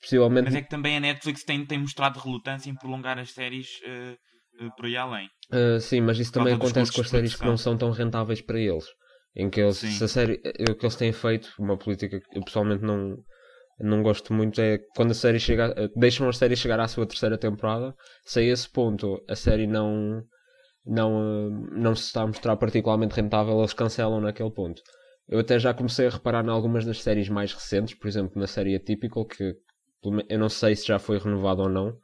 possivelmente. 0.00 0.44
Mas 0.44 0.54
é 0.54 0.62
que 0.62 0.68
também 0.68 0.96
a 0.96 1.00
Netflix 1.00 1.44
tem, 1.44 1.64
tem 1.66 1.78
mostrado 1.78 2.18
relutância 2.18 2.70
em 2.70 2.74
prolongar 2.74 3.18
as 3.18 3.32
séries 3.32 3.66
uh, 3.80 4.70
por 4.76 4.86
aí 4.86 4.96
além. 4.96 5.28
Uh, 5.52 5.80
sim, 5.80 6.00
mas 6.00 6.18
isso 6.18 6.32
também 6.32 6.54
acontece 6.54 6.92
com 6.92 7.00
as 7.00 7.08
séries 7.08 7.34
que 7.34 7.44
não 7.44 7.56
são 7.56 7.76
tão 7.76 7.90
rentáveis 7.90 8.40
para 8.40 8.58
eles. 8.58 8.84
Em 9.36 9.48
que 9.48 9.60
eles, 9.60 9.76
se 9.76 10.02
a 10.02 10.08
série, 10.08 10.40
o 10.68 10.74
que 10.74 10.84
eles 10.84 10.96
têm 10.96 11.12
feito, 11.12 11.52
uma 11.58 11.78
política 11.78 12.18
que 12.18 12.38
eu 12.38 12.42
pessoalmente 12.42 12.82
não, 12.82 13.16
não 13.78 14.02
gosto 14.02 14.32
muito 14.32 14.60
é 14.60 14.78
quando 14.96 15.12
a 15.12 15.14
série 15.14 15.38
chega, 15.38 15.74
deixam 15.94 16.28
a 16.28 16.32
série 16.32 16.56
chegar 16.56 16.80
à 16.80 16.88
sua 16.88 17.06
terceira 17.06 17.38
temporada, 17.38 17.94
se 18.24 18.40
a 18.40 18.42
esse 18.42 18.68
ponto 18.68 19.22
a 19.28 19.36
série 19.36 19.66
não 19.66 20.22
não, 20.88 21.50
não 21.70 21.94
se 21.94 22.04
está 22.04 22.22
a 22.22 22.26
mostrar 22.26 22.56
particularmente 22.56 23.14
rentável, 23.14 23.58
eles 23.58 23.74
cancelam 23.74 24.20
naquele 24.20 24.50
ponto. 24.50 24.82
Eu 25.28 25.38
até 25.38 25.58
já 25.58 25.74
comecei 25.74 26.06
a 26.06 26.10
reparar 26.10 26.44
em 26.44 26.48
algumas 26.48 26.86
das 26.86 27.02
séries 27.02 27.28
mais 27.28 27.52
recentes, 27.52 27.94
por 27.94 28.08
exemplo 28.08 28.40
na 28.40 28.46
série 28.46 28.74
Atypical, 28.74 29.26
que 29.26 29.54
eu 30.28 30.38
não 30.38 30.48
sei 30.48 30.74
se 30.74 30.86
já 30.86 30.98
foi 30.98 31.18
renovado 31.18 31.62
ou 31.62 31.68
não, 31.68 31.94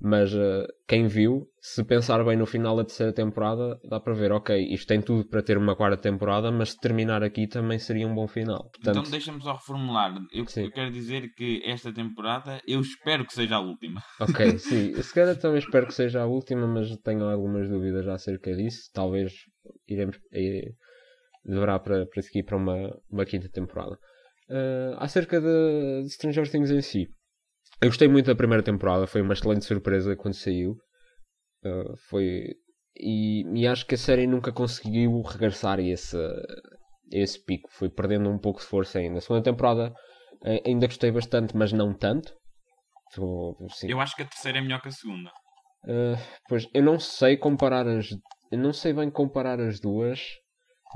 mas 0.00 0.32
uh, 0.32 0.66
quem 0.86 1.08
viu, 1.08 1.48
se 1.60 1.82
pensar 1.84 2.24
bem 2.24 2.36
no 2.36 2.46
final 2.46 2.76
da 2.76 2.84
terceira 2.84 3.12
temporada, 3.12 3.78
dá 3.88 3.98
para 3.98 4.14
ver, 4.14 4.30
ok, 4.30 4.56
isto 4.72 4.86
tem 4.86 5.00
tudo 5.00 5.28
para 5.28 5.42
ter 5.42 5.58
uma 5.58 5.74
quarta 5.74 5.96
temporada, 5.96 6.52
mas 6.52 6.70
se 6.70 6.78
terminar 6.78 7.22
aqui 7.24 7.48
também 7.48 7.78
seria 7.78 8.06
um 8.06 8.14
bom 8.14 8.28
final. 8.28 8.70
Portanto... 8.70 8.98
Então 8.98 9.10
deixa-me 9.10 9.42
só 9.42 9.54
reformular. 9.54 10.14
Eu, 10.32 10.44
eu, 10.56 10.70
quero 10.70 10.90
dizer 10.92 11.34
que 11.34 11.62
esta 11.64 11.92
temporada 11.92 12.62
eu 12.66 12.80
espero 12.80 13.26
que 13.26 13.34
seja 13.34 13.56
a 13.56 13.60
última. 13.60 14.02
Ok, 14.20 14.58
sim. 14.58 14.94
Se 15.00 15.14
calhar 15.14 15.36
também 15.36 15.58
espero 15.58 15.86
que 15.86 15.94
seja 15.94 16.22
a 16.22 16.26
última, 16.26 16.66
mas 16.66 16.94
tenho 16.98 17.24
algumas 17.24 17.68
dúvidas 17.68 18.06
acerca 18.06 18.54
disso. 18.54 18.90
Talvez 18.92 19.32
iremos. 19.88 20.18
Eh, 20.32 20.72
deverá 21.44 21.78
para, 21.78 22.06
para 22.06 22.22
seguir 22.22 22.44
para 22.44 22.56
uma, 22.56 22.94
uma 23.10 23.24
quinta 23.24 23.48
temporada. 23.48 23.98
Uh, 24.50 24.96
acerca 24.98 25.40
de, 25.40 26.02
de 26.02 26.10
Stranger 26.10 26.50
Things 26.50 26.70
em 26.70 26.82
si. 26.82 27.08
Eu 27.80 27.88
gostei 27.88 28.08
muito 28.08 28.26
da 28.26 28.34
primeira 28.34 28.62
temporada, 28.62 29.06
foi 29.06 29.22
uma 29.22 29.34
excelente 29.34 29.64
surpresa 29.64 30.16
quando 30.16 30.34
saiu. 30.34 30.72
Uh, 31.64 31.96
foi. 32.08 32.54
E, 32.96 33.44
e, 33.54 33.66
acho 33.66 33.86
que 33.86 33.94
a 33.94 33.98
série 33.98 34.26
nunca 34.26 34.52
conseguiu 34.52 35.20
regressar 35.22 35.78
a 35.78 35.82
esse, 35.82 36.16
a 36.16 36.42
esse 37.12 37.42
pico. 37.44 37.68
Foi 37.70 37.88
perdendo 37.88 38.28
um 38.28 38.38
pouco 38.38 38.60
de 38.60 38.66
força 38.66 38.98
ainda. 38.98 39.18
A 39.18 39.20
segunda 39.20 39.44
temporada 39.44 39.94
eh, 40.44 40.62
ainda 40.66 40.88
gostei 40.88 41.12
bastante, 41.12 41.56
mas 41.56 41.72
não 41.72 41.94
tanto. 41.94 42.34
Eu 43.84 44.00
acho 44.00 44.16
que 44.16 44.22
a 44.22 44.26
terceira 44.26 44.58
é 44.58 44.60
melhor 44.60 44.80
que 44.82 44.88
a 44.88 44.92
segunda. 44.92 45.30
Uh, 45.84 46.18
pois 46.48 46.68
eu 46.74 46.82
não 46.82 46.98
sei 46.98 47.36
comparar 47.36 47.86
as. 47.86 48.08
Eu 48.50 48.58
não 48.58 48.72
sei 48.72 48.92
bem 48.92 49.10
comparar 49.10 49.60
as 49.60 49.78
duas. 49.78 50.20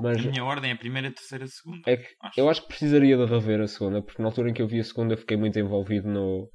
Mas 0.01 0.17
a 0.17 0.29
minha 0.29 0.43
ordem 0.43 0.71
é 0.71 0.73
a 0.73 0.77
primeira, 0.77 1.07
a 1.07 1.11
terceira, 1.11 1.45
a 1.45 1.47
segunda. 1.47 1.81
É 1.87 1.97
que 1.97 2.07
acho. 2.21 2.39
Eu 2.39 2.49
acho 2.49 2.61
que 2.63 2.67
precisaria 2.67 3.15
de 3.15 3.25
rever 3.25 3.61
a 3.61 3.67
segunda, 3.67 4.01
porque 4.01 4.21
na 4.21 4.27
altura 4.27 4.49
em 4.49 4.53
que 4.53 4.61
eu 4.61 4.67
vi 4.67 4.81
a 4.81 4.83
segunda 4.83 5.15
fiquei 5.15 5.37
muito 5.37 5.57
envolvido 5.57 6.09
no, 6.09 6.49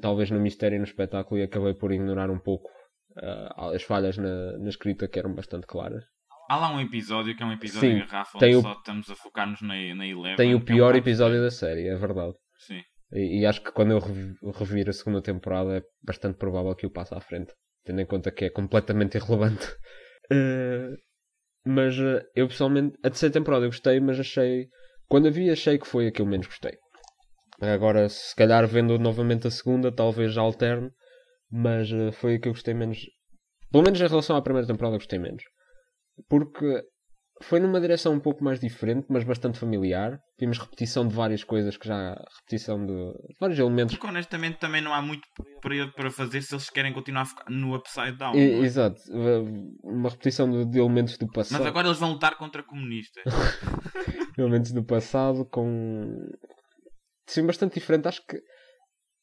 talvez 0.00 0.30
no 0.30 0.40
mistério 0.40 0.76
e 0.76 0.78
no 0.78 0.84
espetáculo 0.84 1.40
e 1.40 1.44
acabei 1.44 1.74
por 1.74 1.92
ignorar 1.92 2.30
um 2.30 2.38
pouco 2.38 2.68
uh, 3.16 3.74
as 3.74 3.82
falhas 3.82 4.16
na, 4.16 4.58
na, 4.58 4.68
escrita 4.68 5.08
que 5.08 5.18
eram 5.18 5.34
bastante 5.34 5.66
claras. 5.66 6.04
Há 6.48 6.56
lá 6.56 6.74
um 6.74 6.80
episódio 6.80 7.36
que 7.36 7.42
é 7.42 7.46
um 7.46 7.52
episódio 7.52 7.90
Sim, 7.90 7.98
garrafa 7.98 8.38
onde 8.38 8.56
o... 8.56 8.62
só 8.62 8.72
estamos 8.72 9.10
a 9.10 9.16
focar-nos 9.16 9.60
na, 9.62 9.74
na 9.94 10.06
Eleven. 10.06 10.36
Tem 10.36 10.54
o 10.54 10.64
pior 10.64 10.92
é 10.92 10.96
um 10.96 10.98
episódio 10.98 11.40
da 11.40 11.50
série, 11.50 11.88
é 11.88 11.96
verdade. 11.96 12.34
Sim. 12.58 12.80
E, 13.12 13.40
e, 13.40 13.46
acho 13.46 13.62
que 13.62 13.72
quando 13.72 13.92
eu 13.92 14.52
revir 14.52 14.88
a 14.88 14.92
segunda 14.92 15.22
temporada 15.22 15.78
é 15.78 15.82
bastante 16.02 16.38
provável 16.38 16.74
que 16.74 16.86
o 16.86 16.90
passe 16.90 17.14
à 17.14 17.20
frente, 17.20 17.52
tendo 17.84 18.00
em 18.00 18.06
conta 18.06 18.32
que 18.32 18.46
é 18.46 18.50
completamente 18.50 19.16
irrelevante. 19.16 19.66
Uh, 20.32 20.96
mas 21.66 21.98
uh, 21.98 22.20
eu 22.34 22.48
pessoalmente, 22.48 22.96
a 23.02 23.10
terceira 23.10 23.32
temporada 23.32 23.64
eu 23.64 23.70
gostei, 23.70 24.00
mas 24.00 24.18
achei. 24.18 24.68
Quando 25.08 25.28
a 25.28 25.30
vi, 25.30 25.50
achei 25.50 25.78
que 25.78 25.86
foi 25.86 26.08
a 26.08 26.10
que 26.10 26.20
eu 26.20 26.26
menos 26.26 26.46
gostei. 26.46 26.76
Agora, 27.60 28.08
se 28.08 28.34
calhar 28.34 28.66
vendo 28.66 28.98
novamente 28.98 29.46
a 29.46 29.50
segunda, 29.50 29.90
talvez 29.90 30.36
alterne, 30.36 30.90
mas 31.50 31.90
uh, 31.90 32.12
foi 32.12 32.34
a 32.34 32.40
que 32.40 32.48
eu 32.48 32.52
gostei 32.52 32.74
menos. 32.74 32.98
Pelo 33.70 33.84
menos 33.84 34.00
em 34.00 34.06
relação 34.06 34.36
à 34.36 34.42
primeira 34.42 34.66
temporada, 34.66 34.96
gostei 34.96 35.18
menos. 35.18 35.42
Porque 36.28 36.82
foi 37.42 37.60
numa 37.60 37.80
direção 37.80 38.14
um 38.14 38.20
pouco 38.20 38.42
mais 38.42 38.58
diferente, 38.58 39.06
mas 39.10 39.24
bastante 39.24 39.58
familiar. 39.58 40.18
Vimos 40.38 40.58
repetição 40.58 41.06
de 41.06 41.14
várias 41.14 41.44
coisas 41.44 41.76
que 41.76 41.86
já. 41.86 42.14
repetição 42.40 42.78
de, 42.84 42.94
de 42.94 43.36
vários 43.38 43.58
elementos. 43.58 43.94
Porque 43.94 44.06
honestamente 44.06 44.58
também 44.58 44.80
não 44.80 44.94
há 44.94 45.02
muito 45.02 45.22
para 45.94 46.10
fazer 46.10 46.42
se 46.42 46.54
eles 46.54 46.70
querem 46.70 46.92
continuar 46.92 47.26
no 47.48 47.74
upside 47.74 48.16
down. 48.16 48.34
E, 48.34 48.38
é? 48.38 48.58
Exato. 48.58 49.00
Uma 49.82 50.08
repetição 50.08 50.50
de, 50.50 50.64
de, 50.64 50.78
elementos 50.78 51.18
do 51.18 51.26
passado. 51.26 51.58
Mas 51.58 51.66
agora 51.66 51.88
eles 51.88 51.98
vão 51.98 52.12
lutar 52.12 52.36
contra 52.36 52.62
comunistas. 52.62 53.24
elementos 54.38 54.72
do 54.72 54.84
passado 54.84 55.44
com 55.44 56.30
sim, 57.26 57.46
bastante 57.46 57.74
diferente. 57.74 58.08
Acho 58.08 58.26
que 58.26 58.40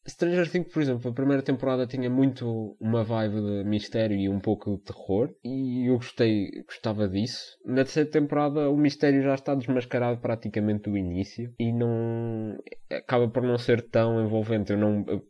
Stranger 0.07 0.49
Things, 0.49 0.71
por 0.71 0.81
exemplo, 0.81 1.09
a 1.09 1.13
primeira 1.13 1.41
temporada 1.41 1.87
tinha 1.87 2.09
muito 2.09 2.75
uma 2.79 3.03
vibe 3.03 3.35
de 3.35 3.63
mistério 3.63 4.17
e 4.17 4.27
um 4.27 4.39
pouco 4.39 4.75
de 4.75 4.83
terror, 4.83 5.33
e 5.43 5.89
eu 5.89 5.95
gostei, 5.95 6.49
gostava 6.65 7.07
disso. 7.07 7.57
Na 7.65 7.83
terceira 7.83 8.09
temporada, 8.09 8.69
o 8.69 8.75
mistério 8.75 9.23
já 9.23 9.33
está 9.33 9.55
desmascarado 9.55 10.19
praticamente 10.19 10.89
do 10.89 10.97
início 10.97 11.53
e 11.57 11.71
não 11.71 12.57
acaba 12.91 13.29
por 13.29 13.43
não 13.43 13.57
ser 13.57 13.81
tão 13.81 14.21
envolvente. 14.25 14.73
Eu 14.73 14.77
não, 14.77 15.05
eu, 15.07 15.23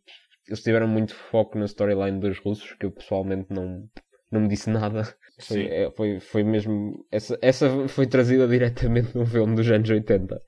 eles 0.47 0.63
tiveram 0.63 0.87
muito 0.87 1.13
foco 1.13 1.57
na 1.57 1.65
storyline 1.65 2.19
dos 2.19 2.39
russos, 2.39 2.73
que 2.73 2.87
eu 2.87 2.91
pessoalmente 2.91 3.45
não, 3.51 3.87
não 4.31 4.41
me 4.41 4.47
disse 4.47 4.71
nada. 4.71 5.03
Foi, 5.39 5.65
é, 5.67 5.91
foi, 5.91 6.19
foi 6.19 6.43
mesmo. 6.43 7.05
Essa, 7.11 7.37
essa 7.41 7.87
foi 7.87 8.07
trazida 8.07 8.47
diretamente 8.47 9.11
de 9.11 9.19
um 9.19 9.25
filme 9.25 9.55
dos 9.55 9.69
anos 9.69 9.89
80. 9.89 10.41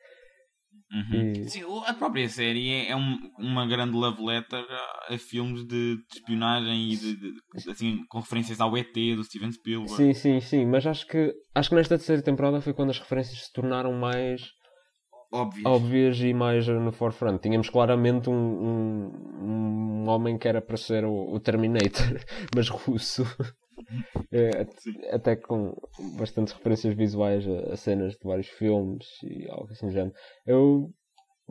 Uhum. 0.91 1.33
E... 1.33 1.49
Sim, 1.49 1.63
a 1.85 1.93
própria 1.93 2.29
série 2.29 2.69
é, 2.69 2.91
é 2.91 2.95
um, 2.95 3.17
uma 3.39 3.65
grande 3.65 3.95
love 3.95 4.23
letter 4.23 4.63
a, 4.69 5.13
a 5.13 5.17
filmes 5.17 5.65
de, 5.65 5.97
de, 5.97 6.03
espionagem 6.13 6.91
e 6.91 6.95
de, 6.95 7.15
de, 7.15 7.69
assim, 7.69 8.05
com 8.07 8.19
referências 8.19 8.61
ao 8.61 8.77
ET 8.77 8.93
do 8.93 9.23
Steven 9.23 9.51
Spielberg. 9.51 9.95
Sim, 9.95 10.13
sim, 10.13 10.39
sim, 10.39 10.65
mas 10.65 10.85
acho 10.85 11.07
que 11.07 11.33
acho 11.53 11.69
que 11.69 11.75
nesta 11.75 11.97
terceira 11.97 12.21
temporada 12.21 12.61
foi 12.61 12.73
quando 12.73 12.91
as 12.91 12.99
referências 12.99 13.45
se 13.45 13.53
tornaram 13.53 13.93
mais 13.93 14.41
óbvias, 15.31 15.65
óbvias 15.65 16.19
e 16.19 16.33
mais 16.33 16.67
no 16.67 16.91
forefront. 16.91 17.41
Tínhamos 17.41 17.69
claramente 17.69 18.29
um, 18.29 18.33
um, 18.33 20.03
um 20.05 20.09
homem 20.09 20.37
que 20.37 20.47
era 20.47 20.61
para 20.61 20.77
ser 20.77 21.03
o, 21.03 21.33
o 21.33 21.39
Terminator, 21.39 22.19
mas 22.55 22.69
russo. 22.69 23.25
É, 24.31 24.67
até 25.11 25.35
com 25.35 25.75
bastantes 26.17 26.53
referências 26.53 26.93
visuais 26.93 27.47
a, 27.47 27.73
a, 27.73 27.77
cenas 27.77 28.13
de 28.13 28.23
vários 28.23 28.47
filmes 28.47 29.05
e 29.23 29.47
algo 29.49 29.71
assim 29.71 29.87
do 29.87 29.93
género. 29.93 30.13
Eu, 30.45 30.89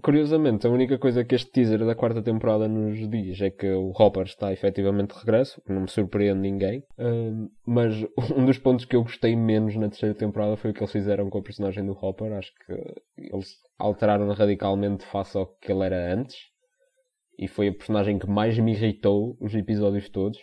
curiosamente, 0.03 0.67
a 0.67 0.71
única 0.71 0.99
coisa 0.99 1.25
que 1.25 1.35
este 1.35 1.51
teaser 1.51 1.85
da 1.85 1.95
quarta 1.95 2.23
temporada 2.23 2.69
nos 2.69 3.09
diz 3.09 3.41
é 3.41 3.51
que 3.51 3.71
o 3.71 3.93
Hopper 3.99 4.25
está 4.25 4.53
efetivamente 4.53 5.15
de 5.15 5.21
regresso, 5.21 5.61
que 5.63 5.73
não 5.73 5.83
me 5.83 5.89
surpreende 5.89 6.41
ninguém. 6.41 6.81
Uh, 6.99 7.51
mas 7.67 7.95
um 8.37 8.45
dos 8.45 8.59
pontos 8.59 8.85
que 8.85 8.97
eu 8.97 9.03
gostei 9.03 9.37
menos 9.37 9.77
na 9.77 9.89
terceira 9.89 10.15
temporada 10.15 10.57
foi 10.57 10.71
o 10.71 10.75
que 10.75 10.81
eles 10.81 10.93
fizeram 10.93 11.31
com 11.31 11.39
a 11.39 11.43
personagem 11.43 11.85
do 11.85 11.93
Hopper. 11.93 12.33
Acho 12.33 12.53
que 12.67 12.73
eles 13.17 13.49
alteraram 13.79 14.29
radicalmente 14.33 15.05
face 15.07 15.37
ao 15.37 15.47
que 15.47 15.71
ele 15.71 15.85
era 15.85 16.13
antes. 16.15 16.37
E 17.39 17.49
foi 17.49 17.69
a 17.69 17.75
personagem 17.75 18.19
que 18.19 18.29
mais 18.29 18.57
me 18.59 18.73
irritou 18.73 19.37
os 19.41 19.55
episódios 19.55 20.09
todos 20.09 20.39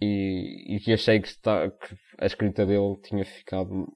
e, 0.00 0.78
e 0.86 0.92
achei 0.92 1.20
que, 1.20 1.28
está, 1.28 1.70
que 1.70 1.96
a 2.18 2.26
escrita 2.26 2.66
dele 2.66 2.96
tinha 3.02 3.24
ficado 3.24 3.86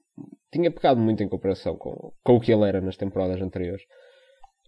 tinha 0.51 0.71
pecado 0.71 0.99
muito 0.99 1.21
em 1.21 1.27
comparação 1.27 1.75
com, 1.75 2.13
com 2.23 2.35
o 2.35 2.39
que 2.39 2.51
ele 2.51 2.67
era 2.67 2.79
nas 2.79 2.95
temporadas 2.95 3.41
anteriores. 3.41 3.83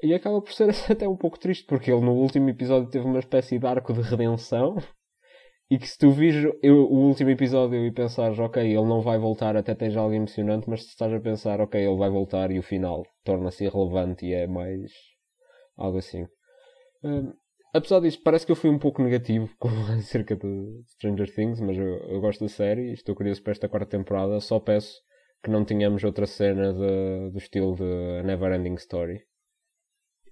E 0.03 0.13
acaba 0.13 0.41
por 0.41 0.51
ser 0.51 0.69
até 0.91 1.07
um 1.07 1.15
pouco 1.15 1.39
triste 1.39 1.65
porque 1.65 1.91
ele 1.91 2.01
no 2.01 2.13
último 2.13 2.49
episódio 2.49 2.89
teve 2.89 3.05
uma 3.05 3.19
espécie 3.19 3.57
de 3.57 3.65
arco 3.65 3.93
de 3.93 4.01
redenção 4.01 4.77
e 5.69 5.77
que 5.77 5.87
se 5.87 5.97
tu 5.97 6.11
vires 6.11 6.45
o 6.63 7.07
último 7.07 7.29
episódio 7.29 7.85
e 7.85 7.91
pensares 7.91 8.39
ok, 8.39 8.63
ele 8.63 8.85
não 8.85 9.01
vai 9.01 9.17
voltar 9.17 9.57
até 9.57 9.73
esteja 9.73 9.99
algo 9.99 10.13
emocionante 10.13 10.69
mas 10.69 10.83
se 10.83 10.89
estás 10.89 11.11
a 11.11 11.19
pensar 11.19 11.59
ok, 11.59 11.81
ele 11.81 11.97
vai 11.97 12.09
voltar 12.09 12.51
e 12.51 12.59
o 12.59 12.63
final 12.63 13.05
torna-se 13.23 13.65
irrelevante 13.65 14.25
e 14.25 14.33
é 14.33 14.47
mais 14.47 14.91
algo 15.75 15.97
assim. 15.97 16.25
Hum, 17.03 17.33
apesar 17.77 17.99
disso, 17.99 18.21
parece 18.23 18.45
que 18.45 18.51
eu 18.51 18.55
fui 18.55 18.69
um 18.69 18.79
pouco 18.79 19.01
negativo 19.01 19.49
com 19.57 19.69
acerca 19.97 20.35
de 20.35 20.83
Stranger 20.93 21.33
Things, 21.33 21.59
mas 21.59 21.77
eu, 21.77 21.85
eu 21.85 22.19
gosto 22.19 22.41
da 22.41 22.49
série 22.49 22.89
e 22.89 22.93
estou 22.93 23.15
curioso 23.15 23.41
para 23.41 23.51
esta 23.51 23.69
quarta 23.69 23.87
temporada. 23.87 24.39
Só 24.39 24.59
peço 24.59 25.01
que 25.43 25.49
não 25.49 25.63
tenhamos 25.63 26.03
outra 26.03 26.25
cena 26.25 26.73
de, 26.73 27.31
do 27.31 27.37
estilo 27.37 27.75
de 27.75 28.23
Never 28.23 28.51
Ending 28.53 28.75
Story. 28.75 29.21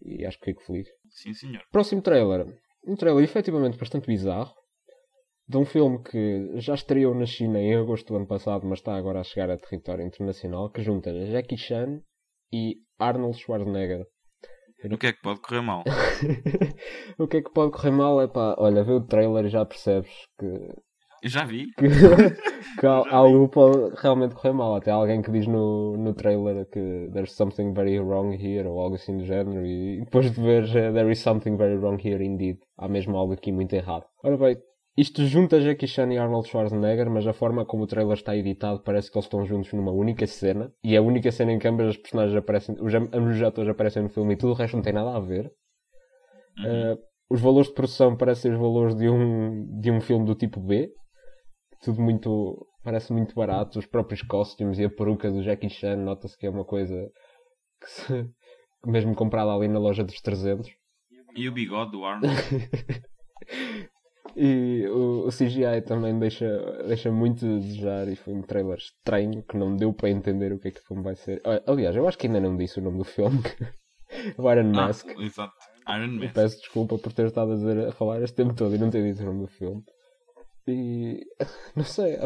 E 0.02 0.26
acho 0.26 0.40
que 0.40 0.46
fico 0.46 0.64
feliz. 0.64 0.88
Sim, 1.10 1.34
senhor. 1.34 1.64
Próximo 1.72 2.02
trailer. 2.02 2.46
Um 2.86 2.96
trailer 2.96 3.24
efetivamente 3.24 3.78
bastante 3.78 4.08
bizarro. 4.08 4.54
De 5.48 5.58
um 5.58 5.66
filme 5.66 6.02
que 6.04 6.60
já 6.60 6.74
estreou 6.74 7.14
na 7.14 7.26
China 7.26 7.60
em 7.60 7.76
agosto 7.76 8.08
do 8.08 8.16
ano 8.16 8.28
passado, 8.28 8.66
mas 8.66 8.80
está 8.80 8.96
agora 8.96 9.20
a 9.20 9.24
chegar 9.24 9.50
a 9.50 9.58
território 9.58 10.06
internacional, 10.06 10.72
que 10.72 10.82
junta 10.82 11.14
Jackie 11.28 11.58
Chan 11.58 12.02
e 12.52 12.78
Arnold 12.98 13.38
Schwarzenegger. 13.38 14.06
O 14.92 14.98
que 14.98 15.08
é 15.08 15.14
que 15.14 15.22
pode 15.22 15.40
correr 15.42 15.62
mal? 15.62 15.84
o 17.18 17.28
que 17.28 17.38
é 17.38 17.42
que 17.42 17.52
pode 17.52 17.72
correr 17.72 17.92
mal 17.92 18.22
é 18.22 18.28
pá, 18.28 18.56
olha, 18.58 18.84
vê 18.84 18.94
o 18.94 19.02
trailer 19.02 19.46
e 19.46 19.50
já 19.50 19.66
percebes 19.66 20.12
que. 20.40 20.46
Eu 20.46 21.30
já 21.30 21.44
vi. 21.44 21.72
Que, 21.74 21.88
que 22.80 22.86
algo 22.86 23.50
pode 23.50 23.96
realmente 24.00 24.36
correr 24.36 24.54
mal. 24.54 24.76
Até 24.76 24.92
alguém 24.92 25.24
que 25.24 25.32
diz 25.32 25.48
no, 25.48 25.98
no 25.98 26.14
trailer 26.14 26.68
que 26.68 27.10
there's 27.14 27.32
something 27.32 27.74
very 27.74 28.00
wrong 28.00 28.36
here 28.36 28.68
ou 28.68 28.80
algo 28.80 28.96
assim 28.96 29.18
do 29.18 29.26
género 29.26 29.66
e 29.66 30.02
depois 30.02 30.32
de 30.32 30.40
ver 30.40 30.70
there 30.94 31.12
is 31.12 31.20
something 31.20 31.58
very 31.58 31.78
wrong 31.78 31.98
here 32.00 32.24
indeed. 32.24 32.60
Há 32.78 32.88
mesmo 32.88 33.18
algo 33.18 33.34
aqui 33.34 33.52
muito 33.52 33.74
errado. 33.74 34.06
Ora 34.24 34.38
bem, 34.38 34.58
isto 34.98 35.26
junta 35.26 35.60
Jackie 35.60 35.88
Chan 35.88 36.14
e 36.14 36.18
Arnold 36.18 36.48
Schwarzenegger, 36.48 37.10
mas 37.10 37.28
a 37.28 37.34
forma 37.34 37.66
como 37.66 37.84
o 37.84 37.88
trailer 37.88 38.14
está 38.14 38.36
editado 38.36 38.82
parece 38.82 39.12
que 39.12 39.18
eles 39.18 39.26
estão 39.26 39.46
juntos 39.46 39.74
numa 39.74 39.92
única 39.92 40.26
cena. 40.26 40.72
E 40.82 40.96
a 40.96 41.02
única 41.02 41.32
cena 41.34 41.52
em 41.52 41.60
que 41.60 41.68
ambas 41.68 41.88
as 41.88 41.98
personagens 41.98 42.38
aparecem, 42.38 42.76
os, 42.80 42.94
ambos 42.94 43.36
os 43.36 43.42
atores 43.42 43.70
aparecem 43.70 44.04
no 44.04 44.10
filme 44.10 44.34
e 44.34 44.38
tudo 44.38 44.54
o 44.54 44.56
resto 44.56 44.78
não 44.78 44.84
tem 44.84 44.94
nada 44.94 45.14
a 45.14 45.20
ver. 45.20 45.48
Uh, 46.60 46.98
os 47.30 47.42
valores 47.42 47.68
de 47.68 47.74
produção 47.74 48.16
parecem 48.16 48.54
os 48.54 48.58
valores 48.58 48.96
de 48.96 49.10
um, 49.10 49.80
de 49.82 49.92
um 49.92 50.00
filme 50.00 50.26
do 50.26 50.34
tipo 50.34 50.62
B. 50.62 50.90
Tudo 51.82 52.02
muito. 52.02 52.66
parece 52.82 53.12
muito 53.12 53.36
barato. 53.36 53.80
Os 53.80 53.86
próprios 53.86 54.22
costumes 54.22 54.80
e 54.80 54.86
a 54.86 54.90
peruca 54.90 55.30
do 55.30 55.44
Jackie 55.44 55.70
Chan, 55.70 55.98
nota-se 55.98 56.38
que 56.38 56.48
é 56.48 56.50
uma 56.50 56.64
coisa 56.64 56.96
que 57.82 57.90
se, 57.90 58.30
mesmo 58.86 59.14
comprada 59.14 59.52
ali 59.52 59.68
na 59.68 59.80
loja 59.80 60.06
dos 60.06 60.22
300. 60.22 60.70
E 61.36 61.50
o 61.50 61.52
bigode 61.52 61.92
do 61.92 62.06
Arnold. 62.06 62.34
E 64.36 64.86
o, 64.88 65.28
o, 65.28 65.30
CGI 65.30 65.82
também 65.86 66.18
deixa, 66.20 66.46
deixa 66.86 67.10
muito 67.10 67.46
a 67.46 67.60
desejar 67.60 68.08
e 68.10 68.18
foi 68.18 68.34
um 68.34 68.42
trailer 68.42 68.78
estranho 68.78 69.42
que 69.44 69.56
não 69.56 69.76
deu 69.76 69.94
para 69.94 70.10
entender 70.10 70.52
o 70.52 70.60
que 70.60 70.68
é 70.68 70.72
que 70.72 70.80
o 70.82 70.84
filme 70.84 71.04
vai 71.04 71.16
ser. 71.16 71.42
Aliás, 71.66 71.96
eu 71.96 72.06
acho 72.06 72.18
que 72.18 72.28
ainda 72.28 72.42
não 72.42 72.58
disse 72.58 72.80
o 72.80 72.84
nome 72.84 72.98
do 72.98 73.06
filme. 73.06 73.40
o 74.38 74.52
Iron 74.52 74.72
ah, 74.72 74.88
Mask. 74.88 75.08
Exato. 75.18 75.54
Iron 75.88 76.20
Mask. 76.20 76.34
peço 76.34 76.60
desculpa 76.60 76.98
por 76.98 77.14
ter 77.14 77.28
estado 77.28 77.54
a, 77.54 77.56
dizer, 77.56 77.88
a 77.88 77.92
falar 77.94 78.22
este 78.24 78.36
tempo 78.36 78.54
todo 78.54 78.76
e 78.76 78.78
não 78.78 78.90
ter 78.90 79.04
dito 79.04 79.24
o 79.24 79.26
nome 79.26 79.42
do 79.42 79.48
filme. 79.48 79.82
E 80.68 81.26
não 81.76 81.86
sei, 81.86 82.18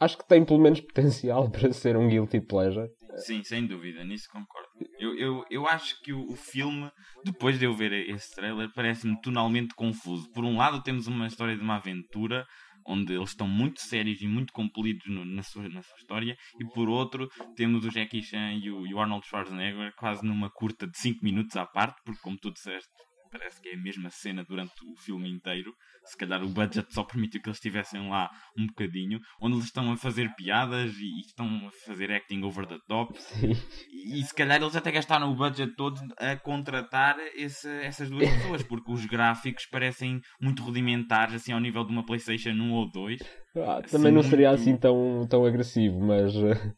acho 0.00 0.16
que 0.18 0.26
tem 0.26 0.44
pelo 0.44 0.60
menos 0.60 0.80
potencial 0.80 1.48
para 1.52 1.72
ser 1.72 1.96
um 1.96 2.08
guilty 2.08 2.40
pleasure. 2.40 2.90
Sim, 3.18 3.42
sem 3.42 3.66
dúvida, 3.66 4.04
nisso 4.04 4.28
concordo. 4.30 4.68
Eu, 4.98 5.16
eu, 5.18 5.44
eu 5.50 5.66
acho 5.66 6.00
que 6.02 6.12
o, 6.12 6.26
o 6.26 6.36
filme, 6.36 6.90
depois 7.24 7.58
de 7.58 7.64
eu 7.64 7.74
ver 7.74 7.92
esse 7.92 8.34
trailer, 8.34 8.70
parece-me 8.74 9.20
tonalmente 9.20 9.74
confuso. 9.74 10.30
Por 10.32 10.44
um 10.44 10.56
lado, 10.56 10.82
temos 10.82 11.06
uma 11.06 11.26
história 11.26 11.56
de 11.56 11.62
uma 11.62 11.76
aventura 11.76 12.46
onde 12.88 13.12
eles 13.12 13.30
estão 13.30 13.46
muito 13.46 13.80
sérios 13.80 14.22
e 14.22 14.26
muito 14.26 14.52
compelidos 14.52 15.06
no, 15.06 15.24
na, 15.24 15.42
sua, 15.42 15.68
na 15.68 15.82
sua 15.82 15.96
história, 15.98 16.36
e 16.58 16.64
por 16.72 16.88
outro, 16.88 17.28
temos 17.54 17.84
o 17.84 17.90
Jackie 17.90 18.22
Chan 18.22 18.54
e 18.54 18.70
o, 18.70 18.86
e 18.86 18.94
o 18.94 18.98
Arnold 18.98 19.26
Schwarzenegger 19.26 19.92
quase 19.94 20.24
numa 20.24 20.50
curta 20.50 20.86
de 20.86 20.96
5 20.98 21.22
minutos 21.22 21.54
à 21.56 21.66
parte, 21.66 22.00
porque, 22.02 22.20
como 22.22 22.38
tu 22.38 22.50
disseste, 22.50 22.88
parece 23.30 23.60
que 23.60 23.68
é 23.68 23.74
a 23.74 23.78
mesma 23.78 24.10
cena 24.10 24.44
durante 24.44 24.74
o 24.84 24.96
filme 24.96 25.30
inteiro. 25.30 25.72
Se 26.04 26.16
calhar 26.16 26.42
o 26.42 26.48
budget 26.48 26.92
só 26.92 27.04
permitiu 27.04 27.40
que 27.42 27.48
eles 27.48 27.58
estivessem 27.58 28.08
lá 28.08 28.30
um 28.56 28.66
bocadinho, 28.66 29.18
onde 29.40 29.56
eles 29.56 29.66
estão 29.66 29.90
a 29.92 29.96
fazer 29.96 30.34
piadas 30.36 30.92
e 30.98 31.20
estão 31.20 31.46
a 31.66 31.70
fazer 31.86 32.10
acting 32.10 32.42
over 32.42 32.66
the 32.66 32.78
top. 32.88 33.12
Sim. 33.20 33.52
E, 33.90 34.22
se 34.22 34.34
calhar 34.34 34.60
eles 34.60 34.74
até 34.74 34.90
gastaram 34.90 35.30
o 35.30 35.36
budget 35.36 35.74
todo 35.76 36.00
a 36.16 36.36
contratar 36.36 37.16
esse, 37.34 37.68
essas 37.82 38.08
duas 38.08 38.28
pessoas, 38.28 38.62
porque 38.62 38.90
os 38.90 39.04
gráficos 39.04 39.66
parecem 39.66 40.20
muito 40.40 40.62
rudimentares, 40.62 41.34
assim, 41.34 41.52
ao 41.52 41.60
nível 41.60 41.84
de 41.84 41.92
uma 41.92 42.04
PlayStation 42.04 42.50
1 42.50 42.72
ou 42.72 42.90
2. 42.90 43.20
Ah, 43.56 43.80
assim, 43.84 43.96
também 43.96 44.12
não 44.12 44.22
seria 44.22 44.50
assim 44.50 44.76
tão, 44.76 45.26
tão 45.28 45.44
agressivo, 45.44 46.00
mas. 46.00 46.34
Eh, 46.34 46.72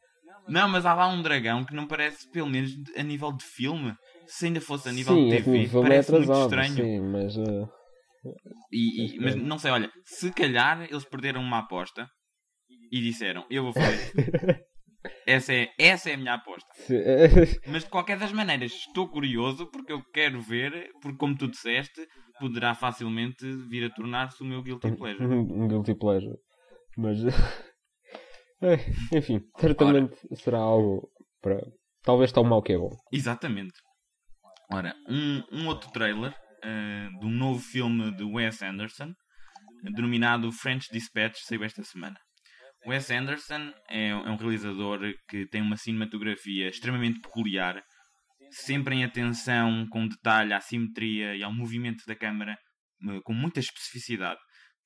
não, 0.48 0.68
mas 0.68 0.84
há 0.84 0.94
lá 0.94 1.06
um 1.06 1.22
dragão 1.22 1.64
que 1.64 1.74
não 1.74 1.86
parece, 1.86 2.28
pelo 2.30 2.48
menos 2.48 2.72
a 2.96 3.02
nível 3.02 3.32
de 3.32 3.44
filme 3.44 3.94
se 4.26 4.46
ainda 4.46 4.60
fosse 4.60 4.88
a 4.88 4.92
nível 4.92 5.14
sim, 5.14 5.28
de 5.28 5.36
TV, 5.36 5.64
é 5.64 5.82
parece 5.82 6.12
é 6.12 6.16
atrasado, 6.16 6.38
muito 6.38 6.62
estranho. 6.62 6.74
Sim, 6.74 7.00
mas, 7.00 7.36
uh... 7.36 7.68
e, 8.72 9.16
e, 9.16 9.20
mas 9.20 9.34
não 9.36 9.58
sei, 9.58 9.70
olha, 9.70 9.90
se 10.04 10.32
calhar 10.32 10.82
eles 10.82 11.04
perderam 11.04 11.40
uma 11.40 11.58
aposta 11.58 12.08
e 12.92 13.00
disseram, 13.00 13.44
eu 13.50 13.64
vou 13.64 13.72
fazer. 13.72 14.12
essa, 15.26 15.52
é, 15.52 15.68
essa 15.78 16.10
é 16.10 16.14
a 16.14 16.16
minha 16.16 16.34
aposta. 16.34 16.68
mas 17.66 17.84
de 17.84 17.90
qualquer 17.90 18.18
das 18.18 18.32
maneiras, 18.32 18.72
estou 18.72 19.08
curioso 19.08 19.66
porque 19.70 19.92
eu 19.92 20.02
quero 20.12 20.40
ver, 20.40 20.90
porque 21.00 21.18
como 21.18 21.36
tu 21.36 21.48
disseste, 21.48 22.06
poderá 22.38 22.74
facilmente 22.74 23.44
vir 23.68 23.84
a 23.84 23.94
tornar-se 23.94 24.42
o 24.42 24.46
meu 24.46 24.62
guilty 24.62 24.96
pleasure. 24.96 25.24
Um 25.24 25.68
guilty 25.68 25.94
pleasure. 25.94 26.36
Mas. 26.96 27.18
Enfim, 29.12 29.40
certamente 29.58 30.16
Ora. 30.26 30.36
será 30.36 30.58
algo 30.58 31.08
para. 31.40 31.60
Talvez 32.02 32.32
tão 32.32 32.44
mau 32.44 32.62
que 32.62 32.72
é 32.72 32.78
bom. 32.78 32.90
Exatamente. 33.12 33.74
Ora, 34.72 34.94
um, 35.08 35.42
um 35.50 35.66
outro 35.66 35.90
trailer 35.90 36.30
uh, 36.30 37.18
de 37.18 37.26
um 37.26 37.30
novo 37.30 37.60
filme 37.60 38.14
de 38.16 38.22
Wes 38.22 38.62
Anderson, 38.62 39.12
denominado 39.82 40.52
French 40.52 40.88
Dispatch, 40.92 41.40
saiu 41.40 41.64
esta 41.64 41.82
semana. 41.82 42.16
Wes 42.86 43.10
Anderson 43.10 43.72
é, 43.88 44.08
é 44.08 44.14
um 44.14 44.36
realizador 44.36 45.00
que 45.28 45.46
tem 45.48 45.60
uma 45.60 45.76
cinematografia 45.76 46.68
extremamente 46.68 47.20
peculiar, 47.20 47.82
sempre 48.50 48.94
em 48.94 49.04
atenção 49.04 49.86
com 49.90 50.06
detalhe 50.06 50.52
à 50.52 50.60
simetria 50.60 51.34
e 51.34 51.42
ao 51.42 51.52
movimento 51.52 52.04
da 52.06 52.14
câmara, 52.14 52.52
eh, 52.52 53.20
com 53.24 53.34
muita 53.34 53.60
especificidade 53.60 54.40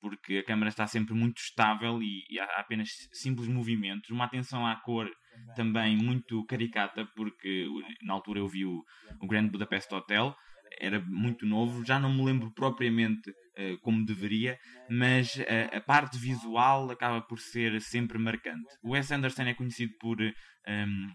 porque 0.05 0.37
a 0.37 0.43
câmera 0.43 0.69
está 0.69 0.85
sempre 0.85 1.15
muito 1.15 1.39
estável 1.39 1.99
e, 1.99 2.39
há 2.39 2.59
apenas 2.59 2.89
simples 3.11 3.47
movimentos. 3.47 4.11
Uma 4.11 4.25
atenção 4.25 4.65
à 4.65 4.75
cor 4.75 5.09
também 5.55 5.97
muito 5.97 6.45
caricata, 6.45 7.05
porque 7.15 7.67
na 8.03 8.13
altura 8.13 8.39
eu 8.39 8.47
vi 8.47 8.65
o, 8.65 8.83
o 9.21 9.27
Grand 9.27 9.47
Budapest 9.47 9.91
Hotel, 9.93 10.35
era 10.79 10.99
muito 10.99 11.45
novo, 11.45 11.85
já 11.85 11.99
não 11.99 12.13
me 12.13 12.23
lembro 12.23 12.51
propriamente 12.51 13.29
uh, 13.29 13.79
como 13.81 14.05
deveria, 14.05 14.57
mas 14.89 15.35
uh, 15.35 15.77
a 15.77 15.81
parte 15.81 16.17
visual 16.17 16.89
acaba 16.91 17.21
por 17.21 17.39
ser 17.39 17.79
sempre 17.81 18.17
marcante. 18.17 18.67
O 18.83 18.91
Wes 18.91 19.11
Anderson 19.11 19.43
é 19.43 19.53
conhecido 19.53 19.93
por 19.99 20.21
um, 20.21 20.31
ehm, 20.67 21.07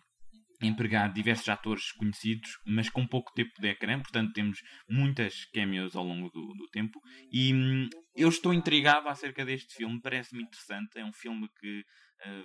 empregar 0.62 1.12
diversos 1.12 1.48
atores 1.48 1.92
conhecidos, 1.92 2.58
mas 2.66 2.88
com 2.88 3.06
pouco 3.06 3.32
tempo 3.34 3.52
de 3.60 3.68
ecrã, 3.68 3.98
portanto 3.98 4.32
temos 4.32 4.58
muitas 4.88 5.44
cameos 5.46 5.96
ao 5.96 6.04
longo 6.04 6.28
do, 6.30 6.54
do 6.54 6.66
tempo. 6.68 7.00
E 7.32 7.52
hum, 7.52 7.88
eu 8.14 8.28
estou 8.28 8.52
intrigado 8.52 9.08
acerca 9.08 9.44
deste 9.44 9.74
filme, 9.74 10.00
parece-me 10.00 10.42
interessante. 10.42 10.98
É 10.98 11.04
um 11.04 11.12
filme 11.12 11.48
que 11.60 11.84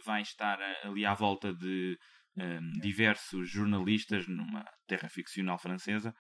vai 0.06 0.22
estar 0.22 0.60
ali 0.84 1.06
à 1.06 1.14
volta 1.14 1.54
de 1.54 1.98
um, 2.38 2.80
diversos 2.80 3.50
jornalistas 3.50 4.28
numa 4.28 4.66
terra 4.88 5.10
ficcional 5.10 5.58
francesa. 5.58 6.14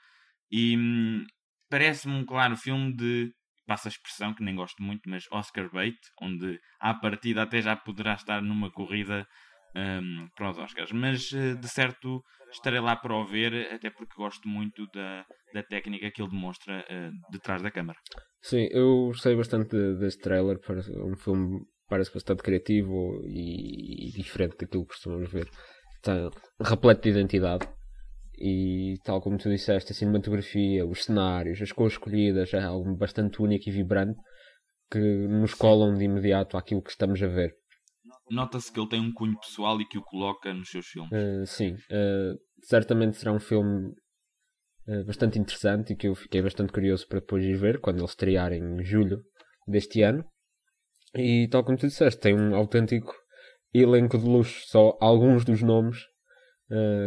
E 0.51 0.77
hum, 0.77 1.25
parece-me 1.69 2.15
um 2.15 2.25
claro 2.25 2.55
filme 2.55 2.95
de 2.95 3.33
passa 3.65 3.87
a 3.87 3.91
expressão 3.91 4.33
que 4.33 4.43
nem 4.43 4.55
gosto 4.55 4.81
muito, 4.81 5.09
mas 5.09 5.25
Oscar 5.31 5.69
bait, 5.71 5.97
onde 6.21 6.59
à 6.79 6.93
partida 6.93 7.43
até 7.43 7.61
já 7.61 7.75
poderá 7.75 8.13
estar 8.13 8.41
numa 8.41 8.71
corrida 8.71 9.27
um, 9.75 10.27
para 10.35 10.51
os 10.51 10.57
Oscars. 10.57 10.91
Mas 10.91 11.31
uh, 11.31 11.55
de 11.55 11.67
certo 11.67 12.23
estarei 12.51 12.79
lá 12.79 12.95
para 12.95 13.15
o 13.15 13.25
ver, 13.25 13.73
até 13.73 13.89
porque 13.89 14.15
gosto 14.15 14.47
muito 14.47 14.87
da, 14.93 15.25
da 15.53 15.63
técnica 15.63 16.11
que 16.11 16.21
ele 16.21 16.29
demonstra 16.29 16.85
uh, 16.89 17.31
detrás 17.31 17.61
da 17.61 17.71
câmara. 17.71 17.97
Sim, 18.41 18.67
eu 18.71 19.07
gostei 19.07 19.35
bastante 19.35 19.75
deste 19.95 20.21
trailer. 20.21 20.59
Parece 20.65 20.91
um 20.91 21.17
filme 21.17 21.65
parece 21.88 22.13
bastante 22.13 22.43
criativo 22.43 23.21
e, 23.25 24.09
e 24.09 24.11
diferente 24.11 24.57
daquilo 24.57 24.86
que 24.86 24.93
costumamos 24.93 25.31
ver. 25.31 25.49
Está 25.95 26.29
repleto 26.59 27.01
de 27.01 27.09
identidade. 27.09 27.67
E 28.38 28.95
tal 29.03 29.21
como 29.21 29.38
tu 29.38 29.49
disseste, 29.49 29.91
a 29.91 29.95
cinematografia, 29.95 30.86
os 30.86 31.05
cenários, 31.05 31.61
as 31.61 31.71
cores 31.71 31.93
escolhidas 31.93 32.53
é 32.53 32.61
algo 32.61 32.93
bastante 32.95 33.41
único 33.41 33.69
e 33.69 33.71
vibrante 33.71 34.19
que 34.91 34.99
nos 34.99 35.53
colam 35.53 35.97
de 35.97 36.03
imediato 36.03 36.57
àquilo 36.57 36.81
que 36.81 36.91
estamos 36.91 37.21
a 37.23 37.27
ver 37.27 37.55
nota-se 38.29 38.71
que 38.71 38.79
ele 38.79 38.89
tem 38.89 38.99
um 38.99 39.13
cunho 39.13 39.38
pessoal 39.39 39.79
e 39.79 39.88
que 39.88 39.97
o 39.97 40.03
coloca 40.03 40.53
nos 40.53 40.69
seus 40.69 40.88
filmes. 40.88 41.11
Uh, 41.11 41.45
sim, 41.45 41.73
uh, 41.73 42.38
certamente 42.63 43.17
será 43.17 43.31
um 43.31 43.39
filme 43.39 43.89
uh, 44.88 45.05
bastante 45.05 45.39
interessante 45.39 45.93
e 45.93 45.95
que 45.95 46.07
eu 46.07 46.15
fiquei 46.15 46.41
bastante 46.41 46.73
curioso 46.73 47.07
para 47.07 47.19
depois 47.19 47.43
ir 47.43 47.55
ver 47.55 47.79
quando 47.79 47.97
ele 47.97 48.05
estrear 48.05 48.51
em 48.53 48.83
julho 48.83 49.21
deste 49.67 50.01
ano. 50.01 50.25
E 51.16 51.47
tal 51.47 51.63
como 51.63 51.78
tu 51.78 51.88
disseste, 51.88 52.20
tem 52.20 52.36
um 52.36 52.55
autêntico 52.55 53.13
elenco 53.74 54.18
de 54.18 54.26
luxo, 54.26 54.68
só 54.68 54.97
alguns 54.99 55.45
dos 55.45 55.61
nomes. 55.61 55.97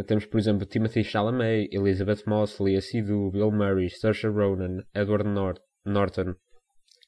temos, 0.07 0.25
por 0.27 0.39
exemplo, 0.39 0.67
Timothy 0.67 1.05
Chalamet, 1.05 1.69
Elizabeth 1.73 2.23
Moss, 2.27 2.59
Seydoux, 2.81 3.31
Bill 3.31 3.51
Murray, 3.51 3.91
Saoirse 3.91 4.27
Ronan, 4.27 4.83
Edward 4.95 5.29
Nort 5.29 5.61
Norton, 5.85 6.35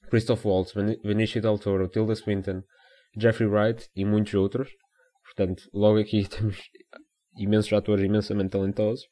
Christoph 0.09 0.45
Waltz, 0.45 0.75
Benicio 1.03 1.41
Del 1.41 1.59
Toro, 1.59 1.89
Tilda 1.89 2.15
Swinton, 2.15 2.63
Jeffrey 3.17 3.49
Wright 3.49 3.89
e 3.95 4.05
muitos 4.05 4.35
outros. 4.35 4.71
Portanto, 5.25 5.63
logo 5.73 5.99
aqui 5.99 6.27
temos 6.29 6.59
imensos 7.37 7.73
atores 7.73 8.05
imensamente 8.05 8.51
talentosos. 8.51 9.05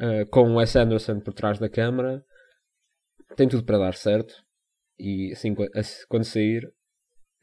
Uh, 0.00 0.26
com 0.30 0.56
Wes 0.56 0.74
Anderson 0.74 1.20
por 1.20 1.34
trás 1.34 1.58
da 1.58 1.68
câmara. 1.68 2.24
Tem 3.36 3.48
tudo 3.48 3.64
para 3.64 3.78
dar 3.78 3.94
certo. 3.94 4.34
E 4.98 5.32
assim, 5.32 5.54
quando 6.08 6.24
sair, 6.24 6.62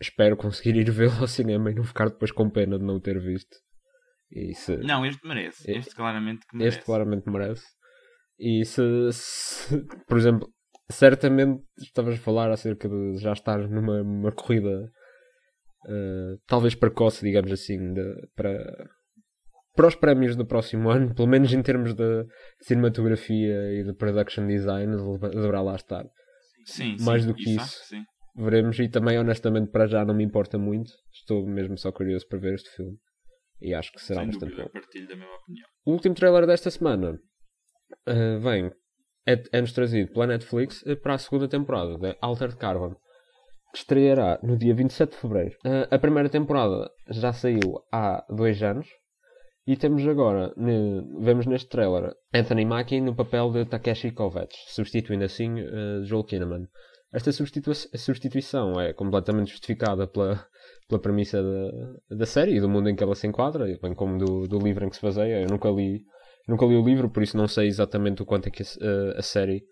espero 0.02 0.38
conseguir 0.38 0.76
ir 0.76 0.90
vê-lo 0.92 1.20
ao 1.20 1.28
cinema 1.28 1.72
e 1.72 1.76
não 1.76 1.84
ficar 1.84 2.10
depois 2.10 2.32
com 2.32 2.50
pena 2.50 2.78
de 2.78 2.86
não 2.86 2.96
o 2.96 3.02
ter 3.02 3.20
visto. 3.20 3.56
Se... 4.56 4.78
Não, 4.78 5.06
este 5.06 5.28
merece. 5.28 5.72
Este 5.72 5.96
claramente 5.96 6.46
merece. 6.54 6.78
Este 6.78 6.86
claramente 6.86 7.30
merece. 7.30 7.66
E 8.40 8.64
se, 8.64 8.82
se, 9.12 9.86
por 10.08 10.18
exemplo, 10.18 10.48
certamente 10.90 11.62
estavas 11.78 12.16
a 12.16 12.22
falar 12.22 12.52
acerca 12.52 12.88
de 12.88 13.18
já 13.18 13.34
estar 13.34 13.58
numa 13.68 14.32
corrida 14.32 14.90
uh, 15.86 16.40
talvez 16.48 16.76
precoce, 16.76 17.26
digamos 17.26 17.52
assim, 17.52 17.94
de, 17.94 18.28
para, 18.36 18.90
para 19.76 19.88
os 19.88 19.96
prémios 19.96 20.36
do 20.36 20.46
próximo 20.46 20.90
ano, 20.90 21.14
pelo 21.14 21.28
menos 21.28 21.52
em 21.52 21.62
termos 21.62 21.94
de 21.94 22.26
cinematografia 22.62 23.74
e 23.74 23.84
de 23.84 23.94
production 23.94 24.48
design, 24.48 24.96
deverá 25.32 25.62
lá 25.62 25.76
estar. 25.76 26.06
Sim, 26.66 26.98
Mais 27.02 27.24
sim, 27.24 27.28
do 27.28 27.34
que 27.34 27.56
isso, 27.56 27.96
isso 27.96 28.06
veremos. 28.36 28.80
E 28.80 28.90
também, 28.90 29.18
honestamente, 29.18 29.72
para 29.72 29.88
já 29.88 30.04
não 30.06 30.14
me 30.14 30.24
importa 30.24 30.58
muito. 30.58 30.92
Estou 31.14 31.46
mesmo 31.46 31.78
só 31.78 31.92
curioso 31.92 32.28
para 32.28 32.40
ver 32.40 32.56
este 32.56 32.70
filme. 32.76 32.98
E 33.62 33.74
acho 33.74 33.92
que 33.92 34.02
será 34.02 34.22
Sem 34.22 34.28
bastante 34.28 34.52
dúvida, 34.52 34.64
bom. 34.64 34.72
partilho 34.72 35.08
da 35.08 35.16
mesma 35.16 35.36
opinião. 35.36 35.68
O 35.86 35.92
último 35.92 36.16
trailer 36.16 36.48
desta 36.48 36.72
semana 36.72 37.20
uh, 38.08 38.40
vem, 38.40 38.72
é, 39.28 39.44
é-nos 39.52 39.74
trazido 39.74 40.12
pela 40.14 40.28
Netflix 40.28 40.86
eh, 40.88 40.96
para 40.96 41.16
a 41.16 41.18
segunda 41.18 41.48
temporada 41.48 41.98
de 41.98 42.18
Altered 42.22 42.56
Carbon 42.58 42.96
que 43.72 43.78
estreará 43.80 44.40
no 44.42 44.58
dia 44.58 44.74
27 44.74 45.12
de 45.12 45.18
fevereiro. 45.18 45.56
Uh, 45.66 45.94
a 45.94 46.00
primeira 46.00 46.30
temporada 46.30 46.90
já 47.10 47.32
saiu 47.34 47.84
há 47.92 48.26
dois 48.30 48.64
anos 48.64 48.88
e 49.68 49.78
temos 49.78 50.08
agora, 50.08 50.52
ne, 50.58 51.04
vemos 51.20 51.46
neste 51.46 51.70
trailer, 51.70 52.12
Anthony 52.34 52.66
Mackie 52.66 53.02
no 53.02 53.16
papel 53.16 53.52
de 53.52 53.66
Takeshi 53.66 54.12
Kovacs, 54.12 54.58
substituindo 54.70 55.24
assim 55.24 55.62
uh, 55.62 56.04
Joel 56.04 56.24
Kinnaman. 56.24 56.68
Esta 57.12 57.32
substitu 57.32 57.74
substituição 57.74 58.80
é 58.80 58.94
completamente 58.94 59.52
justificada 59.52 60.08
pela, 60.08 60.46
pela 60.88 61.02
premissa 61.02 61.42
da, 61.42 62.18
da 62.18 62.26
série 62.26 62.56
e 62.56 62.62
do 62.62 62.70
mundo 62.70 62.90
em 62.90 62.96
que 62.96 63.04
ela 63.04 63.16
se 63.16 63.26
enquadra, 63.26 63.66
bem 63.82 63.96
como 63.96 64.18
do, 64.18 64.48
do 64.48 64.60
livro 64.60 64.86
em 64.86 64.90
que 64.90 64.96
se 64.96 65.02
baseia. 65.02 65.42
Eu 65.42 65.48
nunca 65.48 65.70
li, 65.70 66.04
nunca 66.48 66.66
li 66.66 66.76
o 66.76 66.86
livro, 66.86 67.10
por 67.10 67.24
isso 67.24 67.36
não 67.36 67.48
sei 67.48 67.68
exatamente 67.68 68.22
o 68.22 68.26
quanto 68.26 68.48
é 68.48 68.52
que 68.52 68.62
a, 68.62 69.20
a 69.20 69.22
série 69.24 69.64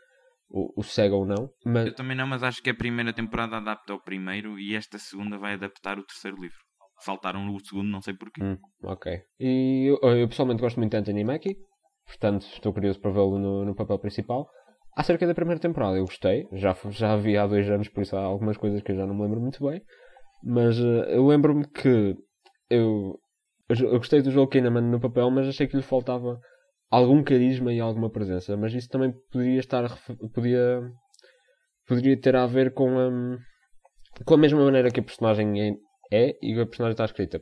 o, 0.49 0.79
o 0.79 0.83
segue 0.83 1.13
ou 1.13 1.25
não. 1.25 1.49
Mas... 1.65 1.87
Eu 1.87 1.95
também 1.95 2.17
não, 2.17 2.25
mas 2.25 2.41
acho 2.41 2.61
que 2.61 2.69
a 2.69 2.75
primeira 2.75 3.13
temporada 3.13 3.57
adapta 3.57 3.93
o 3.93 4.01
primeiro 4.01 4.59
e 4.59 4.75
esta 4.75 4.97
segunda 4.97 5.37
vai 5.37 5.53
adaptar 5.53 5.99
o 5.99 6.03
terceiro 6.03 6.41
livro. 6.41 6.57
Saltaram 7.01 7.47
o 7.53 7.59
segundo, 7.59 7.89
não 7.89 8.01
sei 8.01 8.15
porquê. 8.15 8.43
Hum, 8.43 8.57
ok. 8.83 9.21
E 9.39 9.85
eu, 10.01 10.09
eu, 10.09 10.27
pessoalmente 10.27 10.61
gosto 10.61 10.77
muito 10.77 10.91
de 10.91 10.97
Anthony 10.97 11.23
Mackie, 11.23 11.55
portanto 12.07 12.47
estou 12.47 12.73
curioso 12.73 12.99
para 12.99 13.11
vê-lo 13.11 13.37
no, 13.37 13.65
no 13.65 13.75
papel 13.75 13.99
principal. 13.99 14.49
Acerca 14.97 15.27
da 15.27 15.35
primeira 15.35 15.61
temporada, 15.61 15.95
eu 15.95 16.05
gostei. 16.05 16.47
Já, 16.53 16.75
já 16.89 17.15
vi 17.15 17.37
há 17.37 17.45
dois 17.45 17.69
anos, 17.69 17.87
por 17.87 18.01
isso 18.01 18.17
há 18.17 18.19
algumas 18.19 18.57
coisas 18.57 18.81
que 18.81 18.91
eu 18.91 18.95
já 18.95 19.05
não 19.05 19.13
me 19.13 19.21
lembro 19.21 19.39
muito 19.39 19.63
bem. 19.63 19.79
Mas 20.43 20.79
uh, 20.79 21.03
eu 21.09 21.27
lembro-me 21.27 21.67
que 21.67 22.15
eu, 22.67 23.19
eu 23.69 23.97
gostei 23.99 24.23
do 24.23 24.31
Joel 24.31 24.47
Kinnaman 24.47 24.81
no 24.81 24.99
papel, 24.99 25.29
mas 25.29 25.47
achei 25.47 25.67
que 25.67 25.77
lhe 25.77 25.83
faltava 25.83 26.39
algum 26.89 27.23
carisma 27.23 27.71
e 27.71 27.79
alguma 27.79 28.09
presença, 28.09 28.57
mas 28.57 28.73
isso 28.73 28.89
também 28.89 29.13
poderia 29.31 29.59
estar 29.59 29.87
podia 30.33 30.81
poderia 31.87 32.19
ter 32.19 32.35
a 32.35 32.47
ver 32.47 32.73
com 32.73 32.97
a, 32.97 34.23
com 34.25 34.33
a 34.33 34.37
mesma 34.37 34.65
maneira 34.65 34.89
que 34.89 34.99
a 34.99 35.03
personagem 35.03 35.61
é, 35.61 35.73
é 36.11 36.37
e 36.41 36.59
a 36.59 36.65
personagem 36.65 36.93
está 36.93 37.05
escrita. 37.05 37.39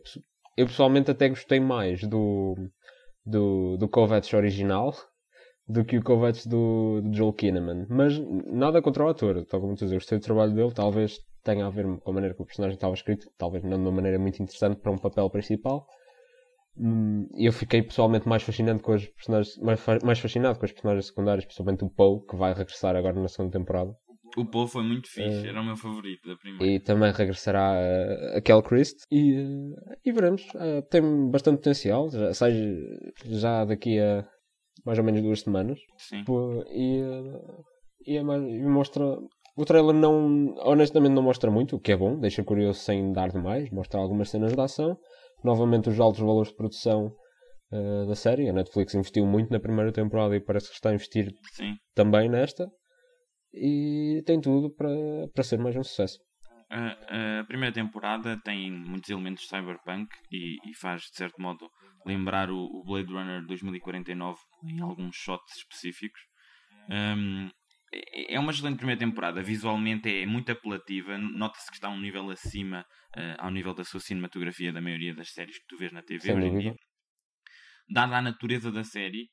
Eu 0.57 0.65
pessoalmente 0.65 1.09
até 1.09 1.29
gostei 1.29 1.61
mais 1.61 2.01
do 2.01 2.53
do, 3.25 3.77
do 3.77 3.87
Kovacs 3.87 4.33
original 4.33 4.93
do 5.67 5.83
que 5.83 5.97
o 5.97 6.03
Kovacs 6.03 6.45
do, 6.45 7.01
do 7.01 7.13
Joel 7.13 7.33
Kinnaman, 7.33 7.87
mas 7.89 8.19
nada 8.45 8.81
contra 8.81 9.03
o 9.03 9.09
ator, 9.09 9.45
tal 9.45 9.59
como 9.59 9.73
tu 9.75 9.79
dizes, 9.79 9.93
eu 9.93 9.99
gostei 9.99 10.19
do 10.19 10.23
trabalho 10.23 10.53
dele, 10.53 10.71
talvez 10.73 11.19
tenha 11.43 11.65
a 11.65 11.69
ver 11.69 11.85
com 11.99 12.11
a 12.11 12.13
maneira 12.13 12.35
que 12.35 12.41
o 12.41 12.45
personagem 12.45 12.75
estava 12.75 12.93
escrito, 12.93 13.27
talvez 13.37 13.63
não 13.63 13.77
de 13.77 13.83
uma 13.83 13.91
maneira 13.91 14.19
muito 14.19 14.41
interessante 14.41 14.79
para 14.79 14.91
um 14.91 14.97
papel 14.97 15.29
principal, 15.29 15.87
Hum, 16.77 17.27
eu 17.37 17.53
fiquei 17.53 17.81
pessoalmente 17.81 18.27
mais 18.27 18.43
fascinado 18.43 18.81
com 18.81 18.93
as 18.93 19.05
personagens 19.05 19.57
mais, 19.59 19.79
mais 20.03 20.19
fascinado 20.19 20.59
com 20.59 20.65
as 20.65 20.71
personagens 20.71 21.07
secundárias, 21.07 21.45
principalmente 21.45 21.85
o 21.85 21.89
Poe, 21.89 22.19
que 22.27 22.35
vai 22.35 22.53
regressar 22.53 22.95
agora 22.95 23.19
na 23.19 23.29
segunda 23.29 23.57
temporada. 23.57 23.95
O 24.35 24.45
Poe 24.45 24.67
foi 24.67 24.83
muito 24.83 25.07
fixe, 25.09 25.45
uh, 25.45 25.49
era 25.49 25.61
o 25.61 25.63
meu 25.63 25.77
favorito 25.77 26.27
da 26.27 26.35
primeira. 26.35 26.65
E 26.65 26.79
também 26.81 27.13
regressará 27.13 27.71
uh, 27.71 28.37
a 28.37 28.41
Kel 28.41 28.61
Christ 28.61 29.03
e, 29.09 29.39
uh, 29.39 29.75
e 30.03 30.11
veremos. 30.11 30.45
Uh, 30.55 30.81
tem 30.89 31.31
bastante 31.31 31.57
potencial, 31.57 32.09
já, 32.09 32.33
sai 32.33 32.51
já 33.23 33.63
daqui 33.63 33.97
a 33.97 34.27
mais 34.83 34.97
ou 34.97 35.05
menos 35.05 35.21
duas 35.21 35.41
semanas. 35.41 35.79
Sim. 35.97 36.23
E, 36.69 37.01
e, 38.05 38.17
é 38.17 38.23
mais, 38.23 38.41
e 38.43 38.63
mostra. 38.63 39.17
O 39.57 39.63
trailer 39.63 39.95
não, 39.95 40.53
honestamente 40.65 41.13
não 41.13 41.23
mostra 41.23 41.49
muito, 41.49 41.77
o 41.77 41.79
que 41.79 41.93
é 41.93 41.95
bom, 41.95 42.19
deixa 42.19 42.43
curioso 42.43 42.79
sem 42.79 43.13
dar 43.13 43.31
demais, 43.31 43.69
mostra 43.71 44.01
algumas 44.01 44.29
cenas 44.29 44.53
de 44.53 44.59
ação 44.59 44.97
novamente 45.45 45.89
os 45.89 45.99
altos 45.99 46.19
valores 46.19 46.49
de 46.49 46.55
produção 46.55 47.13
uh, 47.71 48.07
da 48.07 48.15
série. 48.15 48.49
A 48.49 48.53
Netflix 48.53 48.93
investiu 48.95 49.25
muito 49.25 49.51
na 49.51 49.59
primeira 49.59 49.93
temporada 49.93 50.35
e 50.35 50.41
parece 50.41 50.69
que 50.69 50.73
está 50.73 50.89
a 50.89 50.93
investir 50.93 51.31
Sim. 51.53 51.75
também 51.93 52.27
nesta. 52.27 52.67
E 53.53 54.21
tem 54.25 54.41
tudo 54.41 54.73
para, 54.73 54.89
para 55.33 55.43
ser 55.43 55.59
mais 55.59 55.75
um 55.75 55.83
sucesso. 55.83 56.19
A, 56.69 57.39
a 57.39 57.43
primeira 57.45 57.73
temporada 57.73 58.39
tem 58.43 58.71
muitos 58.71 59.09
elementos 59.09 59.47
cyberpunk 59.47 60.09
e, 60.31 60.57
e 60.69 60.75
faz, 60.75 61.03
de 61.03 61.15
certo 61.15 61.39
modo, 61.39 61.69
lembrar 62.05 62.49
o, 62.49 62.57
o, 62.57 62.83
Blade 62.83 63.11
Runner 63.11 63.45
2049 63.45 64.39
em 64.63 64.81
alguns 64.81 65.15
shots 65.15 65.57
específicos. 65.57 66.19
Um, 66.89 67.49
é, 67.93 68.35
é 68.35 68.39
uma 68.39 68.51
excelente 68.51 68.77
primeira 68.77 68.99
temporada. 68.99 69.41
Visualmente 69.41 70.09
é 70.09 70.25
muito 70.25 70.51
apelativa. 70.51 71.17
Nota-se 71.17 71.69
que 71.69 71.77
está 71.77 71.87
a 71.87 71.91
um 71.91 71.99
nível 71.99 72.29
acima 72.29 72.85
uh, 73.15 73.35
ao 73.37 73.51
nível 73.51 73.73
da 73.73 73.83
sua 73.83 73.99
cinematografia 73.99 74.73
da 74.73 74.81
maioria 74.81 75.13
das 75.13 75.31
séries 75.31 75.57
que 75.59 75.65
tu 75.67 75.77
vês 75.77 75.91
na 75.91 76.01
TV 76.01 76.21
Sem 76.21 76.35
hoje 76.35 76.47
em 76.47 76.57
dia. 76.57 76.75
Dada 77.87 78.17
a 78.17 78.21
natureza 78.21 78.71
da 78.71 78.83
série, 78.83 79.29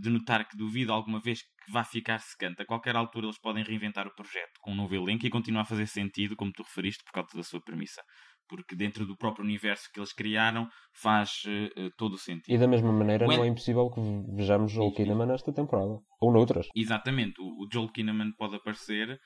de 0.00 0.10
notar 0.10 0.48
que 0.48 0.56
duvido 0.56 0.92
alguma 0.92 1.20
vez 1.20 1.42
que 1.42 1.72
vá 1.72 1.84
ficar 1.84 2.20
secante. 2.20 2.62
A 2.62 2.66
qualquer 2.66 2.96
altura 2.96 3.26
eles 3.26 3.38
podem 3.40 3.64
reinventar 3.64 4.06
o 4.06 4.14
projeto 4.14 4.52
com 4.60 4.72
um 4.72 4.74
novo 4.76 4.94
elenco 4.94 5.26
e 5.26 5.30
continuar 5.30 5.62
a 5.62 5.66
fazer 5.66 5.86
sentido, 5.86 6.36
como 6.36 6.52
tu 6.52 6.62
referiste, 6.62 7.02
por 7.04 7.12
causa 7.12 7.36
da 7.36 7.42
sua 7.42 7.60
premissa. 7.60 8.02
porque 8.48 8.74
dentro 8.74 9.06
do 9.06 9.16
próprio 9.16 9.44
universo 9.44 9.88
que 9.92 10.00
eles 10.00 10.12
criaram 10.12 10.68
faz 10.92 11.42
uh, 11.44 11.90
todo 11.96 12.14
o 12.14 12.18
sentido. 12.18 12.54
E 12.54 12.58
da 12.58 12.66
mesma 12.66 12.92
maneira 12.92 13.26
não 13.26 13.44
é 13.44 13.46
impossível 13.46 13.90
que 13.90 14.00
vejamos 14.34 14.72
Joel 14.72 14.92
Kinnaman 14.92 15.26
nesta 15.26 15.52
temporada, 15.52 16.00
ou 16.20 16.32
noutras. 16.32 16.66
Exatamente, 16.74 17.40
o, 17.40 17.64
o 17.64 17.68
Joel 17.72 17.92
Kinnaman 17.92 18.32
pode 18.36 18.56
aparecer 18.56 19.18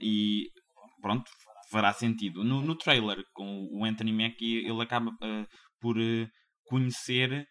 e 0.00 0.48
pronto, 1.00 1.30
fará 1.70 1.92
sentido. 1.92 2.42
No, 2.42 2.62
no 2.62 2.74
trailer 2.74 3.22
com 3.32 3.68
o 3.70 3.84
Anthony 3.84 4.12
Mackie, 4.12 4.66
ele 4.66 4.82
acaba 4.82 5.10
uh, 5.10 5.46
por 5.80 5.96
uh, 5.96 6.26
conhecer 6.64 7.46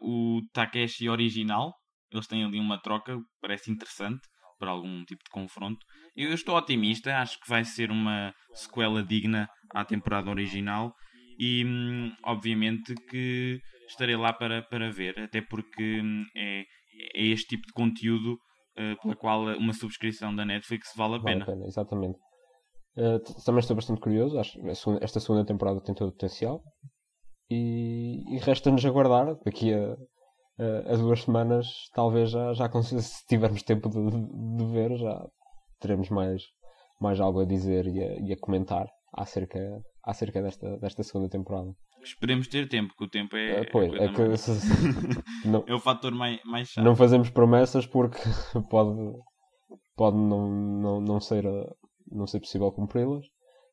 o 0.00 0.40
Takeshi 0.52 1.08
original. 1.08 1.72
Eles 2.10 2.26
têm 2.26 2.44
ali 2.44 2.58
uma 2.58 2.80
troca, 2.80 3.18
parece 3.40 3.70
interessante 3.70 4.20
para 4.58 4.70
algum 4.70 5.04
tipo 5.04 5.22
de 5.24 5.30
confronto. 5.30 5.78
Eu 6.14 6.32
estou 6.32 6.56
otimista, 6.56 7.16
acho 7.18 7.38
que 7.40 7.48
vai 7.48 7.64
ser 7.64 7.90
uma 7.90 8.32
sequela 8.54 9.02
digna 9.02 9.48
à 9.74 9.84
temporada 9.84 10.30
original 10.30 10.92
e 11.38 11.64
hum, 11.64 12.12
obviamente 12.24 12.94
que 13.10 13.60
estarei 13.88 14.16
lá 14.16 14.32
para, 14.32 14.62
para 14.62 14.90
ver, 14.90 15.18
até 15.18 15.40
porque 15.42 16.00
hum, 16.00 16.24
é, 16.34 16.60
é 17.14 17.26
este 17.26 17.48
tipo 17.48 17.66
de 17.66 17.72
conteúdo 17.72 18.32
uh, 18.32 19.02
pela 19.02 19.16
qual 19.16 19.44
uma 19.58 19.72
subscrição 19.72 20.34
da 20.34 20.44
Netflix 20.44 20.88
vale 20.96 21.16
a 21.16 21.20
pena. 21.20 21.44
Vale 21.44 21.50
a 21.50 21.54
pena 21.54 21.66
exatamente. 21.66 22.18
Uh, 22.96 23.20
também 23.44 23.60
estou 23.60 23.76
bastante 23.76 24.00
curioso, 24.00 24.38
acho 24.38 24.52
que 24.52 24.68
esta 25.02 25.20
segunda 25.20 25.44
temporada 25.44 25.82
tem 25.82 25.94
todo 25.94 26.08
o 26.08 26.12
potencial 26.12 26.62
e, 27.50 28.34
e 28.34 28.38
resta-nos 28.38 28.84
aguardar 28.84 29.36
daqui 29.44 29.72
a, 29.72 29.96
a, 30.58 30.94
a, 30.94 30.96
duas 30.96 31.22
semanas, 31.22 31.66
talvez 31.94 32.30
já, 32.30 32.52
já 32.52 32.68
se 32.82 33.26
tivermos 33.26 33.62
tempo 33.62 33.88
de, 33.88 34.10
de 34.56 34.72
ver, 34.72 34.96
já 34.96 35.24
teremos 35.80 36.08
mais, 36.08 36.42
mais 37.00 37.20
algo 37.20 37.40
a 37.40 37.44
dizer 37.44 37.86
e 37.86 38.02
a, 38.02 38.20
e 38.20 38.32
a 38.32 38.40
comentar 38.40 38.86
acerca, 39.12 39.58
acerca 40.04 40.42
desta, 40.42 40.76
desta 40.78 41.02
segunda 41.02 41.28
temporada. 41.28 41.72
Esperemos 42.02 42.46
ter 42.46 42.68
tempo, 42.68 42.88
porque 42.90 43.04
o 43.04 43.08
tempo 43.08 43.36
é. 43.36 43.60
é 43.60 43.64
pois, 43.64 43.92
é, 43.94 44.08
que, 44.08 44.36
se, 44.36 44.50
não, 45.48 45.64
é 45.66 45.74
o 45.74 45.80
fator 45.80 46.12
mais, 46.12 46.40
mais 46.44 46.68
chato. 46.68 46.84
Não 46.84 46.94
fazemos 46.94 47.30
promessas 47.30 47.86
porque 47.86 48.18
pode, 48.70 48.96
pode 49.96 50.16
não, 50.16 50.48
não, 50.48 51.00
não, 51.00 51.20
ser, 51.20 51.44
não 52.10 52.26
ser 52.26 52.40
possível 52.40 52.70
cumpri-las. 52.70 53.24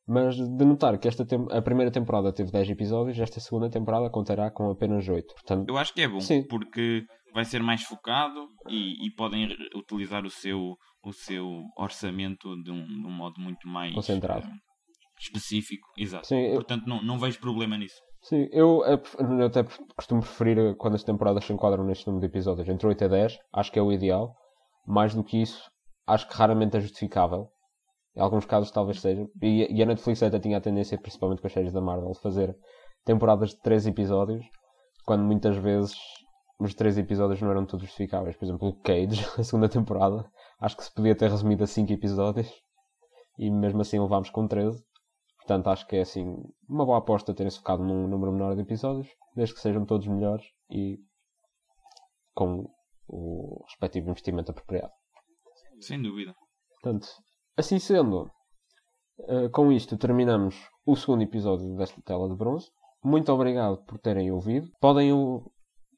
Mas 0.06 0.36
de 0.36 0.64
notar 0.64 0.98
que 0.98 1.08
esta 1.08 1.26
a 1.50 1.62
primeira 1.62 1.90
temporada 1.90 2.32
teve 2.32 2.50
10 2.50 2.70
episódios, 2.70 3.18
esta 3.18 3.40
segunda 3.40 3.70
temporada 3.70 4.10
contará 4.10 4.50
com 4.50 4.70
apenas 4.70 5.08
8. 5.08 5.34
Portanto, 5.34 5.68
Eu 5.68 5.78
acho 5.78 5.94
que 5.94 6.02
é 6.02 6.08
bom, 6.08 6.20
sim. 6.20 6.46
porque 6.46 7.06
vai 7.32 7.44
ser 7.44 7.62
mais 7.62 7.82
focado 7.82 8.46
e, 8.68 9.06
e 9.06 9.10
podem 9.14 9.48
utilizar 9.74 10.24
o 10.24 10.30
seu, 10.30 10.76
o 11.02 11.12
seu 11.12 11.62
orçamento 11.76 12.54
de 12.62 12.70
um, 12.70 12.86
de 12.86 13.06
um 13.06 13.10
modo 13.10 13.40
muito 13.40 13.66
mais 13.66 13.94
concentrado. 13.94 14.46
Uh, 14.46 14.50
específico. 15.18 15.86
Exato. 15.96 16.26
Sim, 16.26 16.40
eu... 16.40 16.54
Portanto, 16.54 16.86
não, 16.86 17.02
não 17.02 17.18
vejo 17.18 17.40
problema 17.40 17.78
nisso. 17.78 17.96
Sim, 18.22 18.48
eu, 18.52 18.82
eu 18.84 19.46
até 19.46 19.64
costumo 19.96 20.22
preferir 20.22 20.74
quando 20.76 20.94
as 20.94 21.04
temporadas 21.04 21.44
se 21.44 21.52
enquadram 21.52 21.84
neste 21.84 22.06
número 22.06 22.26
de 22.26 22.32
episódios 22.32 22.68
entre 22.68 22.86
8 22.86 23.04
a 23.04 23.08
10, 23.08 23.38
acho 23.52 23.72
que 23.72 23.78
é 23.78 23.82
o 23.82 23.92
ideal. 23.92 24.34
Mais 24.86 25.14
do 25.14 25.24
que 25.24 25.40
isso, 25.40 25.70
acho 26.06 26.28
que 26.28 26.34
raramente 26.34 26.76
é 26.76 26.80
justificável. 26.80 27.48
Em 28.16 28.20
alguns 28.20 28.44
casos 28.44 28.70
talvez 28.70 29.00
seja. 29.00 29.26
E, 29.42 29.76
e 29.76 29.82
a 29.82 29.86
Netflix 29.86 30.22
até 30.22 30.38
tinha 30.38 30.58
a 30.58 30.60
tendência, 30.60 30.98
principalmente 30.98 31.40
com 31.40 31.46
as 31.46 31.52
séries 31.52 31.72
da 31.72 31.80
Marvel, 31.80 32.12
de 32.12 32.20
fazer 32.20 32.56
temporadas 33.04 33.50
de 33.50 33.60
3 33.60 33.86
episódios, 33.88 34.44
quando 35.04 35.24
muitas 35.24 35.56
vezes 35.56 35.96
os 36.58 36.74
3 36.74 36.98
episódios 36.98 37.40
não 37.42 37.50
eram 37.50 37.66
todos 37.66 37.86
justificáveis. 37.86 38.36
Por 38.36 38.44
exemplo, 38.44 38.68
o 38.68 38.80
Cage, 38.80 39.24
a 39.38 39.42
segunda 39.42 39.68
temporada, 39.68 40.30
acho 40.60 40.76
que 40.76 40.84
se 40.84 40.94
podia 40.94 41.16
ter 41.16 41.30
resumido 41.30 41.64
a 41.64 41.66
5 41.66 41.92
episódios 41.92 42.50
e 43.38 43.50
mesmo 43.50 43.80
assim 43.80 43.98
levámos 43.98 44.30
com 44.30 44.46
13. 44.46 44.82
Portanto, 45.38 45.68
acho 45.68 45.86
que 45.86 45.96
é 45.96 46.00
assim 46.00 46.24
uma 46.68 46.86
boa 46.86 46.98
aposta 46.98 47.34
terem-se 47.34 47.58
focado 47.58 47.84
num 47.84 48.08
número 48.08 48.32
menor 48.32 48.54
de 48.54 48.62
episódios, 48.62 49.08
desde 49.36 49.54
que 49.54 49.60
sejam 49.60 49.84
todos 49.84 50.06
melhores 50.06 50.46
e 50.70 50.98
com 52.34 52.66
o 53.06 53.62
respectivo 53.66 54.08
investimento 54.08 54.52
apropriado. 54.52 54.92
Sem 55.80 56.00
dúvida. 56.00 56.34
Portanto, 56.80 57.06
assim 57.56 57.78
sendo, 57.78 58.30
uh, 59.20 59.50
com 59.52 59.72
isto 59.72 59.96
terminamos 59.96 60.56
o 60.86 60.96
segundo 60.96 61.22
episódio 61.22 61.74
desta 61.76 62.00
tela 62.02 62.28
de 62.28 62.36
bronze. 62.36 62.66
Muito 63.02 63.32
obrigado 63.32 63.82
por 63.84 63.98
terem 63.98 64.30
ouvido. 64.30 64.66
Podem, 64.80 65.10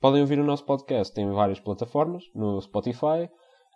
podem 0.00 0.20
ouvir 0.20 0.38
o 0.38 0.44
nosso 0.44 0.64
podcast 0.64 1.18
em 1.20 1.30
várias 1.30 1.60
plataformas, 1.60 2.24
no 2.34 2.60
Spotify, 2.60 3.28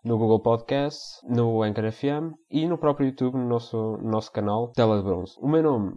no 0.04 0.18
Google 0.18 0.40
Podcasts, 0.40 1.20
no 1.28 1.62
Anchor 1.62 1.92
FM 1.92 2.34
e 2.50 2.66
no 2.66 2.78
próprio 2.78 3.08
YouTube, 3.08 3.36
no 3.36 3.48
nosso, 3.48 3.76
no 3.98 4.10
nosso 4.10 4.32
canal 4.32 4.72
Tela 4.72 4.98
de 4.98 5.04
Bronze. 5.04 5.34
O 5.38 5.48
meu 5.48 5.62
nome 5.62 5.96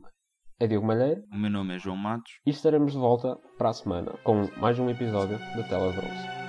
é 0.59 0.67
Diogo 0.67 0.85
Malheiro. 0.85 1.21
O 1.31 1.37
meu 1.37 1.49
nome 1.49 1.75
é 1.75 1.79
João 1.79 1.97
Matos. 1.97 2.31
E 2.45 2.51
estaremos 2.51 2.93
de 2.93 2.97
volta 2.97 3.37
para 3.57 3.69
a 3.69 3.73
semana 3.73 4.13
com 4.23 4.47
mais 4.59 4.77
um 4.77 4.89
episódio 4.89 5.37
da 5.37 5.63
Tela 5.67 5.91
de 5.91 5.97
Bronze. 5.97 6.42